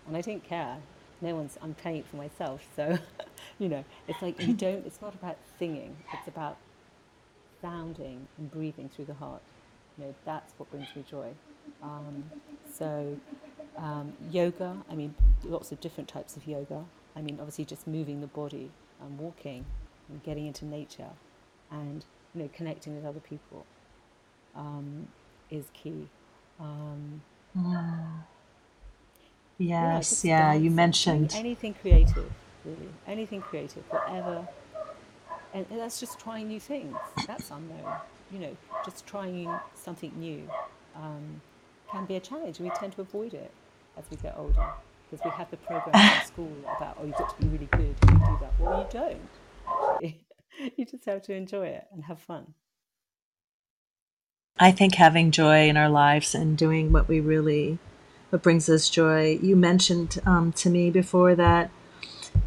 And 0.07 0.17
I 0.17 0.21
don't 0.21 0.43
care. 0.43 0.77
No 1.21 1.35
one's, 1.37 1.57
I'm 1.63 1.75
playing 1.75 1.99
it 1.99 2.07
for 2.07 2.17
myself. 2.17 2.63
So, 2.77 2.99
you 3.59 3.69
know, 3.69 3.85
it's 4.09 4.21
like 4.23 4.41
you 4.41 4.55
don't, 4.55 4.85
it's 4.87 5.01
not 5.01 5.15
about 5.15 5.37
singing, 5.59 5.97
it's 6.13 6.29
about 6.29 6.57
sounding 7.63 8.27
and 8.39 8.51
breathing 8.51 8.91
through 8.95 9.07
the 9.07 9.15
heart. 9.15 9.41
You 9.97 10.05
know, 10.05 10.15
that's 10.25 10.53
what 10.59 10.71
brings 10.71 10.89
me 10.95 11.05
joy. 11.09 11.29
Um, 11.83 12.25
so, 12.73 13.17
um, 13.77 14.13
yoga, 14.31 14.77
I 14.91 14.95
mean, 14.95 15.15
lots 15.45 15.73
of 15.73 15.81
different 15.81 16.09
types 16.09 16.37
of 16.37 16.47
yoga. 16.47 16.85
I 17.17 17.23
mean, 17.23 17.37
obviously, 17.39 17.65
just 17.65 17.87
moving 17.87 18.21
the 18.21 18.27
body 18.27 18.71
and 19.01 19.19
walking 19.19 19.65
and 20.09 20.23
getting 20.23 20.47
into 20.47 20.65
nature 20.65 21.11
and, 21.71 22.05
you 22.35 22.43
know, 22.43 22.51
connecting 22.53 22.95
with 22.97 23.05
other 23.05 23.21
people 23.21 23.65
um, 24.55 25.09
is 25.51 25.67
key. 25.73 26.09
Um, 26.61 27.23
yeah, 29.59 29.95
Yes. 29.97 30.09
just 30.11 30.25
Yeah. 30.25 30.53
You 30.55 30.71
mentioned. 30.71 31.33
anything 31.35 31.75
creative, 31.75 32.31
really. 32.65 32.89
Anything 33.07 33.41
creative, 33.41 33.85
whatever 33.91 34.49
and, 35.55 35.65
and 35.71 35.81
that's 35.81 36.01
just 36.01 36.19
trying 36.19 36.49
new 36.49 36.61
things. 36.61 36.95
That's 37.27 37.51
unknown. 37.51 37.95
You 38.31 38.41
know, 38.41 38.57
just 38.85 39.07
trying 39.07 39.49
something 39.75 40.13
new 40.19 40.43
um, 40.97 41.41
can 41.91 42.05
be 42.05 42.17
a 42.17 42.21
challenge. 42.21 42.59
We 42.59 42.71
tend 42.71 42.95
to 42.95 43.03
avoid 43.03 43.33
it 43.33 43.53
as 43.97 44.05
we 44.11 44.17
get 44.17 44.35
older 44.37 44.67
because 45.15 45.33
we 45.33 45.37
have 45.39 45.51
the 45.51 45.57
programs 45.59 46.17
in 46.19 46.27
school 46.27 46.53
about, 46.77 46.97
oh, 47.01 47.07
you've 47.07 47.17
got 47.17 47.37
to 47.37 47.43
be 47.45 47.49
really 47.49 47.69
good 47.73 47.95
if 48.03 48.11
you 48.11 48.19
do 48.19 48.39
that. 48.41 48.53
Well, 48.59 48.79
you 48.79 48.87
don't, 48.91 49.29
actually. 49.69 50.27
you 50.77 50.85
just 50.85 51.05
have 51.05 51.23
to 51.23 51.35
enjoy 51.35 51.67
it 51.67 51.87
and 51.93 52.05
have 52.05 52.21
fun. 52.21 52.55
I 54.59 54.71
think 54.71 54.95
having 54.95 55.31
joy 55.31 55.69
in 55.69 55.77
our 55.77 55.89
lives 55.89 56.35
and 56.35 56.57
doing 56.57 56.93
what 56.93 57.09
we 57.09 57.21
really, 57.21 57.79
what 58.31 58.43
brings 58.43 58.69
us 58.69 58.89
joy. 58.89 59.39
You 59.43 59.57
mentioned 59.57 60.21
um, 60.27 60.53
to 60.53 60.71
me 60.71 60.91
before 60.91 61.35
that 61.35 61.71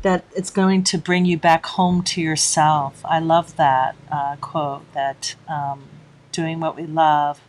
that 0.02 0.26
it's 0.36 0.50
going 0.50 0.84
to 0.84 0.98
bring 0.98 1.26
you 1.26 1.38
back 1.38 1.66
home 1.66 2.04
to 2.04 2.22
yourself. 2.22 3.02
I 3.06 3.20
love 3.20 3.56
that 3.58 3.96
uh, 4.12 4.36
quote. 4.40 4.92
That 4.94 5.36
um, 5.50 5.84
doing 6.32 6.60
what 6.60 6.76
we 6.76 6.86
love 6.86 7.42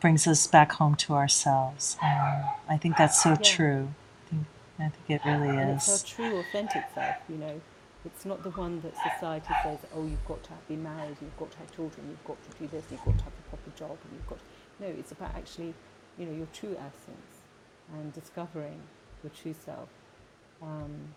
brings 0.00 0.26
us 0.26 0.46
back 0.46 0.72
home 0.72 0.94
to 0.96 1.14
ourselves. 1.14 1.96
Um, 2.02 2.44
I 2.68 2.76
think 2.76 2.96
that's 2.96 3.22
so 3.22 3.30
Yeah. 3.30 3.36
true. 3.36 3.94
I 4.80 4.88
think, 4.88 5.10
it 5.10 5.28
really 5.28 5.48
And 5.48 5.70
it's 5.70 5.88
our 5.88 6.08
true, 6.08 6.38
authentic 6.38 6.84
self, 6.94 7.16
you 7.28 7.36
know. 7.36 7.60
It's 8.04 8.24
not 8.24 8.42
the 8.42 8.50
one 8.50 8.80
that 8.80 8.94
society 8.96 9.52
says, 9.62 9.78
oh, 9.94 10.04
you've 10.04 10.24
got 10.26 10.42
to 10.44 10.52
be 10.68 10.76
married, 10.76 11.16
you've 11.20 11.36
got 11.38 11.50
to 11.50 11.58
have 11.58 11.74
children, 11.76 12.06
you've 12.08 12.24
got 12.24 12.38
to 12.50 12.58
do 12.58 12.66
this, 12.68 12.84
you've 12.90 13.04
got 13.04 13.18
to 13.18 13.24
have 13.24 13.32
a 13.32 13.48
proper 13.48 13.70
job, 13.76 13.98
and 14.04 14.12
you've 14.14 14.26
got 14.26 14.38
to... 14.38 14.44
No, 14.80 14.86
it's 14.98 15.12
about 15.12 15.34
actually, 15.34 15.74
you 16.18 16.24
know, 16.24 16.34
your 16.34 16.46
true 16.54 16.76
essence 16.78 17.42
and 17.92 18.12
discovering 18.14 18.80
your 19.22 19.30
true 19.30 19.54
self. 19.64 19.88
Um, 20.62 21.14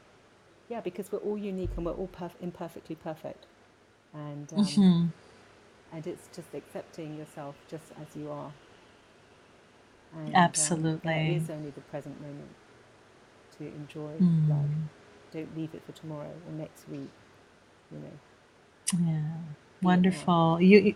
yeah, 0.69 0.81
because 0.81 1.11
we're 1.11 1.19
all 1.19 1.37
unique 1.37 1.69
and 1.77 1.85
we're 1.85 1.93
all 1.93 2.09
perf- 2.09 2.41
imperfectly 2.41 2.95
perfect. 2.95 3.45
And, 4.13 4.51
um, 4.53 4.65
hmm 4.65 5.05
and 5.93 6.07
it's 6.07 6.27
just 6.35 6.53
accepting 6.55 7.17
yourself 7.17 7.55
just 7.69 7.83
as 8.01 8.07
you 8.15 8.29
are. 8.31 8.51
And, 10.15 10.27
um, 10.27 10.33
and 10.33 10.35
it 10.35 10.35
Absolutely. 10.35 11.35
is 11.35 11.49
only 11.49 11.69
the 11.69 11.81
present 11.81 12.19
moment 12.19 12.49
to 13.57 13.65
enjoy 13.65 14.11
life. 14.11 14.19
Mm. 14.21 14.87
Don't 15.33 15.57
leave 15.57 15.73
it 15.73 15.81
for 15.85 15.91
tomorrow 15.93 16.31
or 16.47 16.53
next 16.57 16.87
week. 16.89 17.09
You 17.91 17.99
know, 17.99 19.11
Yeah. 19.11 19.21
Wonderful. 19.81 20.61
You, 20.61 20.79
you- 20.79 20.95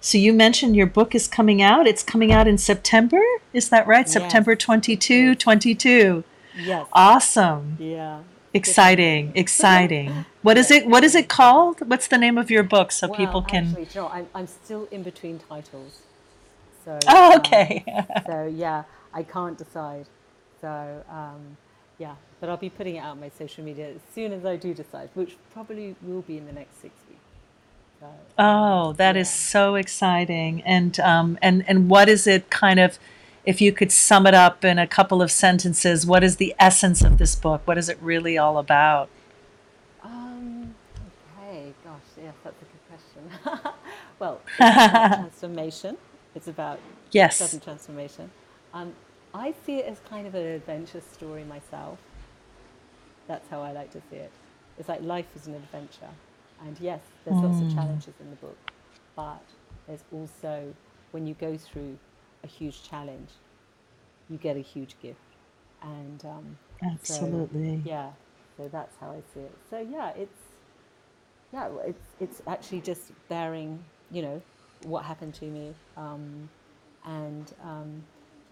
so 0.00 0.18
you 0.18 0.34
mentioned 0.34 0.76
your 0.76 0.86
book 0.86 1.14
is 1.14 1.26
coming 1.26 1.62
out. 1.62 1.86
It's 1.86 2.02
coming 2.02 2.30
out 2.30 2.46
in 2.46 2.58
September. 2.58 3.22
Is 3.54 3.70
that 3.70 3.86
right? 3.86 4.04
Yes, 4.04 4.12
September 4.12 4.54
22, 4.54 5.14
yes, 5.14 5.38
22. 5.38 6.24
yes, 6.58 6.86
Awesome. 6.92 7.76
yeah. 7.80 8.20
Exciting. 8.52 9.32
Exciting. 9.34 10.26
What 10.42 10.58
is 10.58 10.70
it? 10.70 10.86
What 10.86 11.02
is 11.04 11.14
it 11.14 11.30
called? 11.30 11.80
What's 11.88 12.06
the 12.06 12.18
name 12.18 12.36
of 12.36 12.50
your 12.50 12.62
book 12.62 12.92
so 12.92 13.08
people 13.08 13.40
can 13.40 13.64
actually, 13.68 13.84
you 13.84 14.00
know, 14.02 14.08
I'm 14.08 14.26
I'm 14.34 14.46
still 14.46 14.86
in 14.90 15.02
between 15.02 15.38
titles. 15.38 16.00
So, 16.84 16.98
Oh, 17.08 17.32
um, 17.32 17.38
okay. 17.38 17.82
so 18.26 18.44
yeah, 18.54 18.84
I 19.14 19.22
can't 19.22 19.56
decide. 19.56 20.06
So, 20.60 21.02
um, 21.08 21.56
yeah, 21.98 22.16
but 22.40 22.48
I'll 22.48 22.56
be 22.56 22.70
putting 22.70 22.96
it 22.96 23.00
out 23.00 23.12
on 23.12 23.20
my 23.20 23.28
social 23.30 23.64
media 23.64 23.90
as 23.94 24.02
soon 24.14 24.32
as 24.32 24.44
I 24.44 24.56
do 24.56 24.74
decide, 24.74 25.10
which 25.14 25.36
probably 25.52 25.96
will 26.00 26.22
be 26.22 26.38
in 26.38 26.46
the 26.46 26.52
next 26.52 26.80
six 26.80 26.94
weeks. 27.08 27.20
So, 28.00 28.06
um, 28.38 28.38
Oh, 28.38 28.92
that 28.94 29.16
is 29.16 29.30
yeah. 29.30 29.32
so 29.32 29.74
exciting. 29.76 30.62
And 30.62 30.98
um 31.00 31.38
and 31.42 31.64
and 31.68 31.88
what 31.88 32.08
is 32.08 32.26
it 32.26 32.50
kind 32.50 32.80
of 32.80 32.98
if 33.44 33.60
you 33.60 33.72
could 33.72 33.92
sum 33.92 34.26
it 34.26 34.34
up 34.34 34.64
in 34.64 34.78
a 34.78 34.86
couple 34.86 35.22
of 35.22 35.30
sentences, 35.30 36.06
what 36.06 36.24
is 36.24 36.36
the 36.36 36.54
essence 36.58 37.04
of 37.04 37.18
this 37.18 37.36
book? 37.36 37.62
What 37.66 37.78
is 37.78 37.88
it 37.88 37.98
really 38.00 38.38
all 38.38 38.58
about? 38.58 39.10
Um, 40.02 40.74
okay, 41.38 41.74
gosh, 41.84 42.02
yes, 42.16 42.34
that's 42.42 42.60
a 42.62 42.64
good 42.64 42.82
question. 42.88 43.72
well, 44.18 44.42
transformation. 45.14 45.96
It's 46.34 46.48
about 46.48 46.82
Yes. 47.12 47.36
sudden 47.38 47.60
transformation. 47.60 48.30
Um, 48.72 48.94
I 49.34 49.54
see 49.66 49.78
it 49.80 49.86
as 49.86 50.00
kind 50.08 50.26
of 50.26 50.34
an 50.34 50.46
adventure 50.46 51.02
story 51.02 51.44
myself. 51.44 51.98
That's 53.26 53.48
how 53.48 53.62
I 53.62 53.72
like 53.72 53.90
to 53.92 54.02
see 54.10 54.16
it. 54.16 54.32
It's 54.78 54.88
like 54.88 55.02
life 55.02 55.26
is 55.36 55.46
an 55.46 55.54
adventure. 55.54 56.10
And 56.64 56.78
yes, 56.80 57.00
there's 57.24 57.42
lots 57.42 57.60
of 57.60 57.68
Mm, 57.68 57.74
challenges 57.74 58.14
in 58.20 58.30
the 58.30 58.36
book, 58.36 58.58
but 59.16 59.42
there's 59.86 60.04
also, 60.12 60.74
when 61.12 61.26
you 61.26 61.34
go 61.34 61.56
through 61.58 61.98
a 62.44 62.48
huge 62.48 62.82
challenge, 62.84 63.30
you 64.28 64.38
get 64.38 64.56
a 64.56 64.60
huge 64.60 64.98
gift. 65.00 65.20
And 65.82 66.24
um, 66.24 66.58
so, 67.06 67.44
absolutely. 67.44 67.82
yeah, 67.84 68.10
so 68.56 68.68
that's 68.68 68.96
how 69.00 69.10
I 69.10 69.20
see 69.34 69.40
it. 69.40 69.58
So, 69.70 69.80
yeah, 69.80 70.10
it's, 70.16 70.38
yeah, 71.52 71.68
it's, 71.86 72.06
it's 72.20 72.42
actually 72.46 72.80
just 72.80 73.12
bearing, 73.28 73.84
you 74.10 74.22
know, 74.22 74.42
what 74.82 75.04
happened 75.04 75.34
to 75.34 75.46
me. 75.46 75.74
Um, 75.96 76.48
and 77.04 77.52
um, 77.62 78.04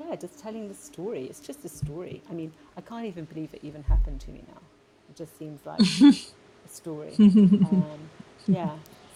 yeah, 0.09 0.17
just 0.17 0.39
telling 0.39 0.69
the 0.69 0.75
story. 0.75 1.25
It's 1.25 1.41
just 1.41 1.65
a 1.65 1.69
story. 1.69 2.23
I 2.31 2.35
mean, 2.35 2.53
I 2.77 2.81
can't 2.81 3.07
even 3.07 3.25
believe 3.25 3.55
it 3.55 3.61
even 3.63 3.83
happened 3.85 4.21
to 4.23 4.31
me 4.31 4.45
now. 4.49 4.61
It 5.11 5.17
just 5.17 5.39
seems 5.39 5.65
like 5.67 5.81
a 6.65 6.69
story. 6.69 7.21
Um, 7.65 8.11
yeah. 8.51 8.71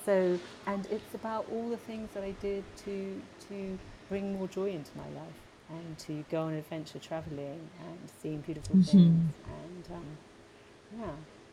So, 0.05 0.39
and 0.67 0.87
it's 0.91 1.15
about 1.15 1.47
all 1.51 1.69
the 1.69 1.77
things 1.77 2.11
that 2.15 2.23
I 2.23 2.33
did 2.33 2.65
to 2.85 3.23
to 3.49 3.79
bring 4.09 4.35
more 4.39 4.49
joy 4.49 4.71
into 4.71 4.91
my 4.97 5.09
life 5.21 5.41
and 5.71 5.99
to 5.99 6.25
go 6.31 6.43
on 6.43 6.55
adventure 6.55 6.99
traveling 7.01 7.61
and 7.81 7.99
seeing 8.23 8.41
beautiful 8.41 8.77
things 8.77 8.93
hmm 8.93 9.27
and 9.49 9.97
um, 9.97 10.07
yeah, 10.99 11.11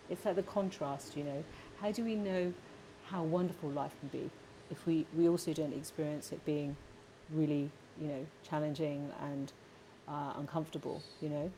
it's 0.10 0.26
like 0.26 0.36
the 0.36 0.44
contrast, 0.44 1.18
you 1.18 1.24
know. 1.24 1.44
How 1.82 1.92
do 1.92 2.04
we 2.04 2.16
know 2.16 2.54
how 3.06 3.24
wonderful 3.24 3.70
life 3.70 3.94
can 4.00 4.10
be 4.10 4.30
if 4.72 4.86
we, 4.86 5.06
we 5.16 5.28
also 5.28 5.54
don't 5.54 5.74
experience 5.74 6.32
it 6.32 6.44
being 6.46 6.76
really, 7.32 7.70
you 8.02 8.08
know, 8.08 8.26
challenging 8.48 9.10
and 9.22 9.52
uh, 10.08 10.34
uncomfortable, 10.38 11.02
you 11.22 11.30
know? 11.30 11.52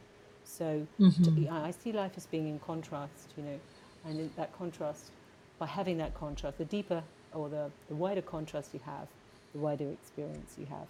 So 0.43 0.85
to, 1.23 1.31
hmm 1.31 1.43
yeah, 1.43 1.63
I 1.63 1.71
see 1.71 1.91
life 1.91 2.11
as 2.17 2.25
being 2.27 2.47
in 2.47 2.59
contrast, 2.59 3.33
you 3.37 3.43
know, 3.43 3.59
and 4.05 4.19
in 4.19 4.31
that 4.37 4.55
contrast, 4.57 5.11
by 5.59 5.65
having 5.65 5.97
that 5.97 6.13
contrast, 6.13 6.57
the 6.57 6.65
deeper 6.65 7.03
or 7.33 7.49
the, 7.49 7.71
the 7.87 7.95
wider 7.95 8.21
contrast 8.21 8.73
you 8.73 8.79
have, 8.85 9.07
the 9.53 9.59
wider 9.59 9.89
experience 9.89 10.55
you 10.57 10.65
have, 10.67 10.87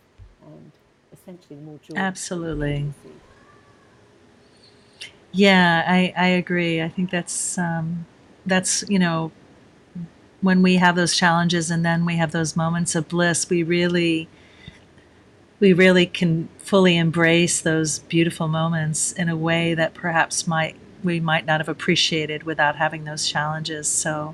and 0.47 0.71
essentially 1.13 1.55
the 1.55 1.61
more 1.61 1.79
joy 1.87 1.95
that 1.95 2.01
you're 2.31 2.39
going 2.41 2.53
to 2.53 2.59
Absolutely. 2.59 2.85
Yeah, 5.31 5.83
I, 5.87 6.13
I 6.17 6.27
agree. 6.27 6.81
I 6.81 6.89
think 6.89 7.11
that's 7.11 7.57
um, 7.57 8.05
that's 8.45 8.83
you 8.87 8.99
know 8.99 9.31
when 10.41 10.61
we 10.61 10.75
have 10.75 10.95
those 10.95 11.15
challenges 11.15 11.71
and 11.71 11.83
then 11.83 12.05
we 12.05 12.17
have 12.17 12.31
those 12.31 12.55
moments 12.55 12.95
of 12.95 13.09
bliss, 13.09 13.49
we 13.49 13.63
really 13.63 14.29
we 15.59 15.73
really 15.73 16.05
can 16.05 16.49
fully 16.57 16.97
embrace 16.97 17.61
those 17.61 17.99
beautiful 17.99 18.47
moments 18.47 19.11
in 19.13 19.29
a 19.29 19.35
way 19.35 19.73
that 19.73 19.93
perhaps 19.93 20.47
might 20.47 20.75
we 21.03 21.19
might 21.19 21.45
not 21.45 21.59
have 21.59 21.69
appreciated 21.69 22.43
without 22.43 22.75
having 22.75 23.03
those 23.03 23.29
challenges. 23.29 23.87
So 23.87 24.33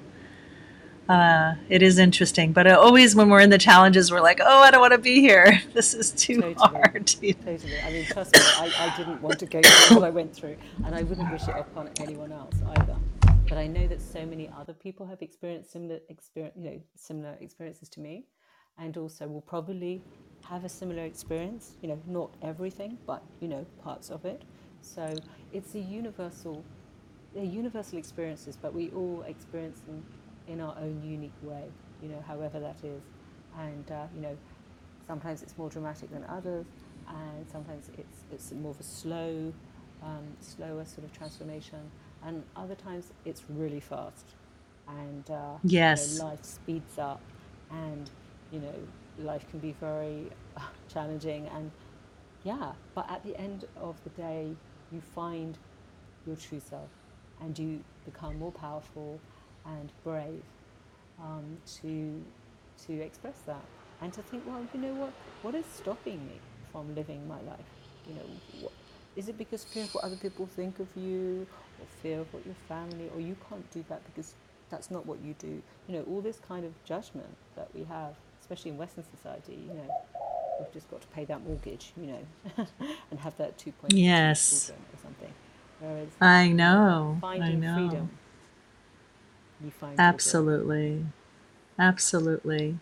uh, 1.09 1.55
it 1.67 1.81
is 1.81 1.99
interesting, 1.99 2.53
but 2.53 2.65
always 2.67 3.13
when 3.15 3.29
we're 3.29 3.41
in 3.41 3.49
the 3.49 3.57
challenges, 3.57 4.11
we're 4.11 4.21
like, 4.21 4.39
"Oh, 4.41 4.59
I 4.59 4.71
don't 4.71 4.79
want 4.79 4.93
to 4.93 4.97
be 4.97 5.19
here. 5.19 5.61
This 5.73 5.93
is 5.93 6.11
too 6.11 6.39
Totally. 6.39 6.55
hard." 6.57 7.07
Totally. 7.07 7.79
I 7.83 7.91
mean, 7.91 8.05
trust 8.05 8.33
me, 8.33 8.41
I, 8.41 8.71
I 8.79 8.97
didn't 8.97 9.21
want 9.21 9.39
to 9.39 9.45
go 9.45 9.61
through 9.61 9.97
what 9.97 10.05
I 10.05 10.09
went 10.09 10.33
through, 10.33 10.55
and 10.85 10.95
I 10.95 11.03
wouldn't 11.03 11.29
wish 11.31 11.47
it 11.47 11.55
upon 11.57 11.89
anyone 11.99 12.31
else 12.31 12.55
either. 12.77 12.95
But 13.49 13.57
I 13.57 13.67
know 13.67 13.85
that 13.87 14.01
so 14.01 14.25
many 14.25 14.49
other 14.57 14.73
people 14.73 15.05
have 15.07 15.21
experienced 15.21 15.73
similar 15.73 15.99
experience, 16.07 16.55
you 16.57 16.63
know, 16.63 16.81
similar 16.95 17.35
experiences 17.41 17.89
to 17.89 17.99
me, 17.99 18.23
and 18.77 18.95
also 18.95 19.27
will 19.27 19.41
probably 19.41 20.01
have 20.51 20.65
a 20.65 20.69
similar 20.69 21.03
experience. 21.05 21.73
You 21.81 21.89
know, 21.89 22.01
not 22.07 22.31
everything, 22.43 22.99
but 23.07 23.23
you 23.41 23.49
know, 23.49 23.65
parts 23.83 24.11
of 24.11 24.25
it. 24.25 24.43
So 24.83 25.21
it's 25.53 25.75
a 25.75 25.79
universal, 25.79 26.65
they're 27.35 27.45
universal 27.45 27.99
experiences, 27.99 28.57
but 28.61 28.73
we 28.75 28.89
all 28.91 29.23
experience 29.27 29.81
them 29.81 30.05
in 30.47 30.61
our 30.61 30.75
own 30.79 31.03
unique 31.05 31.33
way. 31.43 31.65
You 32.03 32.09
know, 32.09 32.23
however 32.27 32.59
that 32.61 32.77
is, 32.83 33.03
and 33.59 33.91
uh, 33.91 34.07
you 34.15 34.21
know, 34.21 34.37
Sometimes 35.07 35.43
it's 35.43 35.57
more 35.57 35.69
dramatic 35.69 36.11
than 36.11 36.23
others, 36.25 36.65
and 37.09 37.49
sometimes 37.51 37.89
it's 37.97 38.23
it's 38.31 38.51
more 38.53 38.71
of 38.71 38.79
a 38.79 38.83
slow, 38.83 39.53
um, 40.03 40.37
slower 40.41 40.85
sort 40.85 41.05
of 41.05 41.11
transformation, 41.13 41.91
and 42.23 42.43
other 42.55 42.75
times 42.75 43.11
it's 43.25 43.43
really 43.49 43.81
fast, 43.81 44.35
and 44.87 45.29
uh, 45.29 45.57
you 45.85 45.95
know 45.95 46.05
life 46.25 46.43
speeds 46.43 46.97
up, 46.99 47.21
and 47.71 48.09
you 48.51 48.59
know 48.59 48.75
life 49.21 49.45
can 49.49 49.59
be 49.59 49.73
very 49.79 50.29
uh, 50.57 50.61
challenging, 50.91 51.47
and 51.55 51.71
yeah, 52.43 52.71
but 52.95 53.09
at 53.09 53.23
the 53.23 53.37
end 53.39 53.65
of 53.77 54.01
the 54.03 54.09
day, 54.11 54.55
you 54.91 55.01
find 55.01 55.57
your 56.25 56.35
true 56.35 56.59
self, 56.59 56.89
and 57.41 57.57
you 57.57 57.83
become 58.05 58.37
more 58.37 58.51
powerful 58.51 59.19
and 59.65 59.91
brave 60.03 60.43
um, 61.19 61.57
to 61.81 62.23
to 62.87 62.93
express 63.01 63.37
that 63.45 63.63
and 64.01 64.11
to 64.13 64.21
think, 64.23 64.43
well, 64.47 64.65
you 64.73 64.79
know 64.79 64.93
what? 64.93 65.13
What 65.43 65.55
is 65.55 65.65
stopping 65.65 66.25
me 66.25 66.39
from 66.71 66.95
living 66.95 67.27
my 67.27 67.39
life? 67.41 67.71
You 68.07 68.15
know, 68.15 68.25
what, 68.61 68.71
is 69.15 69.29
it 69.29 69.37
because 69.37 69.63
fear 69.63 69.83
of 69.83 69.93
what 69.93 70.03
other 70.03 70.15
people 70.15 70.47
think 70.47 70.79
of 70.79 70.87
you, 70.95 71.45
or 71.79 71.85
fear 72.01 72.21
of 72.21 72.33
what 72.33 72.45
your 72.45 72.55
family, 72.67 73.09
or 73.13 73.21
you 73.21 73.35
can't 73.47 73.69
do 73.71 73.83
that 73.89 74.01
because 74.05 74.33
that's 74.69 74.89
not 74.89 75.05
what 75.05 75.19
you 75.21 75.35
do? 75.37 75.61
You 75.87 75.97
know, 75.97 76.03
all 76.09 76.21
this 76.21 76.39
kind 76.47 76.65
of 76.65 76.73
judgment 76.83 77.35
that 77.55 77.67
we 77.75 77.83
have, 77.83 78.15
especially 78.51 78.71
in 78.71 78.77
Western 78.77 79.03
society. 79.15 79.63
You 79.67 79.73
know, 79.73 80.01
we've 80.59 80.71
just 80.73 80.89
got 80.91 81.01
to 81.01 81.07
pay 81.07 81.23
that 81.25 81.41
mortgage, 81.45 81.93
you 81.95 82.07
know, 82.07 82.67
and 83.11 83.19
have 83.21 83.37
that 83.37 83.57
2.2 83.57 83.73
Yes. 83.93 84.69
or 84.69 84.97
something. 85.01 85.33
Whereas, 85.79 86.09
I 86.19 86.49
know. 86.49 87.19
I 87.23 87.53
know. 87.53 87.75
freedom, 87.75 88.09
you 89.63 89.71
find 89.71 89.91
your 89.91 89.97
joy. 89.97 90.03
Absolutely. 90.03 91.05
Absolutely. 91.79 92.77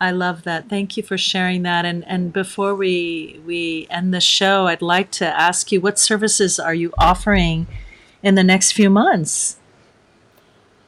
I 0.00 0.10
love 0.10 0.42
that. 0.42 0.68
Thank 0.68 0.96
you 0.96 1.02
for 1.02 1.16
sharing 1.16 1.62
that. 1.62 1.84
And 1.84 2.04
and 2.06 2.32
before 2.32 2.74
we 2.74 3.40
we 3.46 3.86
end 3.88 4.12
the 4.12 4.20
show, 4.20 4.66
I'd 4.66 4.82
like 4.82 5.10
to 5.12 5.26
ask 5.26 5.72
you 5.72 5.80
what 5.80 5.98
services 5.98 6.60
are 6.60 6.74
you 6.74 6.92
offering 6.98 7.66
in 8.22 8.34
the 8.34 8.44
next 8.44 8.72
few 8.72 8.90
months? 8.90 9.56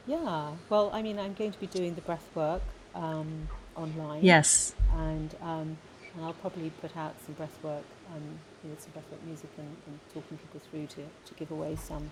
Yeah, 0.05 0.51
well, 0.69 0.91
I 0.93 1.01
mean, 1.01 1.17
I'm 1.17 1.33
going 1.33 1.51
to 1.51 1.59
be 1.59 1.67
doing 1.67 1.95
the 1.95 2.01
breath 2.01 2.29
work 2.35 2.61
um, 2.93 3.49
online, 3.75 4.23
Yes. 4.23 4.73
and 4.95 5.35
um, 5.41 5.77
and 6.15 6.23
I'll 6.25 6.33
probably 6.33 6.69
put 6.81 6.95
out 6.95 7.13
some 7.25 7.35
breathwork, 7.35 7.83
um, 8.13 8.23
you 8.63 8.69
know, 8.69 8.75
some 8.79 8.91
breath 8.93 9.09
work 9.11 9.21
music, 9.25 9.49
and, 9.57 9.67
and 9.87 9.99
talking 10.13 10.37
people 10.37 10.61
through 10.69 10.87
to, 10.87 11.03
to 11.27 11.33
give 11.37 11.51
away 11.51 11.75
some 11.75 12.09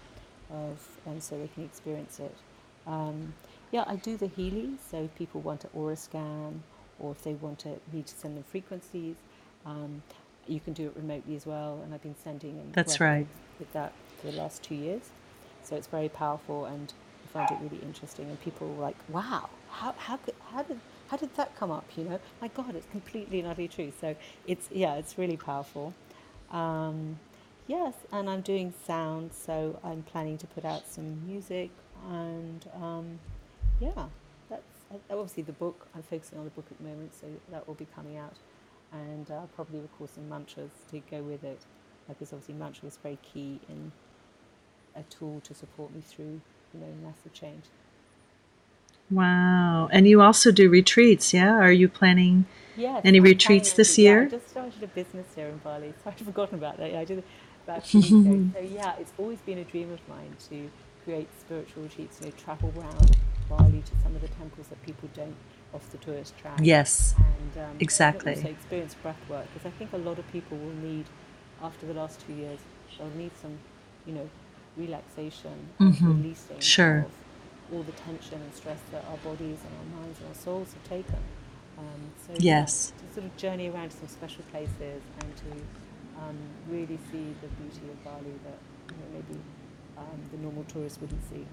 of, 0.52 0.86
um, 1.08 1.22
so 1.22 1.38
they 1.38 1.48
can 1.48 1.64
experience 1.64 2.20
it. 2.20 2.36
Um, 2.86 3.34
yeah, 3.72 3.86
I 3.88 3.96
do 3.96 4.18
the 4.18 4.28
Healy, 4.28 4.72
so 4.92 5.04
if 5.04 5.16
people 5.16 5.40
want 5.42 5.64
an 5.64 5.70
aura 5.74 5.96
scan, 5.96 6.64
or 7.00 7.12
if 7.12 7.24
they 7.24 7.34
want 7.34 7.60
to, 7.60 7.70
me 7.94 8.02
to 8.04 8.14
send 8.14 8.36
them 8.36 8.44
frequencies, 8.44 9.16
um, 9.66 10.04
you 10.48 10.60
can 10.60 10.74
do 10.74 10.88
it 10.88 10.94
remotely 10.98 11.36
as 11.38 11.46
well. 11.46 11.80
And 11.84 11.94
I've 11.94 12.04
been 12.04 12.16
sending 12.22 12.52
in 12.52 12.72
That's 12.74 13.00
right. 13.00 13.26
with 13.58 13.72
that 13.72 13.94
for 14.20 14.28
the 14.32 14.38
last 14.38 14.62
two 14.64 14.76
years. 14.76 15.04
So 15.64 15.78
it's 15.78 15.88
very 15.88 16.10
powerful, 16.10 16.66
and 16.66 16.92
I 17.24 17.28
find 17.32 17.50
it 17.50 17.58
really 17.64 17.82
interesting. 17.82 18.26
And 18.30 18.40
people 18.42 18.68
are 18.78 18.82
like, 18.82 18.98
"Wow, 19.08 19.50
how 19.70 19.94
how 19.98 20.18
could 20.18 20.36
how 20.52 20.64
did 20.64 20.80
how 21.14 21.18
did 21.18 21.36
that 21.36 21.56
come 21.56 21.70
up?" 21.70 21.86
You 21.96 22.06
know, 22.06 22.20
my 22.42 22.48
God, 22.48 22.74
it's 22.76 22.88
completely 22.90 23.38
and 23.40 23.48
utterly 23.48 23.68
true. 23.68 23.94
So 24.02 24.16
it's 24.48 24.68
yeah, 24.72 24.96
it's 24.96 25.16
really 25.16 25.38
powerful. 25.38 25.94
Um, 26.50 27.20
yes, 27.68 27.94
and 28.12 28.28
I'm 28.28 28.42
doing 28.42 28.74
sound, 28.88 29.32
so 29.32 29.80
I'm 29.84 30.02
planning 30.02 30.40
to 30.40 30.48
put 30.48 30.66
out 30.66 30.88
some 30.88 31.24
music, 31.28 31.70
and 32.10 32.66
um, 32.82 33.20
yeah, 33.80 34.06
that's 34.50 34.74
uh, 34.92 34.98
obviously 35.12 35.44
the 35.44 35.54
book. 35.54 35.86
I'm 35.94 36.02
focusing 36.02 36.40
on 36.40 36.46
the 36.46 36.56
book 36.58 36.66
at 36.72 36.78
the 36.80 36.84
moment, 36.84 37.14
so 37.14 37.28
that 37.52 37.68
will 37.68 37.76
be 37.76 37.88
coming 37.96 38.18
out, 38.18 38.38
and 38.92 39.30
uh, 39.30 39.42
probably 39.56 39.82
record 39.82 40.10
some 40.10 40.28
mantras 40.28 40.72
to 40.90 41.00
go 41.12 41.22
with 41.22 41.44
it, 41.44 41.62
because 42.08 42.34
obviously 42.34 42.56
mantra 42.56 42.88
is 42.88 42.98
very 42.98 43.20
key 43.22 43.60
in 43.70 43.92
a 44.96 45.04
tool 45.04 45.42
to 45.44 45.54
support 45.54 45.94
me 45.94 46.02
through, 46.02 46.42
you 46.74 46.80
know, 46.80 46.92
massive 47.04 47.34
change. 47.34 47.66
Wow. 49.12 49.90
And 49.92 50.08
you 50.08 50.22
also 50.22 50.52
do 50.52 50.70
retreats, 50.70 51.34
yeah? 51.34 51.54
Are 51.54 51.72
you 51.72 51.88
planning 51.90 52.46
Yes, 52.76 53.02
any 53.06 53.20
I'm 53.20 53.24
retreats 53.24 53.70
retreat. 53.70 53.78
this 53.78 53.98
Yeah, 54.00 54.12
I 54.12 54.14
year? 54.14 54.30
just 54.30 54.50
started 54.50 54.84
a 54.84 54.88
business 54.88 55.28
here 55.36 55.48
in 55.50 55.58
Bali, 55.58 55.94
so 56.04 56.10
I'd 56.10 56.20
forgotten 56.20 56.56
about 56.56 56.78
that. 56.78 56.92
Yeah, 56.92 57.00
I 57.02 57.06
did 57.06 57.24
about 57.68 57.86
two 57.86 58.00
weeks 58.00 58.12
ago. 58.12 58.48
So 58.54 58.60
yeah, 58.76 58.94
it's 59.00 59.14
always 59.18 59.40
been 59.40 59.60
a 59.60 59.64
dream 59.64 59.92
of 59.92 60.00
mine 60.10 60.36
to 60.50 60.70
create 61.04 61.28
spiritual 61.40 61.84
retreats. 61.84 62.20
You 62.22 62.28
know, 62.28 62.34
travel 62.38 62.74
around 62.78 63.16
Bali 63.50 63.82
to 63.86 63.92
some 64.04 64.16
of 64.16 64.22
the 64.22 64.28
temples 64.30 64.68
that 64.70 64.82
people 64.84 65.10
don't 65.14 65.36
off 65.74 65.88
the 65.92 65.98
tourist 66.00 66.38
track, 66.38 66.60
Yes. 66.62 67.14
and 67.18 67.26
um, 67.26 67.62
and 67.62 67.70
also 67.70 67.80
Exactly. 67.84 68.32
experience 68.50 68.96
breath 68.96 69.20
work 69.30 69.46
because 69.54 69.66
I 69.68 69.72
think 69.78 69.94
a 69.94 69.98
lot 69.98 70.18
of 70.20 70.32
people 70.32 70.58
will 70.58 70.76
need 70.90 71.06
after 71.62 71.86
the 71.86 71.94
last 71.94 72.20
two 72.26 72.34
years 72.34 72.60
they'll 72.98 73.10
need 73.18 73.32
some, 73.42 73.58
you 74.06 74.14
know, 74.14 74.30
relaxation 74.78 75.52
and 75.80 75.96
Mhm. 75.96 76.18
releasing 76.18 76.60
Sure. 76.60 77.00
of 77.00 77.12
all 77.72 77.84
the 77.84 77.92
tension 77.94 78.42
and 78.42 78.54
stress 78.54 78.80
that 78.92 79.04
our 79.10 79.18
bodies 79.18 79.60
and 79.66 79.72
our 79.80 80.02
minds 80.02 80.20
and 80.20 80.30
our 80.30 80.36
souls 80.36 80.74
have 80.74 80.84
taken. 80.90 81.20
Um, 81.78 82.12
so 82.26 82.34
Yes. 82.38 82.94
to 83.00 83.14
sort 83.14 83.26
of 83.26 83.38
journey 83.38 83.70
around 83.70 83.90
to 83.90 83.98
some 83.98 84.08
special 84.08 84.44
places 84.52 85.02
and 85.22 85.36
to 85.38 85.52
um, 86.22 86.38
really 86.70 87.00
see 87.12 87.34
the 87.42 87.48
beauty 87.60 87.90
of 87.92 88.04
Bali 88.04 88.34
that 88.44 88.60
you 88.90 88.96
know 88.98 89.08
maybe 89.14 89.40
um, 89.98 90.20
the 90.32 90.38
normal 90.38 90.64
tourist 90.66 91.02
wouldn't 91.02 91.22
see 91.30 91.46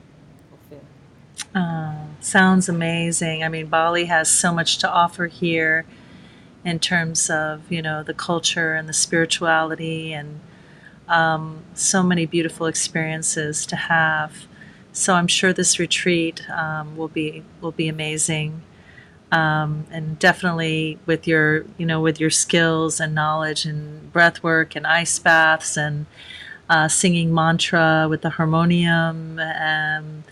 or 0.53 0.59
feel. 0.69 0.85
Uh, 1.55 1.95
sounds 2.21 2.69
amazing. 2.69 3.43
I 3.43 3.49
mean, 3.49 3.67
Bali 3.67 4.05
has 4.07 4.31
so 4.31 4.53
much 4.53 4.79
to 4.79 4.91
offer 4.91 5.27
here 5.27 5.85
in 6.65 6.79
terms 6.79 7.31
of, 7.31 7.71
you 7.73 7.81
know, 7.81 8.03
the 8.03 8.13
culture 8.15 8.75
and 8.75 8.89
the 8.89 8.93
spirituality 8.93 10.13
and 10.13 10.41
um, 11.09 11.63
so 11.75 12.03
many 12.03 12.27
beautiful 12.27 12.67
experiences 12.67 13.65
to 13.67 13.77
have. 13.77 14.47
So 14.93 15.15
I'm 15.15 15.27
sure 15.27 15.53
this 15.53 15.79
retreat 15.79 16.43
um, 16.51 16.97
will 16.97 17.09
be 17.09 17.45
will 17.61 17.73
be 17.73 17.89
amazing. 17.89 18.63
um, 19.33 19.87
and 19.93 20.19
definitely 20.19 20.99
with 21.07 21.27
your 21.29 21.65
you 21.79 21.87
know 21.87 22.01
with 22.01 22.21
your 22.21 22.31
skills 22.31 23.01
and 23.01 23.15
knowledge 23.15 23.65
and 23.67 24.13
breath 24.13 24.43
work 24.43 24.77
and 24.77 24.87
ice 24.87 25.19
baths 25.19 25.77
and 25.77 26.07
uh, 26.71 26.89
singing 26.89 27.35
mantra 27.35 28.07
with 28.11 28.23
the 28.23 28.31
harmonium. 28.31 29.39
Um, 29.41 30.25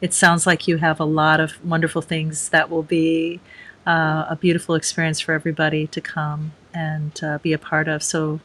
it 0.00 0.14
sounds 0.14 0.46
like 0.46 0.68
you 0.68 0.78
have 0.78 1.00
a 1.00 1.04
lot 1.04 1.40
of 1.40 1.64
wonderful 1.64 2.02
things 2.02 2.50
that 2.50 2.70
will 2.70 2.82
be 2.82 3.40
uh, 3.86 4.26
a 4.30 4.36
beautiful 4.40 4.74
experience 4.74 5.20
for 5.20 5.32
everybody 5.32 5.86
to 5.88 6.00
come 6.00 6.52
and 6.74 7.18
uh, 7.24 7.38
be 7.38 7.52
a 7.52 7.58
part 7.58 7.88
of. 7.88 8.02
So, 8.02 8.40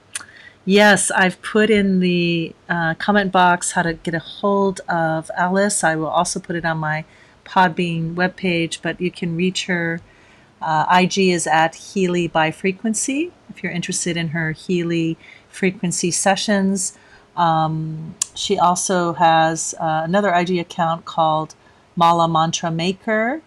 yes, 0.66 1.12
I've 1.12 1.42
put 1.42 1.70
in 1.70 2.00
the 2.00 2.54
uh, 2.70 2.96
comment 2.96 3.32
box 3.32 3.72
how 3.72 3.84
to 3.84 3.94
get 3.94 4.14
a 4.14 4.20
hold 4.20 4.82
of 4.88 5.30
Alice. 5.36 5.84
I 5.84 5.96
will 5.96 6.08
also 6.08 6.40
put 6.40 6.56
it 6.56 6.66
on 6.66 6.78
my 6.78 7.06
Podbean 7.46 8.16
webpage, 8.16 8.80
but 8.82 9.00
you 9.02 9.12
can 9.12 9.36
reach 9.36 9.66
her. 9.66 10.02
Uh, 10.62 10.86
IG 10.92 11.18
is 11.18 11.48
at 11.48 11.74
Healy 11.74 12.28
by 12.28 12.52
Frequency 12.52 13.32
if 13.50 13.64
you're 13.64 13.72
interested 13.72 14.16
in 14.16 14.30
her 14.30 14.52
Healy 14.52 15.18
frequency 15.50 16.12
sessions. 16.12 16.98
Um, 17.36 18.16
she 18.36 18.58
also 18.58 19.14
has 19.14 19.74
uh, 19.80 20.02
another 20.04 20.34
IG 20.34 20.58
account 20.60 21.06
called 21.06 21.56
Mala 21.96 22.28
Mantra 22.28 22.72
Maker, 22.72 23.42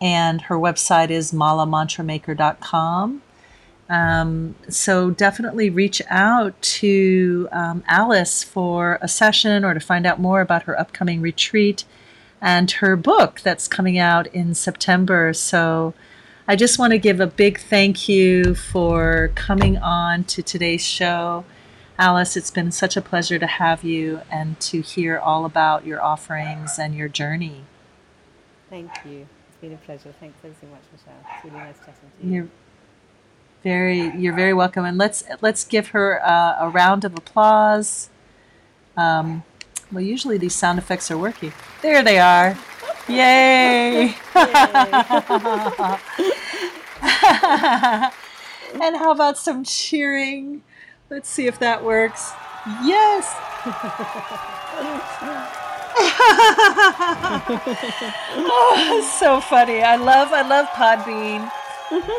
and 0.00 0.42
her 0.42 0.56
website 0.56 1.10
is 1.10 1.32
malamantramaker.com. 1.32 3.21
Um, 3.92 4.54
so 4.70 5.10
definitely 5.10 5.68
reach 5.68 6.00
out 6.08 6.60
to 6.62 7.46
um, 7.52 7.84
Alice 7.86 8.42
for 8.42 8.98
a 9.02 9.06
session 9.06 9.66
or 9.66 9.74
to 9.74 9.80
find 9.80 10.06
out 10.06 10.18
more 10.18 10.40
about 10.40 10.62
her 10.62 10.80
upcoming 10.80 11.20
retreat 11.20 11.84
and 12.40 12.70
her 12.70 12.96
book 12.96 13.40
that's 13.40 13.68
coming 13.68 13.98
out 13.98 14.28
in 14.28 14.54
September. 14.54 15.34
So 15.34 15.92
I 16.48 16.56
just 16.56 16.78
want 16.78 16.92
to 16.92 16.98
give 16.98 17.20
a 17.20 17.26
big 17.26 17.60
thank 17.60 18.08
you 18.08 18.54
for 18.54 19.30
coming 19.34 19.76
on 19.76 20.24
to 20.24 20.42
today's 20.42 20.82
show. 20.82 21.44
Alice, 21.98 22.34
it's 22.34 22.50
been 22.50 22.72
such 22.72 22.96
a 22.96 23.02
pleasure 23.02 23.38
to 23.38 23.46
have 23.46 23.84
you 23.84 24.22
and 24.30 24.58
to 24.60 24.80
hear 24.80 25.18
all 25.18 25.44
about 25.44 25.84
your 25.86 26.02
offerings 26.02 26.78
and 26.78 26.94
your 26.94 27.08
journey. 27.08 27.64
Thank 28.70 28.90
you. 29.04 29.28
It's 29.48 29.60
been 29.60 29.74
a 29.74 29.76
pleasure. 29.76 30.14
Thanks 30.18 30.38
so 30.40 30.48
much, 30.48 30.80
Michelle. 30.90 31.12
It's 31.34 31.44
really 31.44 31.58
nice 31.58 31.78
chatting 31.80 32.10
to 32.20 32.26
you. 32.26 32.32
You're 32.32 32.48
very, 33.62 34.10
you're 34.16 34.34
very 34.34 34.54
welcome. 34.54 34.84
And 34.84 34.98
let's 34.98 35.24
let's 35.40 35.64
give 35.64 35.88
her 35.88 36.20
uh, 36.24 36.56
a 36.60 36.68
round 36.68 37.04
of 37.04 37.14
applause. 37.14 38.10
Um, 38.96 39.42
well, 39.90 40.02
usually 40.02 40.38
these 40.38 40.54
sound 40.54 40.78
effects 40.78 41.10
are 41.10 41.18
working. 41.18 41.52
There 41.82 42.02
they 42.02 42.18
are. 42.18 42.56
Yay! 43.08 44.06
Yay. 44.06 44.14
and 48.80 48.96
how 48.96 49.10
about 49.12 49.38
some 49.38 49.64
cheering? 49.64 50.62
Let's 51.10 51.28
see 51.28 51.46
if 51.46 51.58
that 51.58 51.84
works. 51.84 52.32
Yes. 52.84 53.34
oh, 58.34 59.10
so 59.18 59.40
funny. 59.40 59.82
I 59.82 59.96
love 59.96 60.28
I 60.32 60.42
love 60.42 60.66
Podbean. 60.68 61.50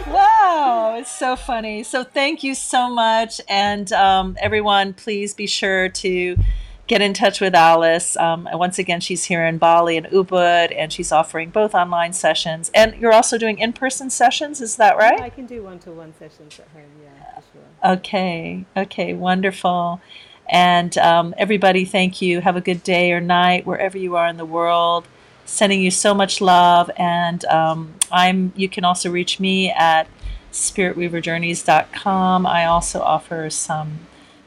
Wow, 0.07 0.95
it's 0.99 1.11
so 1.11 1.35
funny. 1.35 1.83
So 1.83 2.03
thank 2.03 2.43
you 2.43 2.53
so 2.53 2.89
much, 2.89 3.41
and 3.49 3.91
um, 3.93 4.37
everyone, 4.39 4.93
please 4.93 5.33
be 5.33 5.47
sure 5.47 5.89
to 5.89 6.37
get 6.85 7.01
in 7.01 7.13
touch 7.13 7.41
with 7.41 7.55
Alice. 7.55 8.15
Um, 8.17 8.47
once 8.53 8.77
again, 8.77 8.99
she's 8.99 9.23
here 9.23 9.45
in 9.45 9.57
Bali 9.57 9.97
and 9.97 10.05
Ubud, 10.07 10.73
and 10.75 10.91
she's 10.93 11.11
offering 11.11 11.49
both 11.49 11.73
online 11.73 12.13
sessions. 12.13 12.69
And 12.75 12.95
you're 12.97 13.13
also 13.13 13.37
doing 13.37 13.57
in 13.57 13.73
person 13.73 14.09
sessions, 14.09 14.61
is 14.61 14.75
that 14.75 14.97
right? 14.97 15.17
Yeah, 15.17 15.25
I 15.25 15.29
can 15.29 15.45
do 15.45 15.63
one 15.63 15.79
to 15.79 15.91
one 15.91 16.13
sessions 16.19 16.59
at 16.59 16.67
home, 16.69 16.83
yeah, 17.01 17.35
for 17.35 17.43
sure. 17.53 17.93
Okay, 17.93 18.65
okay, 18.77 19.13
wonderful. 19.13 20.01
And 20.49 20.95
um, 20.97 21.33
everybody, 21.37 21.85
thank 21.85 22.21
you. 22.21 22.41
Have 22.41 22.57
a 22.57 22.61
good 22.61 22.83
day 22.83 23.11
or 23.13 23.21
night 23.21 23.65
wherever 23.65 23.97
you 23.97 24.17
are 24.17 24.27
in 24.27 24.37
the 24.37 24.45
world. 24.45 25.07
Sending 25.45 25.81
you 25.81 25.91
so 25.91 26.13
much 26.13 26.41
love, 26.41 26.89
and 26.97 27.43
um, 27.45 27.93
I'm. 28.11 28.53
You 28.55 28.69
can 28.69 28.83
also 28.85 29.11
reach 29.11 29.39
me 29.39 29.71
at 29.71 30.07
spiritweaverjourneys.com. 30.51 32.45
I 32.45 32.65
also 32.65 33.01
offer 33.01 33.49
some 33.49 33.99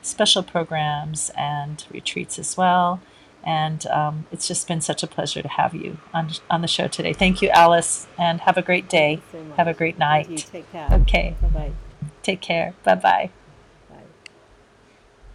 special 0.03 0.43
programs 0.43 1.31
and 1.37 1.85
retreats 1.91 2.39
as 2.39 2.57
well. 2.57 3.01
And 3.45 3.87
um, 3.87 4.27
it's 4.33 4.49
just 4.49 4.67
been 4.67 4.81
such 4.81 5.03
a 5.03 5.07
pleasure 5.07 5.41
to 5.41 5.49
have 5.49 5.73
you 5.75 5.99
on, 6.13 6.31
on 6.51 6.63
the 6.63 6.69
show 6.69 6.89
today. 6.89 7.13
Thank 7.13 7.43
you, 7.43 7.49
Alice, 7.51 8.09
and 8.19 8.41
have 8.41 8.57
a 8.57 8.63
great 8.63 8.89
day. 8.89 9.21
So 9.31 9.45
have 9.57 9.69
a 9.69 9.75
great 9.75 9.99
night. 9.99 10.49
Take 10.53 10.71
care. 10.73 10.89
Okay. 10.91 11.37
Bye 11.41 11.49
bye. 11.49 11.73
Take 12.23 12.41
care. 12.41 12.75
Bye 12.83 12.97
bye. 12.97 13.31